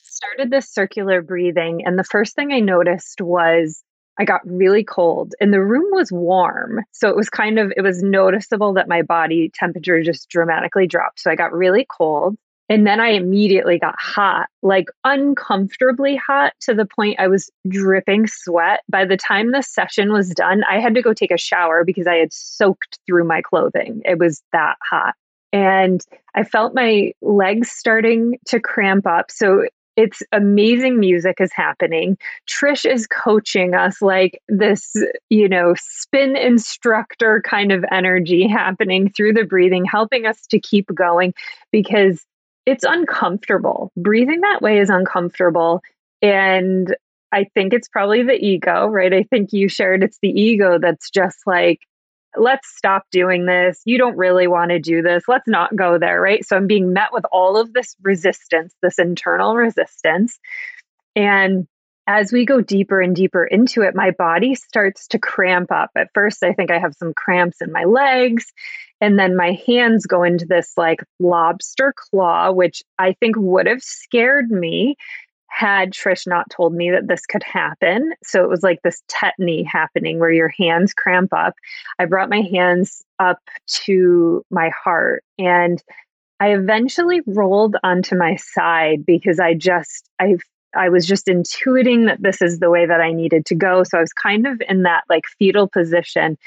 started 0.03 0.49
this 0.49 0.69
circular 0.69 1.21
breathing 1.21 1.85
and 1.85 1.97
the 1.97 2.03
first 2.03 2.35
thing 2.35 2.51
i 2.51 2.59
noticed 2.59 3.21
was 3.21 3.83
I 4.19 4.25
got 4.25 4.41
really 4.45 4.83
cold 4.83 5.33
and 5.39 5.53
the 5.53 5.63
room 5.63 5.87
was 5.91 6.11
warm. 6.11 6.81
So 6.91 7.07
it 7.07 7.15
was 7.15 7.29
kind 7.29 7.57
of, 7.57 7.71
it 7.77 7.81
was 7.81 8.03
noticeable 8.03 8.73
that 8.73 8.89
my 8.89 9.01
body 9.01 9.49
temperature 9.55 10.03
just 10.03 10.27
dramatically 10.27 10.87
dropped. 10.87 11.21
So 11.21 11.31
I 11.31 11.35
got 11.35 11.53
really 11.53 11.87
cold. 11.89 12.35
And 12.69 12.85
then 12.85 12.99
I 12.99 13.09
immediately 13.09 13.79
got 13.79 13.95
hot, 13.99 14.47
like 14.61 14.85
uncomfortably 15.03 16.15
hot 16.15 16.53
to 16.61 16.75
the 16.75 16.85
point 16.85 17.19
I 17.19 17.27
was 17.27 17.49
dripping 17.67 18.27
sweat. 18.27 18.81
By 18.87 19.05
the 19.05 19.17
time 19.17 19.51
the 19.51 19.63
session 19.63 20.13
was 20.13 20.29
done, 20.29 20.63
I 20.69 20.79
had 20.79 20.93
to 20.93 21.01
go 21.01 21.11
take 21.11 21.31
a 21.31 21.37
shower 21.37 21.83
because 21.83 22.05
I 22.05 22.15
had 22.15 22.31
soaked 22.31 22.99
through 23.07 23.23
my 23.23 23.41
clothing. 23.41 24.03
It 24.05 24.19
was 24.19 24.43
that 24.53 24.75
hot. 24.83 25.15
And 25.51 26.05
I 26.35 26.43
felt 26.43 26.75
my 26.75 27.11
legs 27.23 27.71
starting 27.71 28.37
to 28.45 28.59
cramp 28.59 29.07
up. 29.07 29.31
So 29.31 29.65
it's 29.95 30.21
amazing 30.31 30.99
music 30.99 31.41
is 31.41 31.51
happening. 31.51 32.17
Trish 32.47 32.89
is 32.89 33.07
coaching 33.07 33.73
us 33.73 33.99
like 34.01 34.39
this, 34.47 34.95
you 35.29 35.49
know, 35.49 35.73
spin 35.75 36.37
instructor 36.37 37.41
kind 37.43 37.71
of 37.71 37.83
energy 37.91 38.47
happening 38.47 39.09
through 39.09 39.33
the 39.33 39.43
breathing, 39.43 39.85
helping 39.85 40.27
us 40.27 40.45
to 40.47 40.59
keep 40.59 40.85
going 40.93 41.33
because 41.71 42.25
it's 42.69 42.83
uncomfortable. 42.83 43.91
Breathing 43.97 44.41
that 44.41 44.61
way 44.61 44.77
is 44.77 44.91
uncomfortable. 44.91 45.81
And 46.21 46.95
I 47.31 47.45
think 47.55 47.73
it's 47.73 47.87
probably 47.87 48.21
the 48.21 48.33
ego, 48.33 48.85
right? 48.85 49.11
I 49.11 49.23
think 49.23 49.53
you 49.53 49.67
shared 49.67 50.03
it's 50.03 50.19
the 50.21 50.29
ego 50.29 50.77
that's 50.79 51.09
just 51.09 51.39
like, 51.47 51.79
let's 52.37 52.67
stop 52.77 53.05
doing 53.11 53.47
this. 53.47 53.81
You 53.85 53.97
don't 53.97 54.17
really 54.17 54.45
want 54.45 54.69
to 54.69 54.79
do 54.79 55.01
this. 55.01 55.23
Let's 55.27 55.47
not 55.47 55.75
go 55.75 55.97
there, 55.97 56.21
right? 56.21 56.45
So 56.45 56.55
I'm 56.55 56.67
being 56.67 56.93
met 56.93 57.09
with 57.11 57.25
all 57.31 57.57
of 57.57 57.73
this 57.73 57.95
resistance, 58.03 58.75
this 58.83 58.99
internal 58.99 59.55
resistance. 59.55 60.39
And 61.15 61.67
as 62.09 62.31
we 62.33 62.43
go 62.43 62.59
deeper 62.59 62.99
and 62.99 63.15
deeper 63.15 63.45
into 63.45 63.83
it, 63.83 63.93
my 63.93 64.09
body 64.09 64.55
starts 64.55 65.07
to 65.09 65.19
cramp 65.19 65.71
up. 65.71 65.91
At 65.95 66.09
first, 66.15 66.41
I 66.41 66.53
think 66.53 66.71
I 66.71 66.79
have 66.79 66.95
some 66.95 67.13
cramps 67.13 67.61
in 67.61 67.71
my 67.71 67.83
legs. 67.83 68.51
And 68.99 69.19
then 69.19 69.37
my 69.37 69.59
hands 69.67 70.07
go 70.07 70.23
into 70.23 70.47
this 70.47 70.73
like 70.75 71.03
lobster 71.19 71.93
claw, 71.95 72.51
which 72.51 72.81
I 72.97 73.13
think 73.19 73.35
would 73.37 73.67
have 73.67 73.83
scared 73.83 74.49
me 74.49 74.95
had 75.49 75.93
Trish 75.93 76.25
not 76.25 76.49
told 76.49 76.73
me 76.73 76.89
that 76.89 77.07
this 77.07 77.27
could 77.27 77.43
happen. 77.43 78.13
So 78.23 78.43
it 78.43 78.49
was 78.49 78.63
like 78.63 78.81
this 78.81 79.03
tetany 79.07 79.63
happening 79.63 80.17
where 80.17 80.31
your 80.31 80.51
hands 80.57 80.95
cramp 80.95 81.31
up. 81.31 81.53
I 81.99 82.05
brought 82.05 82.29
my 82.29 82.41
hands 82.41 83.03
up 83.19 83.37
to 83.85 84.43
my 84.49 84.71
heart 84.83 85.23
and 85.37 85.81
I 86.39 86.53
eventually 86.53 87.21
rolled 87.27 87.75
onto 87.83 88.15
my 88.15 88.35
side 88.35 89.05
because 89.05 89.39
I 89.39 89.53
just, 89.53 90.09
I 90.19 90.37
I 90.75 90.89
was 90.89 91.05
just 91.05 91.27
intuiting 91.27 92.05
that 92.07 92.21
this 92.21 92.41
is 92.41 92.59
the 92.59 92.69
way 92.69 92.85
that 92.85 93.01
I 93.01 93.11
needed 93.11 93.45
to 93.47 93.55
go. 93.55 93.83
So 93.83 93.97
I 93.97 94.01
was 94.01 94.13
kind 94.13 94.47
of 94.47 94.61
in 94.67 94.83
that 94.83 95.03
like 95.09 95.23
fetal 95.37 95.67
position, 95.67 96.37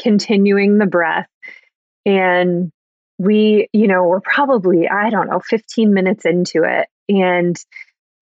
continuing 0.00 0.78
the 0.78 0.86
breath. 0.86 1.28
And 2.04 2.70
we, 3.18 3.68
you 3.72 3.88
know, 3.88 4.04
we're 4.04 4.20
probably, 4.20 4.88
I 4.88 5.10
don't 5.10 5.28
know, 5.28 5.40
15 5.40 5.92
minutes 5.92 6.24
into 6.24 6.62
it. 6.64 6.88
And 7.08 7.56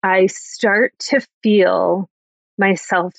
I 0.02 0.26
start 0.26 0.92
to 1.10 1.20
feel 1.42 2.08
myself 2.56 3.12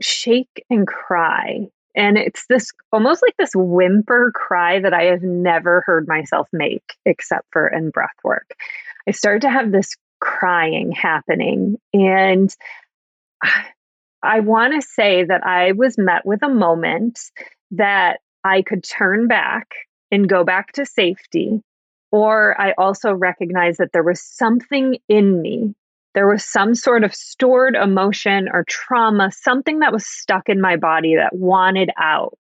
shake 0.00 0.64
and 0.70 0.86
cry. 0.86 1.66
And 1.94 2.18
it's 2.18 2.44
this 2.48 2.70
almost 2.92 3.22
like 3.22 3.34
this 3.38 3.52
whimper 3.54 4.30
cry 4.34 4.80
that 4.80 4.92
I 4.92 5.04
have 5.04 5.22
never 5.22 5.82
heard 5.86 6.06
myself 6.06 6.46
make 6.52 6.94
except 7.06 7.46
for 7.52 7.66
in 7.66 7.90
breath 7.90 8.10
work. 8.22 8.54
I 9.08 9.12
start 9.12 9.40
to 9.42 9.50
have 9.50 9.72
this 9.72 9.96
crying 10.20 10.92
happening. 10.92 11.78
And 11.92 12.54
I 14.22 14.40
want 14.40 14.74
to 14.74 14.86
say 14.86 15.24
that 15.24 15.46
I 15.46 15.72
was 15.72 15.98
met 15.98 16.26
with 16.26 16.42
a 16.42 16.48
moment 16.48 17.20
that 17.72 18.20
I 18.44 18.62
could 18.62 18.84
turn 18.84 19.28
back 19.28 19.68
and 20.10 20.28
go 20.28 20.44
back 20.44 20.72
to 20.72 20.86
safety. 20.86 21.62
Or 22.12 22.58
I 22.60 22.72
also 22.78 23.12
recognized 23.12 23.78
that 23.78 23.92
there 23.92 24.02
was 24.02 24.22
something 24.22 24.98
in 25.08 25.42
me. 25.42 25.74
There 26.14 26.28
was 26.28 26.44
some 26.44 26.74
sort 26.74 27.04
of 27.04 27.14
stored 27.14 27.74
emotion 27.74 28.48
or 28.50 28.64
trauma, 28.68 29.30
something 29.32 29.80
that 29.80 29.92
was 29.92 30.06
stuck 30.06 30.48
in 30.48 30.60
my 30.60 30.76
body 30.76 31.16
that 31.16 31.34
wanted 31.34 31.90
out. 31.98 32.38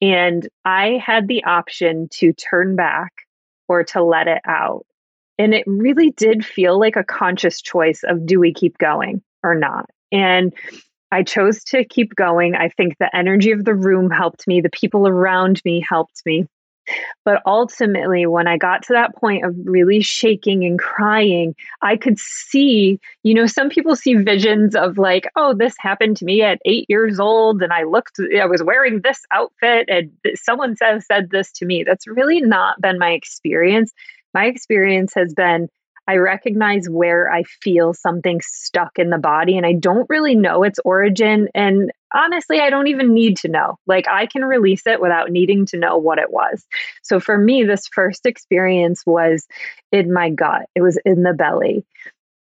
And 0.00 0.48
I 0.64 1.02
had 1.04 1.26
the 1.26 1.42
option 1.44 2.08
to 2.12 2.32
turn 2.32 2.76
back 2.76 3.12
or 3.66 3.82
to 3.84 4.02
let 4.02 4.28
it 4.28 4.40
out. 4.46 4.86
And 5.38 5.54
it 5.54 5.64
really 5.66 6.10
did 6.10 6.44
feel 6.44 6.78
like 6.78 6.96
a 6.96 7.04
conscious 7.04 7.60
choice 7.60 8.02
of 8.04 8.26
do 8.26 8.40
we 8.40 8.52
keep 8.52 8.76
going 8.78 9.22
or 9.42 9.54
not? 9.54 9.88
And 10.10 10.52
I 11.10 11.22
chose 11.22 11.62
to 11.64 11.84
keep 11.84 12.14
going. 12.14 12.54
I 12.54 12.68
think 12.68 12.96
the 12.98 13.14
energy 13.16 13.52
of 13.52 13.64
the 13.64 13.74
room 13.74 14.10
helped 14.10 14.46
me, 14.46 14.60
the 14.60 14.70
people 14.70 15.06
around 15.06 15.62
me 15.64 15.84
helped 15.86 16.22
me. 16.26 16.46
But 17.24 17.42
ultimately, 17.44 18.26
when 18.26 18.46
I 18.46 18.56
got 18.56 18.82
to 18.84 18.94
that 18.94 19.14
point 19.14 19.44
of 19.44 19.54
really 19.64 20.00
shaking 20.00 20.64
and 20.64 20.78
crying, 20.78 21.54
I 21.82 21.96
could 21.96 22.18
see, 22.18 22.98
you 23.22 23.34
know, 23.34 23.46
some 23.46 23.68
people 23.68 23.94
see 23.94 24.14
visions 24.14 24.74
of 24.74 24.96
like, 24.96 25.28
oh, 25.36 25.54
this 25.54 25.74
happened 25.78 26.16
to 26.18 26.24
me 26.24 26.42
at 26.42 26.60
eight 26.64 26.86
years 26.88 27.20
old, 27.20 27.62
and 27.62 27.72
I 27.74 27.82
looked, 27.82 28.18
I 28.40 28.46
was 28.46 28.62
wearing 28.62 29.02
this 29.02 29.20
outfit, 29.32 29.88
and 29.88 30.10
someone 30.34 30.76
says 30.76 31.06
said 31.06 31.30
this 31.30 31.52
to 31.52 31.66
me. 31.66 31.84
That's 31.84 32.06
really 32.06 32.40
not 32.40 32.80
been 32.80 32.98
my 32.98 33.10
experience. 33.10 33.92
My 34.34 34.46
experience 34.46 35.12
has 35.14 35.34
been 35.34 35.68
I 36.08 36.16
recognize 36.16 36.88
where 36.88 37.30
I 37.30 37.42
feel 37.42 37.92
something 37.92 38.40
stuck 38.42 38.98
in 38.98 39.10
the 39.10 39.18
body 39.18 39.58
and 39.58 39.66
I 39.66 39.74
don't 39.74 40.08
really 40.08 40.34
know 40.34 40.62
its 40.62 40.78
origin. 40.82 41.48
And 41.54 41.92
honestly, 42.14 42.60
I 42.60 42.70
don't 42.70 42.86
even 42.86 43.12
need 43.12 43.36
to 43.38 43.48
know. 43.48 43.76
Like 43.86 44.08
I 44.08 44.24
can 44.24 44.42
release 44.42 44.86
it 44.86 45.02
without 45.02 45.30
needing 45.30 45.66
to 45.66 45.78
know 45.78 45.98
what 45.98 46.18
it 46.18 46.32
was. 46.32 46.66
So 47.02 47.20
for 47.20 47.36
me, 47.36 47.64
this 47.64 47.86
first 47.92 48.24
experience 48.24 49.02
was 49.04 49.46
in 49.92 50.10
my 50.10 50.30
gut, 50.30 50.62
it 50.74 50.80
was 50.80 50.98
in 51.04 51.24
the 51.24 51.34
belly. 51.34 51.84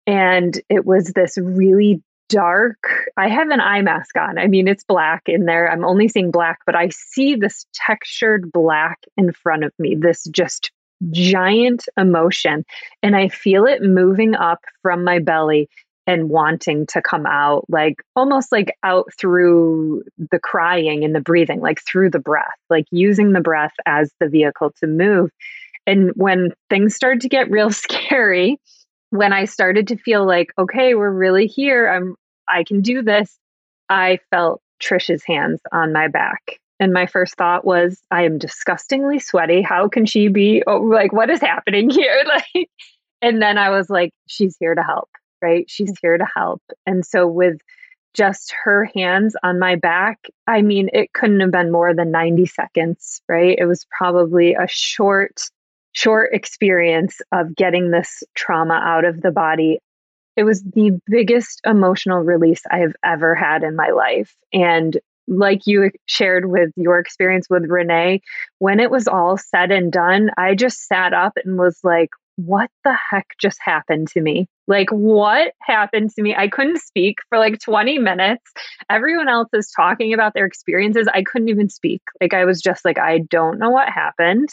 And 0.07 0.57
it 0.69 0.85
was 0.85 1.11
this 1.11 1.37
really 1.37 2.01
dark. 2.29 2.77
I 3.17 3.27
have 3.27 3.49
an 3.49 3.59
eye 3.59 3.81
mask 3.81 4.15
on. 4.17 4.37
I 4.37 4.47
mean, 4.47 4.69
it's 4.69 4.85
black 4.85 5.23
in 5.25 5.43
there. 5.43 5.69
I'm 5.69 5.83
only 5.83 6.07
seeing 6.07 6.31
black, 6.31 6.59
but 6.65 6.75
I 6.75 6.87
see 6.89 7.35
this 7.35 7.65
textured 7.73 8.49
black 8.49 8.99
in 9.17 9.33
front 9.33 9.65
of 9.65 9.73
me, 9.77 9.95
this 9.95 10.23
just 10.31 10.71
giant 11.11 11.85
emotion 11.97 12.65
and 13.03 13.15
I 13.15 13.29
feel 13.29 13.65
it 13.65 13.81
moving 13.81 14.35
up 14.35 14.59
from 14.81 15.03
my 15.03 15.19
belly 15.19 15.69
and 16.07 16.29
wanting 16.29 16.85
to 16.87 17.01
come 17.01 17.25
out, 17.25 17.65
like 17.67 17.95
almost 18.15 18.51
like 18.51 18.73
out 18.83 19.07
through 19.19 20.03
the 20.31 20.39
crying 20.39 21.03
and 21.03 21.13
the 21.13 21.19
breathing, 21.19 21.59
like 21.59 21.81
through 21.85 22.09
the 22.09 22.19
breath, 22.19 22.55
like 22.69 22.85
using 22.91 23.33
the 23.33 23.41
breath 23.41 23.73
as 23.85 24.09
the 24.21 24.29
vehicle 24.29 24.71
to 24.79 24.87
move. 24.87 25.29
And 25.85 26.11
when 26.15 26.53
things 26.69 26.95
started 26.95 27.21
to 27.21 27.29
get 27.29 27.51
real 27.51 27.71
scary, 27.71 28.57
when 29.09 29.33
I 29.33 29.45
started 29.45 29.87
to 29.87 29.97
feel 29.97 30.25
like, 30.25 30.51
okay, 30.57 30.95
we're 30.95 31.11
really 31.11 31.45
here, 31.45 31.89
I'm 31.89 32.15
I 32.47 32.63
can 32.63 32.81
do 32.81 33.01
this, 33.01 33.37
I 33.89 34.19
felt 34.31 34.61
Trish's 34.81 35.23
hands 35.25 35.59
on 35.73 35.91
my 35.91 36.07
back 36.07 36.59
and 36.79 36.93
my 36.93 37.07
first 37.07 37.35
thought 37.35 37.65
was, 37.65 38.01
I 38.11 38.23
am 38.23 38.37
disgustingly 38.37 39.19
sweaty. 39.19 39.61
How 39.61 39.87
can 39.87 40.05
she 40.05 40.27
be 40.27 40.63
oh, 40.67 40.77
like, 40.77 41.11
what 41.11 41.29
is 41.29 41.41
happening 41.41 41.89
here? 41.89 42.23
Like, 42.55 42.69
and 43.21 43.41
then 43.41 43.57
I 43.57 43.69
was 43.71 43.89
like, 43.89 44.11
she's 44.27 44.55
here 44.59 44.75
to 44.75 44.83
help, 44.83 45.09
right? 45.41 45.65
She's 45.67 45.89
mm-hmm. 45.89 46.07
here 46.07 46.17
to 46.17 46.27
help. 46.35 46.61
And 46.85 47.05
so 47.05 47.27
with 47.27 47.57
just 48.13 48.53
her 48.63 48.89
hands 48.95 49.35
on 49.43 49.59
my 49.59 49.75
back, 49.75 50.27
I 50.45 50.61
mean, 50.61 50.89
it 50.93 51.13
couldn't 51.13 51.39
have 51.39 51.51
been 51.51 51.71
more 51.71 51.93
than 51.93 52.11
90 52.11 52.45
seconds, 52.45 53.21
right? 53.27 53.57
It 53.57 53.65
was 53.65 53.85
probably 53.97 54.53
a 54.53 54.67
short, 54.67 55.41
short 55.93 56.33
experience 56.33 57.19
of 57.31 57.55
getting 57.55 57.91
this 57.91 58.23
trauma 58.35 58.75
out 58.75 59.05
of 59.05 59.21
the 59.21 59.31
body. 59.31 59.79
It 60.35 60.43
was 60.43 60.61
the 60.61 60.99
biggest 61.07 61.61
emotional 61.65 62.19
release 62.19 62.61
I 62.69 62.79
have 62.79 62.95
ever 63.03 63.33
had 63.33 63.63
in 63.63 63.75
my 63.75 63.89
life. 63.89 64.35
And 64.53 64.97
like 65.27 65.67
you 65.67 65.91
shared 66.05 66.49
with 66.49 66.69
your 66.75 66.99
experience 66.99 67.47
with 67.49 67.65
Renee, 67.69 68.21
when 68.59 68.79
it 68.79 68.91
was 68.91 69.07
all 69.07 69.37
said 69.37 69.71
and 69.71 69.91
done, 69.91 70.31
I 70.37 70.55
just 70.55 70.87
sat 70.87 71.13
up 71.13 71.33
and 71.43 71.57
was 71.57 71.79
like, 71.83 72.09
what 72.37 72.69
the 72.83 72.93
heck 72.93 73.35
just 73.41 73.57
happened 73.61 74.07
to 74.09 74.21
me? 74.21 74.47
Like, 74.67 74.89
what 74.91 75.53
happened 75.61 76.11
to 76.11 76.21
me? 76.21 76.35
I 76.35 76.47
couldn't 76.47 76.79
speak 76.79 77.17
for 77.29 77.39
like 77.39 77.59
20 77.59 77.97
minutes. 77.97 78.43
Everyone 78.89 79.27
else 79.27 79.49
is 79.53 79.71
talking 79.75 80.13
about 80.13 80.33
their 80.33 80.45
experiences. 80.45 81.07
I 81.13 81.23
couldn't 81.23 81.49
even 81.49 81.69
speak. 81.69 82.01
Like, 82.21 82.33
I 82.33 82.45
was 82.45 82.61
just 82.61 82.85
like, 82.85 82.99
I 82.99 83.19
don't 83.19 83.57
know 83.57 83.71
what 83.71 83.89
happened. 83.89 84.49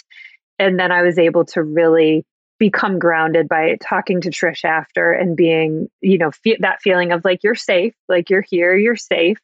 And 0.59 0.79
then 0.79 0.93
I 0.93 1.03
was 1.03 1.18
able 1.18 1.45
to 1.47 1.62
really 1.62 2.25
become 2.59 2.99
grounded 2.99 3.49
by 3.49 3.77
talking 3.83 4.20
to 4.22 4.31
Trish 4.31 4.64
after 4.64 5.12
and 5.12 5.37
being, 5.37 5.89
you 6.01 6.16
know, 6.16 6.31
fe- 6.31 6.57
that 6.61 6.81
feeling 6.81 7.12
of 7.12 7.25
like, 7.25 7.43
you're 7.43 7.55
safe, 7.55 7.93
like, 8.09 8.31
you're 8.31 8.45
here, 8.49 8.77
you're 8.77 8.97
safe. 8.97 9.39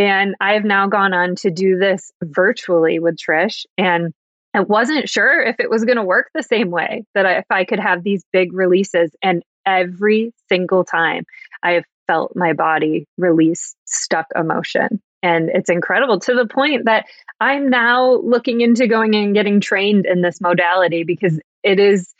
And 0.00 0.34
I 0.40 0.54
have 0.54 0.64
now 0.64 0.86
gone 0.86 1.12
on 1.12 1.34
to 1.36 1.50
do 1.50 1.76
this 1.76 2.10
virtually 2.22 2.98
with 2.98 3.18
Trish. 3.18 3.66
And 3.76 4.14
I 4.54 4.60
wasn't 4.60 5.10
sure 5.10 5.42
if 5.42 5.60
it 5.60 5.68
was 5.68 5.84
going 5.84 5.98
to 5.98 6.02
work 6.02 6.30
the 6.34 6.42
same 6.42 6.70
way 6.70 7.04
that 7.14 7.26
I, 7.26 7.32
if 7.36 7.44
I 7.50 7.66
could 7.66 7.80
have 7.80 8.02
these 8.02 8.24
big 8.32 8.54
releases. 8.54 9.14
And 9.22 9.42
every 9.66 10.32
single 10.48 10.84
time 10.84 11.24
I 11.62 11.72
have 11.72 11.84
felt 12.06 12.34
my 12.34 12.54
body 12.54 13.04
release 13.18 13.76
stuck 13.84 14.24
emotion. 14.34 15.02
And 15.22 15.50
it's 15.52 15.68
incredible 15.68 16.18
to 16.20 16.34
the 16.34 16.46
point 16.46 16.86
that 16.86 17.04
I'm 17.42 17.68
now 17.68 18.22
looking 18.22 18.62
into 18.62 18.86
going 18.86 19.14
and 19.14 19.34
getting 19.34 19.60
trained 19.60 20.06
in 20.06 20.22
this 20.22 20.40
modality 20.40 21.04
because 21.04 21.38
it 21.62 21.78
is 21.78 22.14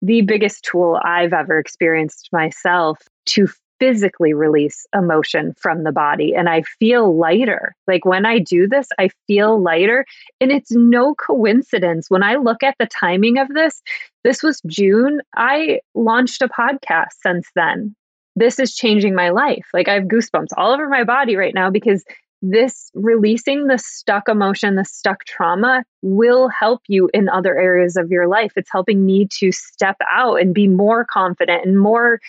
the 0.00 0.22
biggest 0.22 0.64
tool 0.64 0.98
I've 1.04 1.34
ever 1.34 1.58
experienced 1.58 2.30
myself 2.32 2.98
to 3.26 3.46
physically 3.78 4.32
release 4.32 4.86
emotion 4.94 5.54
from 5.58 5.84
the 5.84 5.92
body 5.92 6.34
and 6.34 6.48
I 6.48 6.62
feel 6.62 7.16
lighter. 7.16 7.74
Like 7.86 8.04
when 8.04 8.26
I 8.26 8.38
do 8.38 8.66
this, 8.66 8.88
I 8.98 9.10
feel 9.26 9.60
lighter. 9.60 10.04
And 10.40 10.50
it's 10.50 10.72
no 10.72 11.14
coincidence. 11.14 12.10
When 12.10 12.22
I 12.22 12.36
look 12.36 12.62
at 12.62 12.76
the 12.78 12.86
timing 12.86 13.38
of 13.38 13.48
this, 13.48 13.82
this 14.24 14.42
was 14.42 14.60
June. 14.66 15.20
I 15.36 15.80
launched 15.94 16.42
a 16.42 16.48
podcast 16.48 17.14
since 17.20 17.48
then. 17.54 17.94
This 18.34 18.58
is 18.58 18.74
changing 18.74 19.14
my 19.14 19.30
life. 19.30 19.66
Like 19.72 19.88
I 19.88 19.94
have 19.94 20.04
goosebumps 20.04 20.48
all 20.56 20.72
over 20.72 20.88
my 20.88 21.04
body 21.04 21.36
right 21.36 21.54
now 21.54 21.70
because 21.70 22.04
this 22.42 22.90
releasing 22.94 23.66
the 23.66 23.78
stuck 23.78 24.28
emotion, 24.28 24.76
the 24.76 24.84
stuck 24.84 25.24
trauma 25.24 25.84
will 26.02 26.48
help 26.48 26.82
you 26.86 27.08
in 27.14 27.28
other 27.28 27.56
areas 27.58 27.96
of 27.96 28.10
your 28.10 28.28
life. 28.28 28.52
It's 28.56 28.70
helping 28.70 29.06
me 29.06 29.26
to 29.38 29.52
step 29.52 29.96
out 30.10 30.40
and 30.40 30.54
be 30.54 30.68
more 30.68 31.04
confident 31.04 31.64
and 31.64 31.80
more 31.80 32.20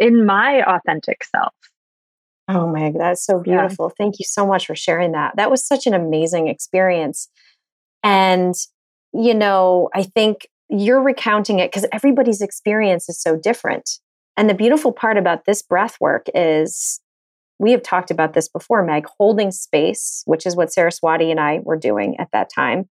in 0.00 0.26
my 0.26 0.64
authentic 0.66 1.22
self. 1.22 1.54
Oh 2.48 2.66
my, 2.66 2.92
that's 2.96 3.24
so 3.24 3.38
beautiful. 3.38 3.86
Yeah. 3.86 4.04
Thank 4.04 4.18
you 4.18 4.24
so 4.24 4.44
much 4.44 4.66
for 4.66 4.74
sharing 4.74 5.12
that. 5.12 5.36
That 5.36 5.52
was 5.52 5.64
such 5.64 5.86
an 5.86 5.94
amazing 5.94 6.48
experience. 6.48 7.28
And, 8.02 8.54
you 9.12 9.34
know, 9.34 9.88
I 9.94 10.02
think 10.02 10.48
you're 10.68 11.02
recounting 11.02 11.60
it 11.60 11.70
because 11.70 11.86
everybody's 11.92 12.40
experience 12.40 13.08
is 13.08 13.20
so 13.22 13.36
different. 13.36 13.88
And 14.36 14.50
the 14.50 14.54
beautiful 14.54 14.90
part 14.90 15.16
about 15.16 15.44
this 15.44 15.62
breath 15.62 15.96
work 16.00 16.26
is 16.34 17.00
we 17.60 17.72
have 17.72 17.82
talked 17.82 18.10
about 18.10 18.32
this 18.32 18.48
before, 18.48 18.82
Meg, 18.82 19.06
holding 19.18 19.52
space, 19.52 20.22
which 20.24 20.46
is 20.46 20.56
what 20.56 20.72
Saraswati 20.72 21.30
and 21.30 21.38
I 21.38 21.60
were 21.62 21.76
doing 21.76 22.16
at 22.18 22.30
that 22.32 22.48
time. 22.52 22.88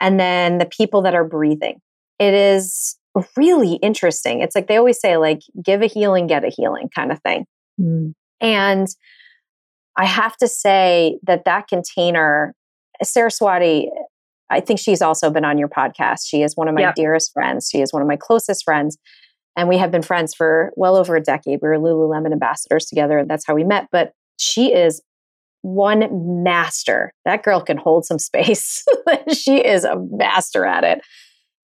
And 0.00 0.18
then 0.18 0.58
the 0.58 0.66
people 0.66 1.02
that 1.02 1.14
are 1.14 1.24
breathing. 1.24 1.80
It 2.18 2.32
is 2.32 2.96
really 3.36 3.74
interesting. 3.74 4.40
It's 4.40 4.54
like 4.54 4.66
they 4.66 4.76
always 4.76 5.00
say, 5.00 5.16
like, 5.16 5.40
give 5.62 5.82
a 5.82 5.86
healing, 5.86 6.26
get 6.26 6.44
a 6.44 6.48
healing 6.48 6.88
kind 6.94 7.10
of 7.10 7.20
thing. 7.20 7.46
Mm. 7.80 8.12
And 8.40 8.88
I 9.96 10.04
have 10.04 10.36
to 10.38 10.48
say 10.48 11.18
that 11.22 11.44
that 11.44 11.68
container, 11.68 12.54
Saraswati, 13.02 13.90
I 14.50 14.60
think 14.60 14.78
she's 14.78 15.02
also 15.02 15.30
been 15.30 15.44
on 15.44 15.58
your 15.58 15.68
podcast. 15.68 16.20
She 16.26 16.42
is 16.42 16.56
one 16.56 16.68
of 16.68 16.74
my 16.74 16.82
yep. 16.82 16.94
dearest 16.94 17.32
friends. 17.32 17.68
She 17.70 17.80
is 17.80 17.92
one 17.92 18.02
of 18.02 18.08
my 18.08 18.16
closest 18.16 18.64
friends. 18.64 18.98
And 19.56 19.68
we 19.68 19.78
have 19.78 19.90
been 19.90 20.02
friends 20.02 20.34
for 20.34 20.72
well 20.76 20.96
over 20.96 21.16
a 21.16 21.22
decade. 21.22 21.60
We 21.62 21.68
were 21.68 21.78
Lululemon 21.78 22.32
ambassadors 22.32 22.84
together, 22.84 23.18
and 23.18 23.28
that's 23.30 23.46
how 23.46 23.54
we 23.54 23.64
met. 23.64 23.86
But 23.90 24.12
she 24.38 24.72
is 24.74 25.02
one 25.62 26.42
master. 26.44 27.14
That 27.24 27.42
girl 27.42 27.62
can 27.62 27.78
hold 27.78 28.04
some 28.04 28.18
space. 28.18 28.84
she 29.32 29.64
is 29.64 29.84
a 29.84 29.96
master 30.10 30.66
at 30.66 30.84
it 30.84 31.00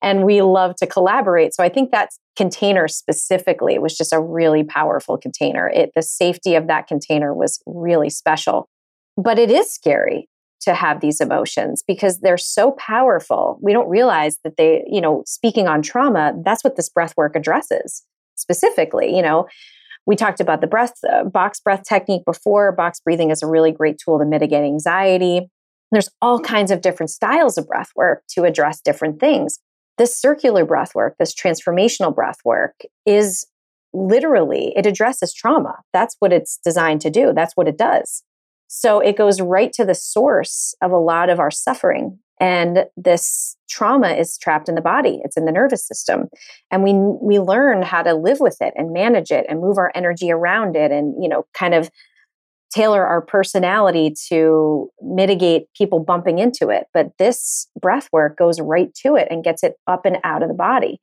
and 0.02 0.24
we 0.24 0.42
love 0.42 0.74
to 0.76 0.86
collaborate. 0.86 1.54
So 1.54 1.62
I 1.62 1.68
think 1.68 1.92
that 1.92 2.10
container 2.36 2.88
specifically 2.88 3.78
was 3.78 3.96
just 3.96 4.12
a 4.12 4.20
really 4.20 4.64
powerful 4.64 5.16
container. 5.16 5.68
It 5.68 5.92
the 5.94 6.02
safety 6.02 6.54
of 6.54 6.66
that 6.66 6.86
container 6.86 7.32
was 7.32 7.62
really 7.66 8.10
special. 8.10 8.68
But 9.16 9.38
it 9.38 9.50
is 9.50 9.72
scary 9.72 10.28
to 10.62 10.74
have 10.74 11.00
these 11.00 11.20
emotions 11.20 11.82
because 11.86 12.20
they're 12.20 12.38
so 12.38 12.72
powerful. 12.72 13.58
We 13.60 13.72
don't 13.72 13.88
realize 13.88 14.38
that 14.44 14.56
they, 14.56 14.84
you 14.86 15.00
know, 15.00 15.22
speaking 15.26 15.66
on 15.68 15.82
trauma, 15.82 16.32
that's 16.44 16.64
what 16.64 16.76
this 16.76 16.88
breath 16.88 17.14
work 17.16 17.36
addresses 17.36 18.02
specifically, 18.36 19.14
you 19.14 19.22
know. 19.22 19.46
We 20.04 20.16
talked 20.16 20.40
about 20.40 20.60
the 20.60 20.66
breath 20.66 20.94
uh, 21.08 21.24
box 21.24 21.60
breath 21.60 21.84
technique 21.88 22.24
before. 22.24 22.72
Box 22.72 23.00
breathing 23.00 23.30
is 23.30 23.42
a 23.42 23.46
really 23.46 23.70
great 23.70 24.00
tool 24.04 24.18
to 24.18 24.24
mitigate 24.24 24.64
anxiety. 24.64 25.48
There's 25.92 26.08
all 26.20 26.40
kinds 26.40 26.70
of 26.70 26.80
different 26.80 27.10
styles 27.10 27.56
of 27.56 27.68
breath 27.68 27.90
work 27.94 28.22
to 28.30 28.44
address 28.44 28.80
different 28.80 29.20
things 29.20 29.58
this 29.98 30.16
circular 30.16 30.64
breath 30.64 30.94
work, 30.94 31.16
this 31.18 31.34
transformational 31.34 32.14
breath 32.14 32.38
work 32.44 32.80
is 33.06 33.46
literally, 33.92 34.72
it 34.76 34.86
addresses 34.86 35.34
trauma. 35.34 35.76
That's 35.92 36.16
what 36.18 36.32
it's 36.32 36.58
designed 36.64 37.00
to 37.02 37.10
do. 37.10 37.32
That's 37.34 37.56
what 37.56 37.68
it 37.68 37.76
does. 37.76 38.22
So 38.68 39.00
it 39.00 39.18
goes 39.18 39.40
right 39.40 39.72
to 39.74 39.84
the 39.84 39.94
source 39.94 40.74
of 40.80 40.92
a 40.92 40.98
lot 40.98 41.28
of 41.28 41.38
our 41.38 41.50
suffering 41.50 42.18
and 42.40 42.86
this 42.96 43.56
trauma 43.68 44.08
is 44.08 44.36
trapped 44.36 44.68
in 44.68 44.74
the 44.74 44.80
body 44.80 45.20
it's 45.22 45.36
in 45.36 45.44
the 45.44 45.52
nervous 45.52 45.86
system 45.86 46.28
and 46.70 46.82
we 46.82 46.92
we 47.22 47.38
learn 47.38 47.82
how 47.82 48.02
to 48.02 48.14
live 48.14 48.40
with 48.40 48.56
it 48.60 48.74
and 48.76 48.92
manage 48.92 49.30
it 49.30 49.46
and 49.48 49.60
move 49.60 49.78
our 49.78 49.92
energy 49.94 50.30
around 50.30 50.74
it 50.74 50.90
and 50.90 51.14
you 51.22 51.28
know 51.28 51.46
kind 51.54 51.74
of 51.74 51.90
tailor 52.72 53.04
our 53.06 53.20
personality 53.20 54.14
to 54.28 54.88
mitigate 55.02 55.64
people 55.76 56.00
bumping 56.00 56.38
into 56.38 56.68
it 56.68 56.86
but 56.94 57.10
this 57.18 57.68
breath 57.80 58.08
work 58.12 58.36
goes 58.36 58.60
right 58.60 58.94
to 58.94 59.14
it 59.14 59.28
and 59.30 59.44
gets 59.44 59.62
it 59.62 59.74
up 59.86 60.04
and 60.06 60.18
out 60.24 60.42
of 60.42 60.48
the 60.48 60.54
body 60.54 61.00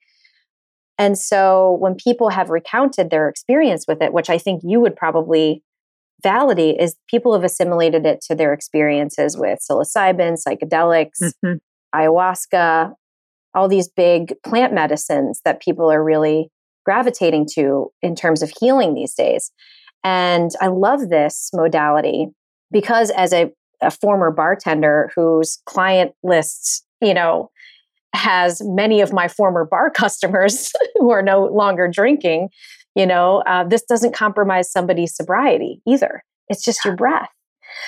and 0.98 1.18
so 1.18 1.78
when 1.80 1.96
people 1.96 2.30
have 2.30 2.50
recounted 2.50 3.10
their 3.10 3.30
experience 3.30 3.86
with 3.88 4.02
it 4.02 4.14
which 4.14 4.30
i 4.30 4.38
think 4.38 4.62
you 4.64 4.80
would 4.80 4.96
probably 4.96 5.64
validate 6.22 6.80
is 6.80 6.96
people 7.08 7.34
have 7.34 7.44
assimilated 7.44 8.06
it 8.06 8.22
to 8.22 8.36
their 8.36 8.54
experiences 8.54 9.38
with 9.38 9.60
psilocybin, 9.60 10.38
psychedelics, 10.38 11.22
mm-hmm. 11.22 11.56
ayahuasca, 11.96 12.94
all 13.54 13.68
these 13.68 13.88
big 13.88 14.34
plant 14.44 14.74
medicines 14.74 15.42
that 15.46 15.62
people 15.62 15.92
are 15.92 16.04
really 16.04 16.50
gravitating 16.86 17.48
to 17.54 17.92
in 18.02 18.16
terms 18.16 18.42
of 18.42 18.52
healing 18.60 18.94
these 18.94 19.14
days. 19.14 19.52
And 20.04 20.52
I 20.62 20.68
love 20.68 21.10
this 21.10 21.50
modality 21.54 22.28
because 22.72 23.10
as 23.12 23.34
a, 23.34 23.52
a 23.82 23.92
former 23.92 24.32
bartender 24.32 25.12
whose 25.16 25.60
client 25.66 26.14
lists, 26.24 26.84
you 27.02 27.14
know, 27.14 27.50
has 28.14 28.62
many 28.64 29.02
of 29.02 29.14
my 29.14 29.28
former 29.28 29.66
bar 29.66 29.90
customers 29.96 30.72
who 30.96 31.12
are 31.12 31.22
no 31.22 31.46
longer 31.46 31.88
drinking 31.88 32.50
you 32.96 33.06
know, 33.06 33.44
uh, 33.46 33.64
this 33.64 33.84
doesn't 33.84 34.14
compromise 34.14 34.72
somebody's 34.72 35.16
sobriety 35.16 35.82
either. 35.88 36.24
It's 36.48 36.64
just 36.64 36.84
your 36.84 36.96
breath. 36.96 37.30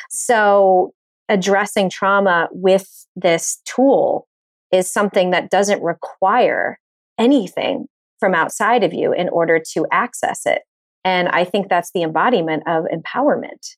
So, 0.10 0.94
addressing 1.28 1.90
trauma 1.90 2.48
with 2.52 2.88
this 3.16 3.62
tool 3.66 4.28
is 4.72 4.90
something 4.90 5.32
that 5.32 5.50
doesn't 5.50 5.82
require 5.82 6.80
anything 7.18 7.88
from 8.20 8.36
outside 8.36 8.84
of 8.84 8.94
you 8.94 9.14
in 9.14 9.28
order 9.30 9.62
to 9.74 9.86
access 9.92 10.46
it. 10.46 10.62
And 11.04 11.30
I 11.30 11.44
think 11.44 11.70
that's 11.70 11.92
the 11.94 12.04
embodiment 12.04 12.64
of 12.68 12.86
empowerment. 12.86 13.76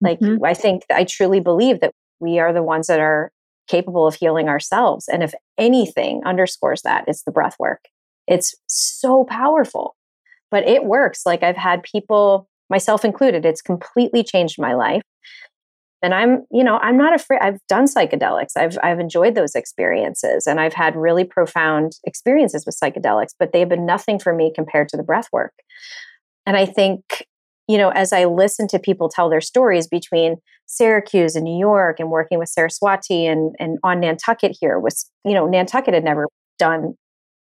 Like, 0.00 0.20
mm-hmm. 0.20 0.44
I 0.44 0.54
think, 0.54 0.82
I 0.90 1.04
truly 1.04 1.40
believe 1.40 1.80
that 1.80 1.92
we 2.20 2.38
are 2.38 2.52
the 2.52 2.62
ones 2.62 2.86
that 2.88 3.00
are 3.00 3.30
capable 3.66 4.06
of 4.06 4.14
healing 4.14 4.48
ourselves. 4.48 5.08
And 5.08 5.22
if 5.22 5.32
anything 5.58 6.22
underscores 6.24 6.82
that, 6.82 7.04
it's 7.06 7.22
the 7.22 7.32
breath 7.32 7.56
work. 7.58 7.80
It's 8.26 8.54
so 8.66 9.24
powerful 9.24 9.96
but 10.50 10.66
it 10.66 10.84
works. 10.84 11.26
Like 11.26 11.42
I've 11.42 11.56
had 11.56 11.82
people, 11.82 12.48
myself 12.70 13.04
included, 13.04 13.44
it's 13.44 13.62
completely 13.62 14.22
changed 14.22 14.60
my 14.60 14.74
life. 14.74 15.02
And 16.02 16.14
I'm, 16.14 16.44
you 16.52 16.62
know, 16.62 16.76
I'm 16.78 16.96
not 16.96 17.14
afraid. 17.14 17.40
I've 17.40 17.58
done 17.68 17.86
psychedelics. 17.86 18.56
I've 18.56 18.78
I've 18.82 19.00
enjoyed 19.00 19.34
those 19.34 19.54
experiences 19.54 20.46
and 20.46 20.60
I've 20.60 20.74
had 20.74 20.94
really 20.94 21.24
profound 21.24 21.92
experiences 22.04 22.64
with 22.66 22.78
psychedelics, 22.80 23.34
but 23.38 23.52
they've 23.52 23.68
been 23.68 23.86
nothing 23.86 24.18
for 24.18 24.34
me 24.34 24.52
compared 24.54 24.88
to 24.90 24.96
the 24.96 25.02
breath 25.02 25.28
work. 25.32 25.54
And 26.46 26.56
I 26.56 26.64
think, 26.66 27.26
you 27.68 27.76
know, 27.76 27.90
as 27.90 28.12
I 28.12 28.24
listen 28.24 28.68
to 28.68 28.78
people 28.78 29.08
tell 29.08 29.28
their 29.28 29.40
stories 29.40 29.86
between 29.88 30.36
Syracuse 30.66 31.34
and 31.34 31.44
New 31.44 31.58
York 31.58 32.00
and 32.00 32.10
working 32.10 32.38
with 32.38 32.48
Saraswati 32.48 33.26
and, 33.26 33.54
and 33.58 33.78
on 33.82 34.00
Nantucket 34.00 34.56
here 34.58 34.78
was, 34.78 35.10
you 35.24 35.34
know, 35.34 35.46
Nantucket 35.46 35.94
had 35.94 36.04
never 36.04 36.28
done 36.58 36.94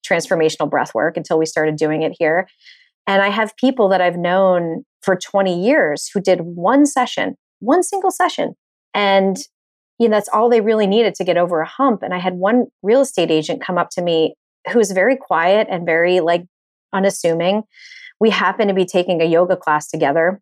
transformational 0.09 0.69
breath 0.69 0.95
work 0.95 1.17
until 1.17 1.39
we 1.39 1.47
started 1.47 1.77
doing 1.77 2.03
it 2.03 2.15
here. 2.19 2.49
And 3.07 3.23
I 3.23 3.29
have 3.29 3.57
people 3.57 3.89
that 3.91 4.01
I've 4.01 4.17
known 4.17 4.85
for 5.03 5.17
20 5.17 5.63
years 5.63 6.09
who 6.13 6.21
did 6.21 6.41
one 6.41 6.87
session, 6.87 7.37
one 7.61 7.83
single 7.83 8.11
session. 8.11 8.55
And 8.95 9.37
you 9.99 10.09
know, 10.09 10.17
that's 10.17 10.29
all 10.29 10.49
they 10.49 10.61
really 10.61 10.87
needed 10.87 11.15
to 11.15 11.25
get 11.25 11.37
over 11.37 11.61
a 11.61 11.69
hump. 11.69 12.03
And 12.03 12.13
I 12.13 12.19
had 12.19 12.35
one 12.35 12.67
real 12.83 13.01
estate 13.01 13.31
agent 13.31 13.63
come 13.63 13.79
up 13.79 13.91
to 13.91 14.03
me 14.03 14.35
who 14.71 14.79
was 14.79 14.91
very 14.93 15.17
quiet 15.17 15.69
and 15.71 15.87
very 15.87 16.21
like 16.21 16.45
unassuming. 16.93 17.63
We 18.21 18.31
happened 18.31 18.69
to 18.69 18.75
be 18.75 18.87
taking 18.87 19.21
a 19.21 19.27
yoga 19.27 19.57
class 19.57 19.89
together. 19.89 20.41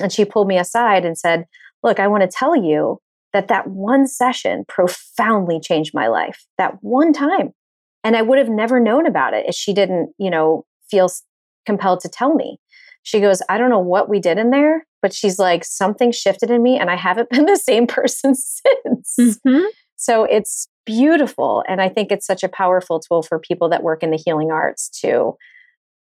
And 0.00 0.12
she 0.12 0.24
pulled 0.24 0.48
me 0.48 0.58
aside 0.58 1.04
and 1.04 1.16
said, 1.16 1.46
Look, 1.82 1.98
I 1.98 2.06
want 2.08 2.22
to 2.22 2.28
tell 2.28 2.54
you 2.56 3.00
that 3.32 3.48
that 3.48 3.68
one 3.68 4.06
session 4.06 4.64
profoundly 4.68 5.58
changed 5.58 5.92
my 5.94 6.06
life, 6.06 6.44
that 6.58 6.74
one 6.82 7.12
time. 7.12 7.52
And 8.04 8.16
I 8.16 8.22
would 8.22 8.38
have 8.38 8.48
never 8.48 8.78
known 8.78 9.06
about 9.06 9.34
it 9.34 9.46
if 9.48 9.54
she 9.54 9.72
didn't, 9.72 10.12
you 10.18 10.30
know, 10.30 10.64
feel 10.90 11.08
compelled 11.66 12.00
to 12.00 12.08
tell 12.08 12.34
me. 12.34 12.58
She 13.02 13.20
goes, 13.20 13.42
I 13.48 13.58
don't 13.58 13.70
know 13.70 13.80
what 13.80 14.08
we 14.08 14.20
did 14.20 14.38
in 14.38 14.50
there, 14.50 14.86
but 15.00 15.12
she's 15.12 15.38
like, 15.38 15.64
something 15.64 16.12
shifted 16.12 16.50
in 16.50 16.62
me 16.62 16.78
and 16.78 16.90
I 16.90 16.96
haven't 16.96 17.30
been 17.30 17.46
the 17.46 17.56
same 17.56 17.86
person 17.86 18.34
since. 18.34 19.16
Mm-hmm. 19.18 19.64
So 19.96 20.24
it's 20.24 20.68
beautiful. 20.84 21.64
And 21.68 21.80
I 21.80 21.88
think 21.88 22.10
it's 22.10 22.26
such 22.26 22.42
a 22.42 22.48
powerful 22.48 23.00
tool 23.00 23.22
for 23.22 23.38
people 23.38 23.68
that 23.68 23.82
work 23.82 24.02
in 24.02 24.10
the 24.10 24.16
healing 24.22 24.50
arts 24.50 24.88
to 25.00 25.36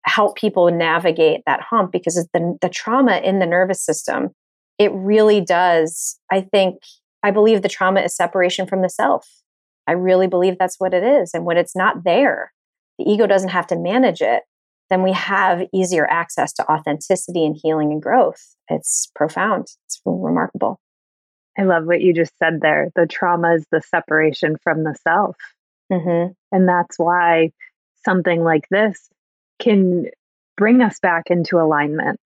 help 0.07 0.37
people 0.37 0.71
navigate 0.71 1.41
that 1.47 1.61
hump 1.61 1.93
because 1.93 2.15
the, 2.33 2.59
the 2.61 2.69
trauma 2.69 3.19
in 3.19 3.39
the 3.39 3.47
nervous 3.47 3.83
system, 3.83 4.31
it 4.79 4.93
really 4.93 5.41
does. 5.41 6.19
I 6.31 6.43
think, 6.43 6.77
I 7.23 7.31
believe 7.31 7.63
the 7.63 7.69
trauma 7.69 8.01
is 8.01 8.15
separation 8.15 8.67
from 8.67 8.83
the 8.83 8.91
self. 8.91 9.27
I 9.87 9.93
really 9.93 10.27
believe 10.27 10.57
that's 10.59 10.79
what 10.79 10.95
it 10.95 11.03
is. 11.03 11.33
And 11.35 11.45
when 11.45 11.57
it's 11.57 11.77
not 11.77 12.05
there, 12.05 12.53
the 12.99 13.11
ego 13.11 13.27
doesn't 13.27 13.51
have 13.51 13.67
to 13.69 13.77
manage 13.77 14.21
it 14.21 14.43
then 14.91 15.03
we 15.03 15.13
have 15.13 15.63
easier 15.73 16.07
access 16.09 16.53
to 16.53 16.71
authenticity 16.71 17.45
and 17.45 17.59
healing 17.61 17.93
and 17.93 18.03
growth. 18.03 18.55
It's 18.69 19.11
profound. 19.15 19.69
It's 19.87 20.01
remarkable. 20.05 20.79
I 21.59 21.63
love 21.63 21.85
what 21.87 22.01
you 22.01 22.13
just 22.13 22.37
said 22.39 22.61
there. 22.61 22.91
The 22.95 23.07
trauma 23.07 23.55
is 23.55 23.67
the 23.71 23.81
separation 23.81 24.57
from 24.63 24.85
the 24.85 24.95
self. 25.03 25.37
Mm-hmm. 25.91 26.33
And 26.53 26.69
that's 26.69 26.99
why 26.99 27.51
something 28.05 28.43
like 28.43 28.69
this 28.71 29.09
can 29.59 30.07
bring 30.57 30.83
us 30.83 30.99
back 31.01 31.25
into 31.27 31.59
alignment. 31.59 32.19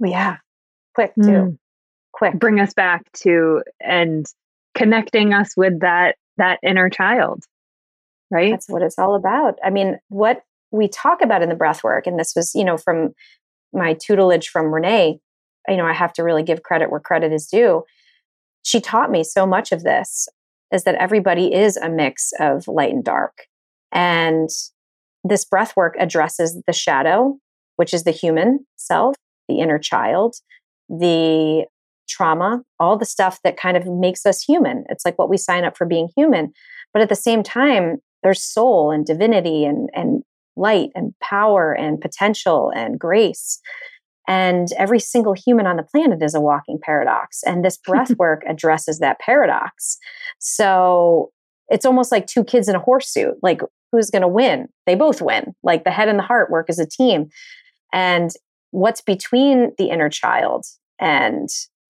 Yeah. 0.00 0.38
Quick, 0.94 1.14
too. 1.14 1.22
Mm. 1.22 1.58
Quick. 2.12 2.38
Bring 2.38 2.60
us 2.60 2.74
back 2.74 3.10
to 3.22 3.62
and 3.80 4.26
connecting 4.74 5.34
us 5.34 5.56
with 5.56 5.80
that 5.80 6.16
that 6.36 6.58
inner 6.62 6.88
child. 6.88 7.44
Right? 8.30 8.52
That's 8.52 8.68
what 8.68 8.82
it's 8.82 8.98
all 8.98 9.14
about. 9.14 9.58
I 9.64 9.70
mean, 9.70 9.98
what 10.08 10.42
we 10.70 10.88
talk 10.88 11.22
about 11.22 11.42
in 11.42 11.48
the 11.48 11.54
breath 11.54 11.84
work, 11.84 12.06
and 12.06 12.18
this 12.18 12.32
was, 12.34 12.52
you 12.54 12.64
know, 12.64 12.76
from 12.76 13.14
my 13.72 13.94
tutelage 13.94 14.48
from 14.48 14.74
Renee, 14.74 15.20
you 15.68 15.76
know, 15.76 15.86
I 15.86 15.92
have 15.92 16.12
to 16.14 16.22
really 16.22 16.42
give 16.42 16.62
credit 16.62 16.90
where 16.90 17.00
credit 17.00 17.32
is 17.32 17.46
due. 17.46 17.84
She 18.62 18.80
taught 18.80 19.10
me 19.10 19.24
so 19.24 19.46
much 19.46 19.72
of 19.72 19.82
this 19.82 20.28
is 20.72 20.84
that 20.84 20.96
everybody 20.96 21.54
is 21.54 21.76
a 21.76 21.88
mix 21.88 22.32
of 22.40 22.66
light 22.66 22.92
and 22.92 23.04
dark. 23.04 23.46
And 23.92 24.48
this 25.24 25.44
breath 25.44 25.74
work 25.76 25.96
addresses 25.98 26.60
the 26.66 26.72
shadow, 26.72 27.36
which 27.76 27.94
is 27.94 28.04
the 28.04 28.10
human 28.10 28.66
self, 28.76 29.16
the 29.48 29.60
inner 29.60 29.78
child, 29.78 30.36
the 30.88 31.64
trauma, 32.08 32.62
all 32.78 32.98
the 32.98 33.06
stuff 33.06 33.40
that 33.42 33.56
kind 33.56 33.76
of 33.76 33.86
makes 33.86 34.26
us 34.26 34.42
human. 34.42 34.84
It's 34.88 35.04
like 35.04 35.18
what 35.18 35.30
we 35.30 35.36
sign 35.36 35.64
up 35.64 35.76
for 35.76 35.86
being 35.86 36.10
human. 36.16 36.52
But 36.92 37.02
at 37.02 37.08
the 37.08 37.16
same 37.16 37.42
time, 37.42 37.96
there's 38.22 38.42
soul 38.42 38.90
and 38.90 39.04
divinity 39.04 39.64
and, 39.64 39.88
and 39.94 40.22
light 40.56 40.90
and 40.94 41.14
power 41.20 41.72
and 41.72 42.00
potential 42.00 42.70
and 42.74 42.98
grace. 42.98 43.60
And 44.26 44.68
every 44.78 45.00
single 45.00 45.34
human 45.34 45.66
on 45.66 45.76
the 45.76 45.82
planet 45.82 46.22
is 46.22 46.34
a 46.34 46.40
walking 46.40 46.78
paradox. 46.82 47.42
And 47.44 47.64
this 47.64 47.76
breath 47.84 48.16
work 48.18 48.42
addresses 48.48 48.98
that 48.98 49.18
paradox. 49.20 49.98
So 50.38 51.30
it's 51.68 51.86
almost 51.86 52.12
like 52.12 52.26
two 52.26 52.44
kids 52.44 52.68
in 52.68 52.76
a 52.76 52.80
horse 52.80 53.08
suit. 53.08 53.34
Like, 53.42 53.60
who's 53.94 54.10
going 54.10 54.22
to 54.22 54.28
win? 54.28 54.68
They 54.86 54.94
both 54.94 55.22
win. 55.22 55.54
Like, 55.62 55.84
the 55.84 55.90
head 55.90 56.08
and 56.08 56.18
the 56.18 56.24
heart 56.24 56.50
work 56.50 56.66
as 56.68 56.78
a 56.78 56.86
team. 56.86 57.28
And 57.92 58.30
what's 58.70 59.00
between 59.00 59.72
the 59.78 59.90
inner 59.90 60.08
child 60.08 60.64
and, 61.00 61.48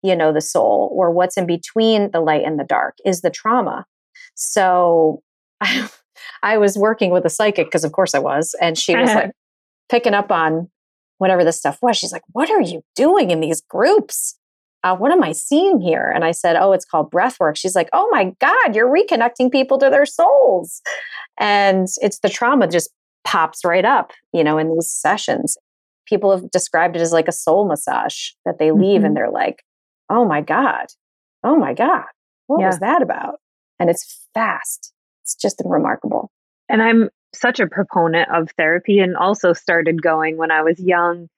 you 0.02 0.14
know, 0.14 0.32
the 0.32 0.40
soul, 0.40 0.90
or 0.92 1.10
what's 1.10 1.36
in 1.36 1.46
between 1.46 2.10
the 2.10 2.20
light 2.20 2.44
and 2.44 2.58
the 2.58 2.64
dark 2.64 2.96
is 3.04 3.22
the 3.22 3.30
trauma. 3.30 3.86
So, 4.34 5.22
I 6.42 6.58
was 6.58 6.76
working 6.76 7.10
with 7.10 7.24
a 7.24 7.30
psychic 7.30 7.66
because, 7.66 7.84
of 7.84 7.92
course, 7.92 8.14
I 8.14 8.18
was, 8.18 8.54
and 8.60 8.76
she 8.78 8.94
was 8.96 9.10
like 9.10 9.30
picking 9.90 10.14
up 10.14 10.30
on 10.30 10.70
whatever 11.18 11.44
this 11.44 11.58
stuff 11.58 11.78
was. 11.82 11.96
She's 11.96 12.12
like, 12.12 12.22
"What 12.32 12.50
are 12.50 12.60
you 12.60 12.82
doing 12.94 13.30
in 13.30 13.40
these 13.40 13.60
groups? 13.60 14.38
Uh, 14.86 14.96
what 14.96 15.12
am 15.12 15.22
I 15.22 15.32
seeing 15.32 15.80
here?" 15.80 16.10
And 16.14 16.24
I 16.24 16.30
said, 16.32 16.56
"Oh, 16.56 16.72
it's 16.72 16.84
called 16.84 17.10
breath 17.10 17.38
work." 17.40 17.56
She's 17.56 17.74
like, 17.74 17.88
"Oh 17.92 18.08
my 18.10 18.32
God, 18.40 18.74
you're 18.74 18.92
reconnecting 18.92 19.50
people 19.50 19.78
to 19.78 19.90
their 19.90 20.06
souls," 20.06 20.80
and 21.38 21.88
it's 22.00 22.20
the 22.20 22.28
trauma 22.28 22.68
just 22.68 22.90
pops 23.24 23.64
right 23.64 23.84
up, 23.84 24.12
you 24.32 24.44
know, 24.44 24.58
in 24.58 24.72
these 24.72 24.90
sessions. 24.90 25.58
People 26.06 26.30
have 26.30 26.50
described 26.50 26.96
it 26.96 27.02
as 27.02 27.12
like 27.12 27.28
a 27.28 27.32
soul 27.32 27.66
massage 27.66 28.30
that 28.44 28.58
they 28.58 28.70
leave 28.70 28.98
mm-hmm. 28.98 29.06
and 29.06 29.16
they're 29.16 29.30
like, 29.30 29.62
"Oh 30.08 30.24
my 30.24 30.40
God, 30.40 30.86
oh 31.42 31.56
my 31.56 31.74
God, 31.74 32.04
what 32.46 32.60
yeah. 32.60 32.68
was 32.68 32.78
that 32.78 33.02
about?" 33.02 33.40
And 33.78 33.90
it's 33.90 34.26
fast 34.32 34.92
it's 35.26 35.34
just 35.34 35.60
remarkable. 35.64 36.30
And 36.68 36.80
I'm 36.80 37.10
such 37.34 37.58
a 37.58 37.66
proponent 37.66 38.30
of 38.32 38.48
therapy 38.56 39.00
and 39.00 39.16
also 39.16 39.52
started 39.52 40.00
going 40.00 40.36
when 40.36 40.52
I 40.52 40.62
was 40.62 40.78
young. 40.78 41.28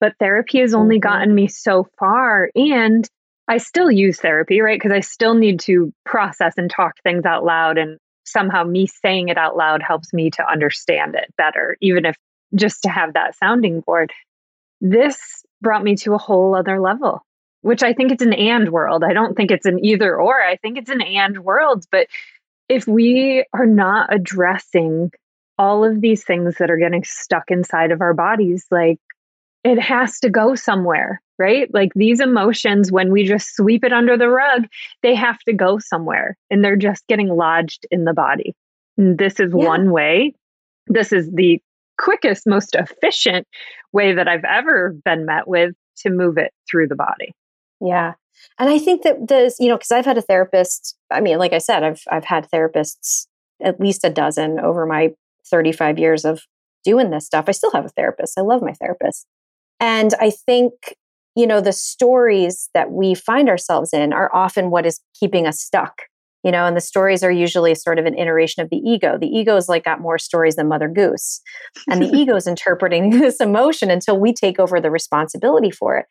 But 0.00 0.14
therapy 0.18 0.60
has 0.60 0.74
only 0.74 0.96
mm-hmm. 0.96 1.08
gotten 1.08 1.34
me 1.34 1.48
so 1.48 1.86
far. 1.98 2.50
And 2.54 3.08
I 3.48 3.58
still 3.58 3.90
use 3.90 4.20
therapy, 4.20 4.60
right? 4.60 4.78
Because 4.78 4.92
I 4.92 5.00
still 5.00 5.34
need 5.34 5.60
to 5.60 5.92
process 6.04 6.54
and 6.56 6.70
talk 6.70 6.94
things 7.02 7.24
out 7.24 7.44
loud 7.44 7.78
and 7.78 7.98
somehow 8.24 8.62
me 8.62 8.86
saying 8.86 9.28
it 9.28 9.38
out 9.38 9.56
loud 9.56 9.82
helps 9.82 10.12
me 10.12 10.30
to 10.30 10.50
understand 10.50 11.14
it 11.14 11.34
better, 11.36 11.76
even 11.80 12.04
if 12.04 12.16
just 12.54 12.82
to 12.82 12.88
have 12.88 13.14
that 13.14 13.36
sounding 13.36 13.80
board. 13.80 14.12
This 14.80 15.18
brought 15.60 15.82
me 15.82 15.96
to 15.96 16.14
a 16.14 16.18
whole 16.18 16.54
other 16.54 16.80
level, 16.80 17.24
which 17.62 17.82
I 17.82 17.92
think 17.92 18.12
it's 18.12 18.22
an 18.22 18.32
and 18.32 18.70
world. 18.70 19.02
I 19.02 19.12
don't 19.12 19.34
think 19.34 19.50
it's 19.50 19.66
an 19.66 19.84
either 19.84 20.16
or. 20.16 20.40
I 20.40 20.56
think 20.56 20.78
it's 20.78 20.90
an 20.90 21.02
and 21.02 21.40
world. 21.40 21.84
But 21.90 22.06
if 22.68 22.86
we 22.86 23.44
are 23.52 23.66
not 23.66 24.14
addressing 24.14 25.10
all 25.58 25.84
of 25.84 26.00
these 26.00 26.24
things 26.24 26.56
that 26.58 26.70
are 26.70 26.76
getting 26.76 27.04
stuck 27.04 27.50
inside 27.50 27.90
of 27.90 28.00
our 28.00 28.14
bodies, 28.14 28.66
like 28.70 29.00
it 29.68 29.80
has 29.80 30.18
to 30.20 30.30
go 30.30 30.54
somewhere, 30.54 31.22
right? 31.38 31.72
Like 31.72 31.92
these 31.94 32.20
emotions, 32.20 32.92
when 32.92 33.10
we 33.10 33.24
just 33.24 33.54
sweep 33.54 33.84
it 33.84 33.92
under 33.92 34.16
the 34.16 34.28
rug, 34.28 34.66
they 35.02 35.14
have 35.14 35.38
to 35.40 35.52
go 35.52 35.78
somewhere 35.78 36.36
and 36.50 36.64
they're 36.64 36.76
just 36.76 37.06
getting 37.06 37.28
lodged 37.28 37.86
in 37.90 38.04
the 38.04 38.14
body. 38.14 38.54
And 38.96 39.18
this 39.18 39.40
is 39.40 39.52
yeah. 39.56 39.66
one 39.66 39.90
way. 39.90 40.34
This 40.86 41.12
is 41.12 41.30
the 41.32 41.60
quickest, 41.98 42.46
most 42.46 42.74
efficient 42.74 43.46
way 43.92 44.12
that 44.12 44.28
I've 44.28 44.44
ever 44.44 44.96
been 45.04 45.26
met 45.26 45.48
with 45.48 45.74
to 45.98 46.10
move 46.10 46.38
it 46.38 46.52
through 46.70 46.88
the 46.88 46.96
body. 46.96 47.32
Yeah. 47.80 48.14
And 48.58 48.70
I 48.70 48.78
think 48.78 49.02
that 49.02 49.28
this, 49.28 49.56
you 49.58 49.68
know, 49.68 49.76
because 49.76 49.90
I've 49.90 50.04
had 50.04 50.18
a 50.18 50.22
therapist, 50.22 50.96
I 51.10 51.20
mean, 51.20 51.38
like 51.38 51.52
I 51.52 51.58
said, 51.58 51.82
I've 51.82 52.02
I've 52.10 52.24
had 52.24 52.48
therapists 52.50 53.26
at 53.60 53.80
least 53.80 54.04
a 54.04 54.10
dozen 54.10 54.60
over 54.60 54.86
my 54.86 55.12
35 55.50 55.98
years 55.98 56.24
of 56.24 56.42
doing 56.84 57.10
this 57.10 57.26
stuff. 57.26 57.46
I 57.48 57.52
still 57.52 57.72
have 57.72 57.84
a 57.84 57.90
therapist. 57.90 58.38
I 58.38 58.42
love 58.42 58.62
my 58.62 58.72
therapist. 58.72 59.26
And 59.80 60.14
I 60.20 60.30
think, 60.30 60.72
you 61.36 61.46
know, 61.46 61.60
the 61.60 61.72
stories 61.72 62.68
that 62.74 62.90
we 62.90 63.14
find 63.14 63.48
ourselves 63.48 63.92
in 63.92 64.12
are 64.12 64.34
often 64.34 64.70
what 64.70 64.86
is 64.86 65.00
keeping 65.18 65.46
us 65.46 65.60
stuck. 65.60 66.02
You 66.44 66.52
know, 66.52 66.66
and 66.66 66.76
the 66.76 66.80
stories 66.80 67.24
are 67.24 67.32
usually 67.32 67.74
sort 67.74 67.98
of 67.98 68.06
an 68.06 68.16
iteration 68.16 68.62
of 68.62 68.70
the 68.70 68.76
ego. 68.76 69.18
The 69.20 69.26
ego's 69.26 69.68
like 69.68 69.84
got 69.84 70.00
more 70.00 70.18
stories 70.18 70.54
than 70.54 70.68
Mother 70.68 70.88
Goose. 70.88 71.40
And 71.90 72.00
the 72.00 72.10
ego's 72.16 72.46
interpreting 72.46 73.10
this 73.18 73.40
emotion 73.40 73.90
until 73.90 74.18
we 74.18 74.32
take 74.32 74.60
over 74.60 74.80
the 74.80 74.90
responsibility 74.90 75.70
for 75.70 75.96
it. 75.96 76.06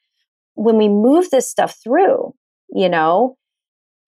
When 0.56 0.78
we 0.78 0.90
move 0.90 1.30
this 1.30 1.50
stuff 1.50 1.78
through, 1.82 2.34
you 2.70 2.90
know, 2.90 3.38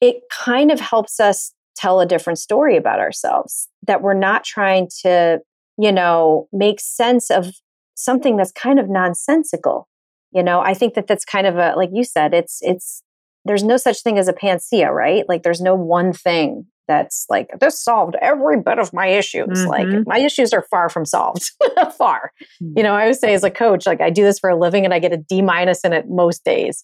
it 0.02 0.18
kind 0.32 0.72
of 0.72 0.80
helps 0.80 1.20
us 1.20 1.54
tell 1.76 2.02
a 2.02 2.06
different 2.06 2.40
story 2.40 2.76
about 2.76 3.00
ourselves 3.00 3.70
that 3.88 4.02
we're 4.02 4.14
not 4.14 4.44
trying 4.44 4.90
to, 5.02 5.40
you 5.78 5.92
know, 5.92 6.48
make 6.52 6.82
sense 6.82 7.32
of 7.32 7.54
something 8.00 8.38
that's 8.38 8.52
kind 8.52 8.80
of 8.80 8.90
nonsensical. 8.90 9.88
You 10.32 10.44
know, 10.44 10.62
I 10.62 10.74
think 10.74 10.94
that 10.94 11.08
that's 11.08 11.26
kind 11.26 11.48
of 11.48 11.58
a, 11.58 11.74
like 11.76 11.90
you 11.92 12.04
said, 12.04 12.34
it's, 12.34 12.60
it's, 12.62 13.04
there's 13.46 13.64
no 13.64 13.78
such 13.78 14.02
thing 14.02 14.18
as 14.18 14.28
a 14.28 14.34
panacea, 14.34 14.92
right? 14.92 15.28
Like 15.28 15.44
there's 15.44 15.62
no 15.62 15.76
one 15.76 16.14
thing 16.14 16.68
that's 16.88 17.26
like, 17.30 17.50
this 17.60 17.84
solved 17.84 18.16
every 18.22 18.60
bit 18.60 18.80
of 18.80 18.94
my 18.94 19.08
issues. 19.08 19.48
Mm-hmm. 19.48 19.68
Like 19.68 20.08
my 20.08 20.20
issues 20.20 20.54
are 20.54 20.66
far 20.70 20.90
from 20.90 21.06
solved, 21.06 21.52
far. 21.98 22.32
Mm-hmm. 22.62 22.78
You 22.78 22.84
know, 22.84 22.96
I 22.96 23.02
always 23.02 23.20
say 23.20 23.34
as 23.34 23.44
a 23.44 23.52
coach, 23.52 23.86
like 23.86 24.02
I 24.02 24.10
do 24.10 24.24
this 24.24 24.40
for 24.40 24.50
a 24.50 24.60
living 24.60 24.86
and 24.86 24.94
I 24.94 25.00
get 25.00 25.14
a 25.14 25.18
D 25.18 25.42
minus 25.42 25.82
in 25.82 25.94
it 25.94 26.10
most 26.10 26.44
days. 26.44 26.84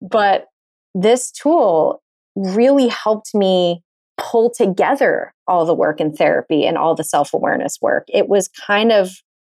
But 0.00 0.46
this 0.94 1.30
tool 1.30 2.02
really 2.36 2.88
helped 2.88 3.34
me 3.34 3.82
pull 4.16 4.50
together 4.50 5.32
all 5.46 5.66
the 5.66 5.74
work 5.74 6.00
in 6.00 6.12
therapy 6.12 6.66
and 6.66 6.78
all 6.78 6.94
the 6.94 7.04
self 7.04 7.34
awareness 7.34 7.78
work. 7.80 8.04
It 8.08 8.28
was 8.28 8.48
kind 8.48 8.92
of 8.92 9.10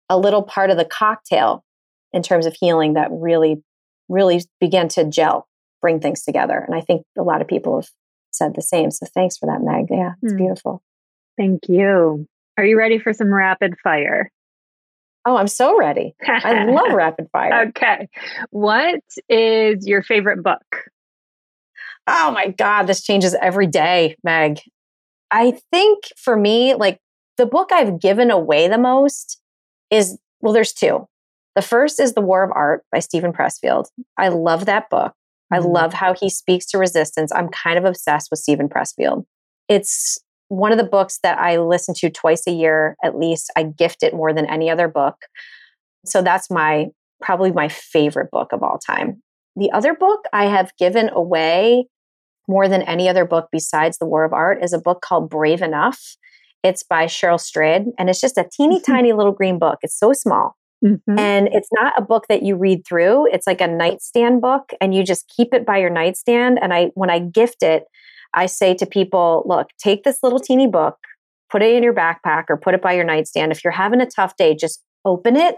a 0.08 0.18
little 0.18 0.42
part 0.42 0.70
of 0.70 0.76
the 0.76 0.84
cocktail 0.84 1.64
in 2.12 2.22
terms 2.22 2.46
of 2.46 2.54
healing 2.54 2.94
that 2.94 3.08
really, 3.10 3.62
really 4.08 4.42
began 4.60 4.88
to 4.88 5.04
gel, 5.04 5.48
bring 5.80 6.00
things 6.00 6.22
together. 6.22 6.58
And 6.58 6.74
I 6.74 6.80
think 6.80 7.02
a 7.18 7.22
lot 7.22 7.40
of 7.40 7.48
people 7.48 7.76
have 7.76 7.88
said 8.32 8.54
the 8.54 8.62
same. 8.62 8.90
So 8.90 9.06
thanks 9.14 9.36
for 9.36 9.46
that, 9.46 9.62
Meg. 9.62 9.86
Yeah, 9.90 10.12
it's 10.22 10.34
mm. 10.34 10.38
beautiful. 10.38 10.82
Thank 11.36 11.68
you. 11.68 12.26
Are 12.56 12.64
you 12.64 12.78
ready 12.78 12.98
for 12.98 13.12
some 13.12 13.32
rapid 13.32 13.74
fire? 13.82 14.30
Oh, 15.26 15.36
I'm 15.36 15.48
so 15.48 15.76
ready. 15.78 16.14
I 16.26 16.64
love 16.66 16.92
rapid 16.92 17.28
fire. 17.32 17.68
Okay. 17.68 18.08
What 18.50 19.00
is 19.28 19.86
your 19.86 20.02
favorite 20.02 20.42
book? 20.42 20.62
Oh 22.06 22.30
my 22.30 22.48
God, 22.48 22.84
this 22.84 23.02
changes 23.02 23.34
every 23.40 23.66
day, 23.66 24.16
Meg. 24.22 24.60
I 25.30 25.58
think 25.72 26.04
for 26.16 26.36
me, 26.36 26.74
like 26.74 27.00
the 27.38 27.46
book 27.46 27.70
I've 27.72 27.98
given 27.98 28.30
away 28.30 28.68
the 28.68 28.78
most 28.78 29.40
is 29.94 30.18
well, 30.40 30.52
there's 30.52 30.72
two. 30.72 31.06
The 31.54 31.62
first 31.62 32.00
is 32.00 32.14
The 32.14 32.20
War 32.20 32.42
of 32.42 32.50
Art 32.54 32.84
by 32.92 32.98
Steven 32.98 33.32
Pressfield. 33.32 33.86
I 34.18 34.28
love 34.28 34.66
that 34.66 34.90
book. 34.90 35.12
Mm-hmm. 35.12 35.54
I 35.54 35.58
love 35.58 35.94
how 35.94 36.14
he 36.14 36.28
speaks 36.28 36.66
to 36.66 36.78
resistance. 36.78 37.32
I'm 37.32 37.48
kind 37.48 37.78
of 37.78 37.84
obsessed 37.84 38.30
with 38.30 38.40
Steven 38.40 38.68
Pressfield. 38.68 39.24
It's 39.68 40.18
one 40.48 40.72
of 40.72 40.78
the 40.78 40.84
books 40.84 41.20
that 41.22 41.38
I 41.38 41.58
listen 41.58 41.94
to 41.98 42.10
twice 42.10 42.46
a 42.46 42.52
year 42.52 42.96
at 43.02 43.18
least. 43.18 43.50
I 43.56 43.62
gift 43.62 44.02
it 44.02 44.14
more 44.14 44.32
than 44.32 44.46
any 44.46 44.68
other 44.68 44.88
book. 44.88 45.16
So 46.04 46.20
that's 46.20 46.50
my 46.50 46.88
probably 47.22 47.52
my 47.52 47.68
favorite 47.68 48.30
book 48.30 48.52
of 48.52 48.62
all 48.62 48.78
time. 48.78 49.22
The 49.56 49.70
other 49.70 49.94
book 49.94 50.24
I 50.32 50.46
have 50.46 50.76
given 50.76 51.08
away 51.10 51.86
more 52.46 52.68
than 52.68 52.82
any 52.82 53.08
other 53.08 53.24
book 53.24 53.48
besides 53.50 53.96
The 53.96 54.06
War 54.06 54.24
of 54.24 54.32
Art 54.32 54.62
is 54.62 54.72
a 54.72 54.78
book 54.78 55.00
called 55.00 55.30
Brave 55.30 55.62
Enough 55.62 56.16
it's 56.64 56.82
by 56.82 57.04
Cheryl 57.04 57.40
Strayed, 57.40 57.84
and 57.98 58.10
it's 58.10 58.20
just 58.20 58.38
a 58.38 58.48
teeny 58.50 58.80
mm-hmm. 58.80 58.92
tiny 58.92 59.12
little 59.12 59.32
green 59.32 59.58
book. 59.58 59.78
It's 59.82 59.96
so 59.96 60.12
small. 60.12 60.56
Mm-hmm. 60.84 61.18
And 61.18 61.48
it's 61.52 61.68
not 61.72 61.94
a 61.96 62.02
book 62.02 62.26
that 62.28 62.42
you 62.42 62.56
read 62.56 62.84
through. 62.86 63.32
It's 63.32 63.46
like 63.46 63.60
a 63.60 63.68
nightstand 63.68 64.40
book, 64.40 64.72
and 64.80 64.94
you 64.94 65.04
just 65.04 65.32
keep 65.34 65.54
it 65.54 65.64
by 65.64 65.78
your 65.78 65.90
nightstand. 65.90 66.58
And 66.60 66.74
I, 66.74 66.90
when 66.94 67.10
I 67.10 67.20
gift 67.20 67.62
it, 67.62 67.84
I 68.34 68.46
say 68.46 68.74
to 68.74 68.86
people, 68.86 69.44
look, 69.46 69.68
take 69.78 70.02
this 70.02 70.18
little 70.22 70.40
teeny 70.40 70.66
book, 70.66 70.96
put 71.50 71.62
it 71.62 71.74
in 71.74 71.82
your 71.82 71.94
backpack 71.94 72.44
or 72.48 72.56
put 72.56 72.74
it 72.74 72.82
by 72.82 72.94
your 72.94 73.04
nightstand. 73.04 73.52
If 73.52 73.62
you're 73.62 73.72
having 73.72 74.00
a 74.00 74.06
tough 74.06 74.36
day, 74.36 74.56
just 74.56 74.82
open 75.04 75.36
it 75.36 75.56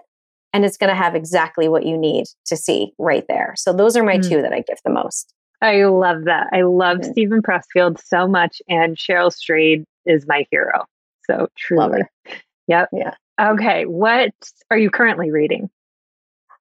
and 0.52 0.64
it's 0.64 0.76
going 0.76 0.90
to 0.90 0.96
have 0.96 1.14
exactly 1.14 1.68
what 1.68 1.86
you 1.86 1.96
need 1.96 2.26
to 2.46 2.56
see 2.56 2.92
right 2.98 3.24
there. 3.28 3.54
So 3.56 3.72
those 3.72 3.96
are 3.96 4.02
my 4.02 4.18
mm-hmm. 4.18 4.30
two 4.30 4.42
that 4.42 4.52
I 4.52 4.60
gift 4.60 4.82
the 4.84 4.90
most. 4.90 5.32
I 5.62 5.84
love 5.84 6.24
that. 6.24 6.48
I 6.52 6.62
love 6.62 6.98
mm-hmm. 6.98 7.12
Steven 7.12 7.42
Pressfield 7.42 7.98
so 8.04 8.28
much, 8.28 8.60
and 8.68 8.96
Cheryl 8.96 9.32
Strayed 9.32 9.84
is 10.04 10.26
my 10.28 10.44
hero. 10.50 10.84
So 11.28 11.48
truly. 11.56 12.02
Yep. 12.68 12.88
Yeah. 12.92 13.14
Okay. 13.40 13.84
What 13.84 14.32
are 14.70 14.78
you 14.78 14.90
currently 14.90 15.30
reading? 15.30 15.70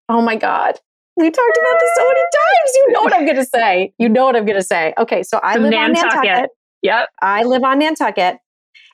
Oh 0.09 0.21
my 0.21 0.35
God. 0.35 0.79
We 1.17 1.31
talked 1.31 1.57
about 1.57 1.79
this 1.79 1.89
so 1.95 2.03
many 2.03 2.19
times. 2.19 2.75
You 2.75 2.91
know 2.91 3.01
what 3.01 3.13
I'm 3.13 3.25
going 3.25 3.37
to 3.37 3.45
say. 3.45 3.93
You 3.97 4.09
know 4.09 4.25
what 4.25 4.35
I'm 4.35 4.45
going 4.45 4.59
to 4.59 4.63
say. 4.63 4.93
Okay. 4.97 5.23
So 5.23 5.39
I 5.41 5.57
live 5.57 5.71
Nantucket. 5.71 6.03
on 6.03 6.23
Nantucket. 6.23 6.49
Yep. 6.81 7.09
I 7.21 7.43
live 7.43 7.63
on 7.63 7.79
Nantucket 7.79 8.37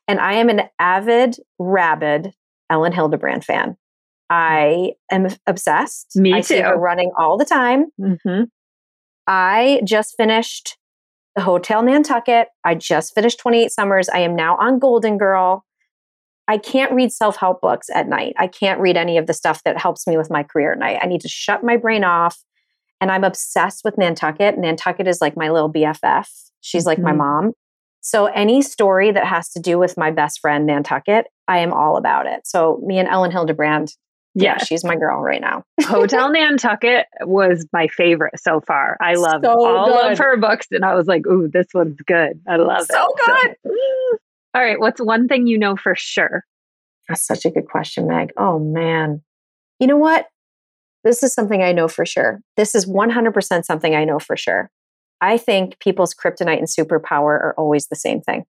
and 0.07 0.19
I 0.19 0.33
am 0.33 0.49
an 0.49 0.61
avid, 0.77 1.37
rabid 1.57 2.33
Elin 2.69 2.93
Hilderbrand 2.93 3.43
fan. 3.43 3.75
I 4.29 4.93
am 5.11 5.27
obsessed. 5.47 6.15
Me 6.15 6.33
I 6.33 6.37
too. 6.37 6.55
See 6.55 6.59
her 6.59 6.77
running 6.77 7.11
all 7.17 7.37
the 7.37 7.45
time. 7.45 7.87
Mm-hmm. 7.99 8.43
I 9.27 9.81
just 9.83 10.15
finished 10.15 10.77
the 11.35 11.41
Hotel 11.41 11.81
Nantucket. 11.81 12.47
I 12.63 12.75
just 12.75 13.13
finished 13.13 13.39
28 13.39 13.71
Summers. 13.71 14.09
I 14.09 14.19
am 14.19 14.35
now 14.35 14.57
on 14.57 14.79
Golden 14.79 15.17
Girl. 15.17 15.65
I 16.47 16.57
can't 16.57 16.91
read 16.91 17.11
self 17.11 17.37
help 17.37 17.61
books 17.61 17.87
at 17.93 18.07
night. 18.07 18.33
I 18.37 18.47
can't 18.47 18.79
read 18.79 18.97
any 18.97 19.17
of 19.17 19.27
the 19.27 19.33
stuff 19.33 19.63
that 19.63 19.77
helps 19.77 20.05
me 20.07 20.17
with 20.17 20.29
my 20.29 20.43
career 20.43 20.73
at 20.73 20.79
night. 20.79 20.99
I 21.01 21.07
need 21.07 21.21
to 21.21 21.29
shut 21.29 21.63
my 21.63 21.77
brain 21.77 22.03
off. 22.03 22.37
And 22.99 23.11
I'm 23.11 23.23
obsessed 23.23 23.83
with 23.83 23.97
Nantucket. 23.97 24.57
Nantucket 24.57 25.07
is 25.07 25.21
like 25.21 25.35
my 25.37 25.49
little 25.49 25.71
BFF. 25.71 26.27
She's 26.59 26.81
mm-hmm. 26.81 26.87
like 26.87 26.99
my 26.99 27.11
mm-hmm. 27.11 27.17
mom. 27.17 27.51
So 28.01 28.25
any 28.25 28.61
story 28.61 29.11
that 29.11 29.25
has 29.25 29.49
to 29.51 29.59
do 29.59 29.77
with 29.77 29.97
my 29.97 30.11
best 30.11 30.39
friend 30.39 30.65
Nantucket, 30.65 31.27
I 31.47 31.59
am 31.59 31.71
all 31.71 31.97
about 31.97 32.25
it. 32.25 32.41
So 32.45 32.81
me 32.85 32.97
and 32.97 33.07
Elin 33.07 33.31
Hilderbrand 33.31 33.93
yeah, 34.33 34.57
she's 34.57 34.83
my 34.83 34.95
girl 34.95 35.19
right 35.21 35.41
now. 35.41 35.63
Hotel 35.81 36.31
Nantucket 36.31 37.07
was 37.21 37.65
my 37.73 37.87
favorite 37.87 38.39
so 38.39 38.61
far. 38.61 38.97
I 39.01 39.15
love 39.15 39.41
so 39.43 39.65
all 39.65 39.85
good. 39.85 40.13
of 40.13 40.17
her 40.17 40.37
books, 40.37 40.67
and 40.71 40.85
I 40.85 40.95
was 40.95 41.07
like, 41.07 41.25
"Ooh, 41.27 41.49
this 41.51 41.67
one's 41.73 41.99
good. 42.05 42.39
I 42.47 42.55
love 42.55 42.85
so 42.89 43.03
it." 43.03 43.17
Good. 43.17 43.55
So 43.65 43.71
good. 43.71 44.19
All 44.53 44.61
right, 44.61 44.79
what's 44.79 45.01
one 45.01 45.27
thing 45.27 45.47
you 45.47 45.57
know 45.57 45.75
for 45.75 45.95
sure? 45.95 46.45
That's 47.07 47.25
such 47.25 47.45
a 47.45 47.51
good 47.51 47.67
question, 47.67 48.07
Meg. 48.07 48.31
Oh 48.37 48.59
man, 48.59 49.21
you 49.79 49.87
know 49.87 49.97
what? 49.97 50.27
This 51.03 51.23
is 51.23 51.33
something 51.33 51.61
I 51.61 51.71
know 51.71 51.87
for 51.87 52.05
sure. 52.05 52.39
This 52.57 52.75
is 52.75 52.87
one 52.87 53.09
hundred 53.09 53.33
percent 53.33 53.65
something 53.65 53.95
I 53.95 54.05
know 54.05 54.19
for 54.19 54.37
sure. 54.37 54.69
I 55.19 55.37
think 55.37 55.79
people's 55.79 56.15
kryptonite 56.15 56.57
and 56.57 56.67
superpower 56.67 57.39
are 57.39 57.53
always 57.57 57.87
the 57.87 57.95
same 57.95 58.21
thing. 58.21 58.45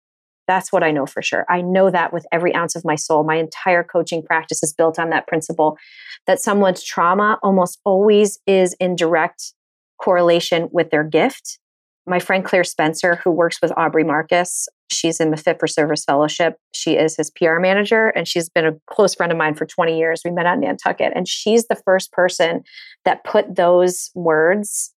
That's 0.51 0.72
what 0.72 0.82
I 0.82 0.90
know 0.90 1.07
for 1.07 1.22
sure. 1.22 1.46
I 1.48 1.61
know 1.61 1.92
that 1.92 2.12
with 2.12 2.26
every 2.32 2.53
ounce 2.57 2.74
of 2.74 2.84
my 2.84 2.96
soul. 2.96 3.22
My 3.22 3.36
entire 3.36 3.84
coaching 3.84 4.20
practice 4.20 4.64
is 4.64 4.74
built 4.74 4.98
on 4.98 5.11
that 5.11 5.28
principle 5.28 5.78
that 6.26 6.40
someone's 6.40 6.82
trauma 6.82 7.38
almost 7.40 7.78
always 7.84 8.40
is 8.48 8.74
in 8.80 8.96
direct 8.96 9.55
correlation 10.03 10.68
with 10.72 10.90
their 10.90 11.05
gift. 11.05 11.61
My 12.05 12.18
friend 12.18 12.44
Claire 12.44 12.64
Spencer, 12.64 13.20
who 13.22 13.30
works 13.30 13.59
with 13.62 13.70
Aubrey 13.76 14.03
Marcus, 14.03 14.68
she's 14.90 15.20
in 15.20 15.30
the 15.30 15.36
Fit 15.36 15.61
for 15.61 15.68
Service 15.68 16.05
Fellowship. 16.05 16.57
She 16.74 16.96
is 16.96 17.16
his 17.16 17.30
PR 17.30 17.61
manager, 17.61 18.09
and 18.09 18.26
she's 18.26 18.48
been 18.48 18.66
a 18.66 18.74
close 18.90 19.14
friend 19.14 19.30
of 19.30 19.38
mine 19.38 19.55
for 19.55 19.66
20 19.66 19.96
years. 19.96 20.22
We 20.24 20.32
met 20.32 20.46
at 20.46 20.59
Nantucket, 20.59 21.12
and 21.14 21.28
she's 21.28 21.68
the 21.68 21.80
first 21.84 22.11
person 22.11 22.64
that 23.05 23.22
put 23.22 23.55
those 23.55 24.11
words 24.16 24.92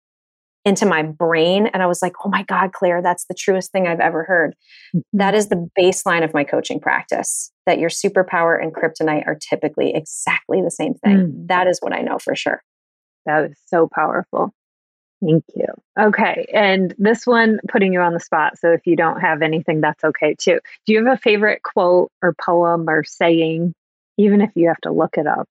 into 0.66 0.86
my 0.86 1.04
brain. 1.04 1.68
And 1.68 1.84
I 1.84 1.88
was 1.88 2.02
like, 2.02 2.14
oh 2.24 2.30
my 2.30 2.44
God, 2.44 2.72
Claire, 2.72 3.02
that's 3.02 3.26
the 3.26 3.34
truest 3.34 3.72
thing 3.72 3.88
I've 3.88 4.00
ever 4.00 4.24
heard. 4.24 4.56
Mm-hmm. 4.96 5.18
That 5.18 5.36
is 5.36 5.50
the 5.50 5.70
baseline 5.78 6.24
of 6.24 6.34
my 6.34 6.44
coaching 6.44 6.80
practice 6.80 7.52
that 7.66 7.80
your 7.80 7.90
superpower 7.90 8.62
and 8.62 8.74
kryptonite 8.74 9.28
are 9.28 9.38
typically 9.38 9.94
exactly 9.94 10.62
the 10.62 10.72
same 10.72 10.94
thing. 10.96 11.18
Mm. 11.18 11.48
That 11.48 11.68
is 11.68 11.80
what 11.80 11.94
I 11.94 12.02
know 12.02 12.18
for 12.18 12.36
sure. 12.36 12.62
That 13.26 13.52
is 13.52 13.58
so 13.68 13.90
powerful. 13.94 14.54
Thank 15.24 15.44
you. 15.56 15.68
Okay. 15.98 16.46
And 16.54 16.94
this 16.98 17.26
one, 17.26 17.60
putting 17.70 17.94
you 17.94 18.02
on 18.02 18.14
the 18.14 18.20
spot. 18.20 18.58
So 18.58 18.72
if 18.72 18.82
you 18.86 18.96
don't 18.96 19.22
have 19.22 19.42
anything, 19.42 19.80
that's 19.80 20.04
okay 20.04 20.36
too. 20.38 20.60
Do 20.86 20.94
you 20.94 21.06
have 21.06 21.18
a 21.18 21.22
favorite 21.22 21.62
quote 21.64 22.12
or 22.22 22.36
poem 22.44 22.90
or 22.90 23.04
saying, 23.06 23.74
even 24.18 24.42
if 24.42 24.52
you 24.56 24.68
have 24.68 24.82
to 24.82 24.92
look 24.92 25.18
it 25.18 25.28
up? 25.28 25.48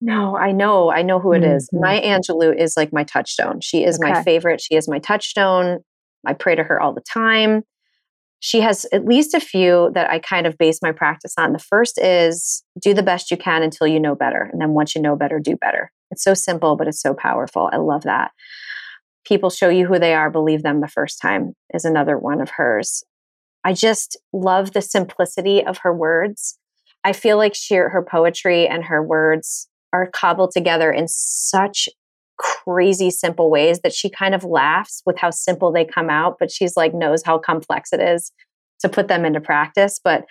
No, 0.00 0.36
I 0.36 0.52
know. 0.52 0.90
I 0.90 1.02
know 1.02 1.18
who 1.18 1.32
it 1.32 1.42
mm-hmm. 1.42 1.56
is. 1.56 1.68
Maya 1.72 2.00
Angelou 2.00 2.56
is 2.56 2.76
like 2.76 2.92
my 2.92 3.04
touchstone. 3.04 3.60
She 3.60 3.84
is 3.84 3.98
okay. 3.98 4.12
my 4.12 4.22
favorite. 4.22 4.60
She 4.60 4.74
is 4.74 4.88
my 4.88 4.98
touchstone. 4.98 5.80
I 6.26 6.32
pray 6.32 6.54
to 6.54 6.62
her 6.64 6.80
all 6.80 6.94
the 6.94 7.02
time. 7.02 7.62
She 8.40 8.60
has 8.62 8.86
at 8.92 9.04
least 9.04 9.34
a 9.34 9.40
few 9.40 9.90
that 9.94 10.10
I 10.10 10.18
kind 10.18 10.46
of 10.46 10.56
base 10.56 10.80
my 10.80 10.92
practice 10.92 11.34
on. 11.38 11.52
The 11.52 11.58
first 11.58 11.98
is 11.98 12.64
do 12.80 12.94
the 12.94 13.02
best 13.02 13.30
you 13.30 13.36
can 13.36 13.62
until 13.62 13.86
you 13.86 14.00
know 14.00 14.14
better. 14.14 14.48
And 14.50 14.60
then 14.60 14.70
once 14.70 14.94
you 14.94 15.02
know 15.02 15.14
better, 15.14 15.38
do 15.38 15.56
better. 15.56 15.92
It's 16.10 16.24
so 16.24 16.32
simple, 16.32 16.76
but 16.76 16.88
it's 16.88 17.02
so 17.02 17.12
powerful. 17.12 17.68
I 17.70 17.76
love 17.76 18.02
that. 18.04 18.30
People 19.26 19.50
show 19.50 19.68
you 19.68 19.86
who 19.86 19.98
they 19.98 20.14
are, 20.14 20.30
believe 20.30 20.62
them 20.62 20.80
the 20.80 20.88
first 20.88 21.20
time 21.20 21.52
is 21.74 21.84
another 21.84 22.18
one 22.18 22.40
of 22.40 22.50
hers. 22.56 23.04
I 23.62 23.74
just 23.74 24.16
love 24.32 24.72
the 24.72 24.80
simplicity 24.80 25.62
of 25.64 25.78
her 25.78 25.94
words. 25.94 26.58
I 27.04 27.12
feel 27.12 27.36
like 27.36 27.54
she, 27.54 27.74
her 27.74 28.06
poetry 28.08 28.66
and 28.66 28.84
her 28.84 29.02
words 29.02 29.68
are 29.92 30.10
cobbled 30.10 30.52
together 30.52 30.90
in 30.92 31.08
such 31.08 31.88
crazy 32.38 33.10
simple 33.10 33.50
ways 33.50 33.80
that 33.80 33.92
she 33.92 34.08
kind 34.08 34.34
of 34.34 34.44
laughs 34.44 35.02
with 35.04 35.18
how 35.18 35.30
simple 35.30 35.70
they 35.70 35.84
come 35.84 36.08
out, 36.08 36.36
but 36.38 36.50
she's 36.50 36.76
like 36.76 36.94
knows 36.94 37.22
how 37.24 37.38
complex 37.38 37.92
it 37.92 38.00
is 38.00 38.32
to 38.80 38.88
put 38.88 39.08
them 39.08 39.24
into 39.24 39.40
practice. 39.40 40.00
But 40.02 40.24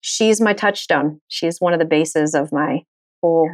she's 0.00 0.40
my 0.40 0.52
touchstone. 0.52 1.20
She's 1.28 1.60
one 1.60 1.72
of 1.72 1.80
the 1.80 1.84
bases 1.84 2.34
of 2.34 2.52
my 2.52 2.82
whole 3.22 3.50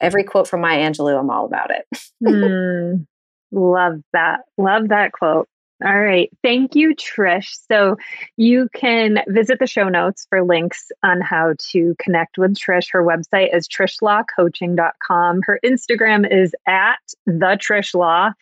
every 0.00 0.24
quote 0.24 0.48
from 0.48 0.62
Maya 0.62 0.90
Angelou, 0.90 1.18
I'm 1.18 1.30
all 1.30 1.46
about 1.46 1.70
it. 1.70 1.84
mm, 2.24 3.06
love 3.52 4.00
that. 4.12 4.40
Love 4.56 4.88
that 4.88 5.12
quote. 5.12 5.48
All 5.82 5.98
right. 5.98 6.28
Thank 6.42 6.74
you, 6.74 6.94
Trish. 6.94 7.56
So 7.70 7.96
you 8.36 8.68
can 8.74 9.20
visit 9.28 9.58
the 9.58 9.66
show 9.66 9.88
notes 9.88 10.26
for 10.28 10.44
links 10.44 10.92
on 11.02 11.22
how 11.22 11.54
to 11.70 11.94
connect 11.98 12.36
with 12.36 12.54
Trish. 12.54 12.88
Her 12.92 13.02
website 13.02 13.54
is 13.54 13.66
trishlawcoaching.com. 13.66 15.40
Her 15.46 15.58
Instagram 15.64 16.30
is 16.30 16.54
at 16.66 16.98
the 17.24 17.58
Trish 17.58 17.94
Law. 17.94 18.32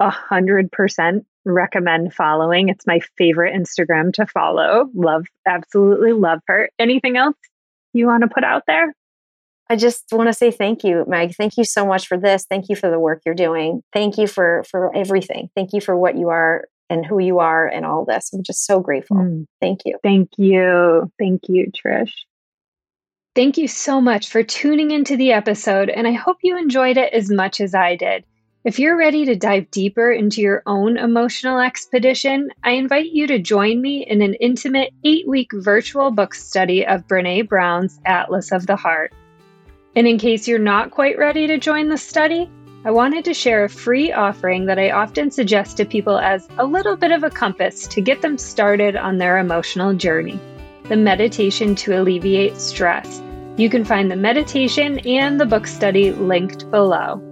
A 0.00 0.10
hundred 0.10 0.72
percent 0.72 1.24
recommend 1.44 2.14
following. 2.14 2.68
It's 2.68 2.86
my 2.86 3.00
favorite 3.16 3.54
Instagram 3.54 4.12
to 4.14 4.26
follow. 4.26 4.90
Love, 4.94 5.26
absolutely 5.46 6.12
love 6.12 6.40
her. 6.48 6.68
Anything 6.80 7.16
else 7.16 7.36
you 7.92 8.06
want 8.06 8.22
to 8.22 8.28
put 8.28 8.42
out 8.42 8.64
there? 8.66 8.92
I 9.70 9.76
just 9.76 10.04
want 10.12 10.28
to 10.28 10.34
say 10.34 10.50
thank 10.50 10.82
you, 10.82 11.04
Meg. 11.06 11.34
Thank 11.34 11.56
you 11.56 11.64
so 11.64 11.86
much 11.86 12.08
for 12.08 12.18
this. 12.18 12.44
Thank 12.44 12.68
you 12.68 12.76
for 12.76 12.90
the 12.90 12.98
work 12.98 13.22
you're 13.24 13.34
doing. 13.34 13.82
Thank 13.92 14.18
you 14.18 14.26
for 14.26 14.64
for 14.68 14.94
everything. 14.94 15.50
Thank 15.54 15.72
you 15.72 15.80
for 15.80 15.96
what 15.96 16.16
you 16.16 16.28
are 16.30 16.64
and 16.92 17.06
who 17.06 17.18
you 17.18 17.38
are 17.38 17.66
and 17.66 17.86
all 17.86 18.04
this. 18.04 18.30
I'm 18.32 18.42
just 18.42 18.66
so 18.66 18.80
grateful. 18.80 19.16
Mm. 19.16 19.46
Thank 19.60 19.80
you. 19.86 19.98
Thank 20.02 20.30
you. 20.36 21.10
Thank 21.18 21.48
you, 21.48 21.70
Trish. 21.72 22.12
Thank 23.34 23.56
you 23.56 23.66
so 23.66 24.00
much 24.00 24.28
for 24.28 24.42
tuning 24.42 24.90
into 24.90 25.16
the 25.16 25.32
episode, 25.32 25.88
and 25.88 26.06
I 26.06 26.12
hope 26.12 26.36
you 26.42 26.58
enjoyed 26.58 26.98
it 26.98 27.12
as 27.14 27.30
much 27.30 27.62
as 27.62 27.74
I 27.74 27.96
did. 27.96 28.24
If 28.64 28.78
you're 28.78 28.96
ready 28.96 29.24
to 29.24 29.34
dive 29.34 29.70
deeper 29.70 30.12
into 30.12 30.42
your 30.42 30.62
own 30.66 30.98
emotional 30.98 31.58
expedition, 31.58 32.50
I 32.62 32.72
invite 32.72 33.10
you 33.10 33.26
to 33.26 33.38
join 33.38 33.80
me 33.80 34.06
in 34.06 34.20
an 34.20 34.34
intimate 34.34 34.92
eight 35.02 35.26
week 35.26 35.50
virtual 35.52 36.10
book 36.10 36.34
study 36.34 36.86
of 36.86 37.08
Brene 37.08 37.48
Brown's 37.48 37.98
Atlas 38.04 38.52
of 38.52 38.66
the 38.66 38.76
Heart. 38.76 39.14
And 39.96 40.06
in 40.06 40.18
case 40.18 40.46
you're 40.46 40.58
not 40.58 40.90
quite 40.90 41.18
ready 41.18 41.46
to 41.46 41.58
join 41.58 41.88
the 41.88 41.98
study, 41.98 42.50
I 42.84 42.90
wanted 42.90 43.24
to 43.26 43.34
share 43.34 43.64
a 43.64 43.68
free 43.68 44.12
offering 44.12 44.66
that 44.66 44.78
I 44.78 44.90
often 44.90 45.30
suggest 45.30 45.76
to 45.76 45.84
people 45.84 46.18
as 46.18 46.48
a 46.58 46.66
little 46.66 46.96
bit 46.96 47.12
of 47.12 47.22
a 47.22 47.30
compass 47.30 47.86
to 47.86 48.00
get 48.00 48.22
them 48.22 48.36
started 48.36 48.96
on 48.96 49.18
their 49.18 49.38
emotional 49.38 49.94
journey 49.94 50.40
the 50.88 50.96
meditation 50.96 51.76
to 51.76 52.00
alleviate 52.00 52.56
stress. 52.56 53.22
You 53.56 53.70
can 53.70 53.84
find 53.84 54.10
the 54.10 54.16
meditation 54.16 54.98
and 55.06 55.40
the 55.40 55.46
book 55.46 55.68
study 55.68 56.10
linked 56.10 56.68
below. 56.72 57.22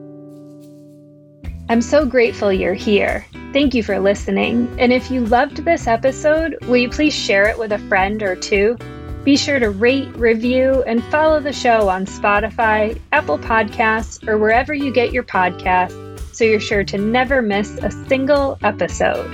I'm 1.68 1.82
so 1.82 2.06
grateful 2.06 2.52
you're 2.52 2.74
here. 2.74 3.26
Thank 3.52 3.74
you 3.74 3.82
for 3.82 3.98
listening. 3.98 4.72
And 4.78 4.92
if 4.92 5.10
you 5.10 5.26
loved 5.26 5.64
this 5.64 5.88
episode, 5.88 6.56
will 6.66 6.76
you 6.76 6.88
please 6.88 7.12
share 7.12 7.48
it 7.48 7.58
with 7.58 7.72
a 7.72 7.78
friend 7.88 8.22
or 8.22 8.36
two? 8.36 8.76
Be 9.24 9.36
sure 9.36 9.58
to 9.58 9.68
rate, 9.68 10.08
review, 10.16 10.82
and 10.86 11.04
follow 11.04 11.40
the 11.40 11.52
show 11.52 11.90
on 11.90 12.06
Spotify, 12.06 12.98
Apple 13.12 13.38
Podcasts, 13.38 14.26
or 14.26 14.38
wherever 14.38 14.72
you 14.72 14.90
get 14.90 15.12
your 15.12 15.24
podcasts 15.24 16.34
so 16.34 16.44
you're 16.44 16.58
sure 16.58 16.84
to 16.84 16.96
never 16.96 17.42
miss 17.42 17.76
a 17.82 17.90
single 18.08 18.58
episode. 18.62 19.28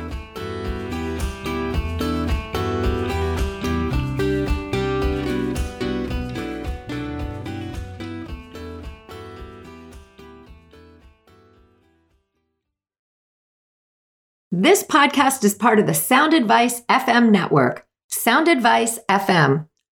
This 14.51 14.83
podcast 14.83 15.45
is 15.45 15.55
part 15.55 15.79
of 15.79 15.87
the 15.87 15.95
Sound 15.95 16.35
Advice 16.35 16.81
FM 16.91 17.31
network. 17.31 17.87
Sound 18.09 18.49
Advice 18.49 18.99
FM 19.09 19.69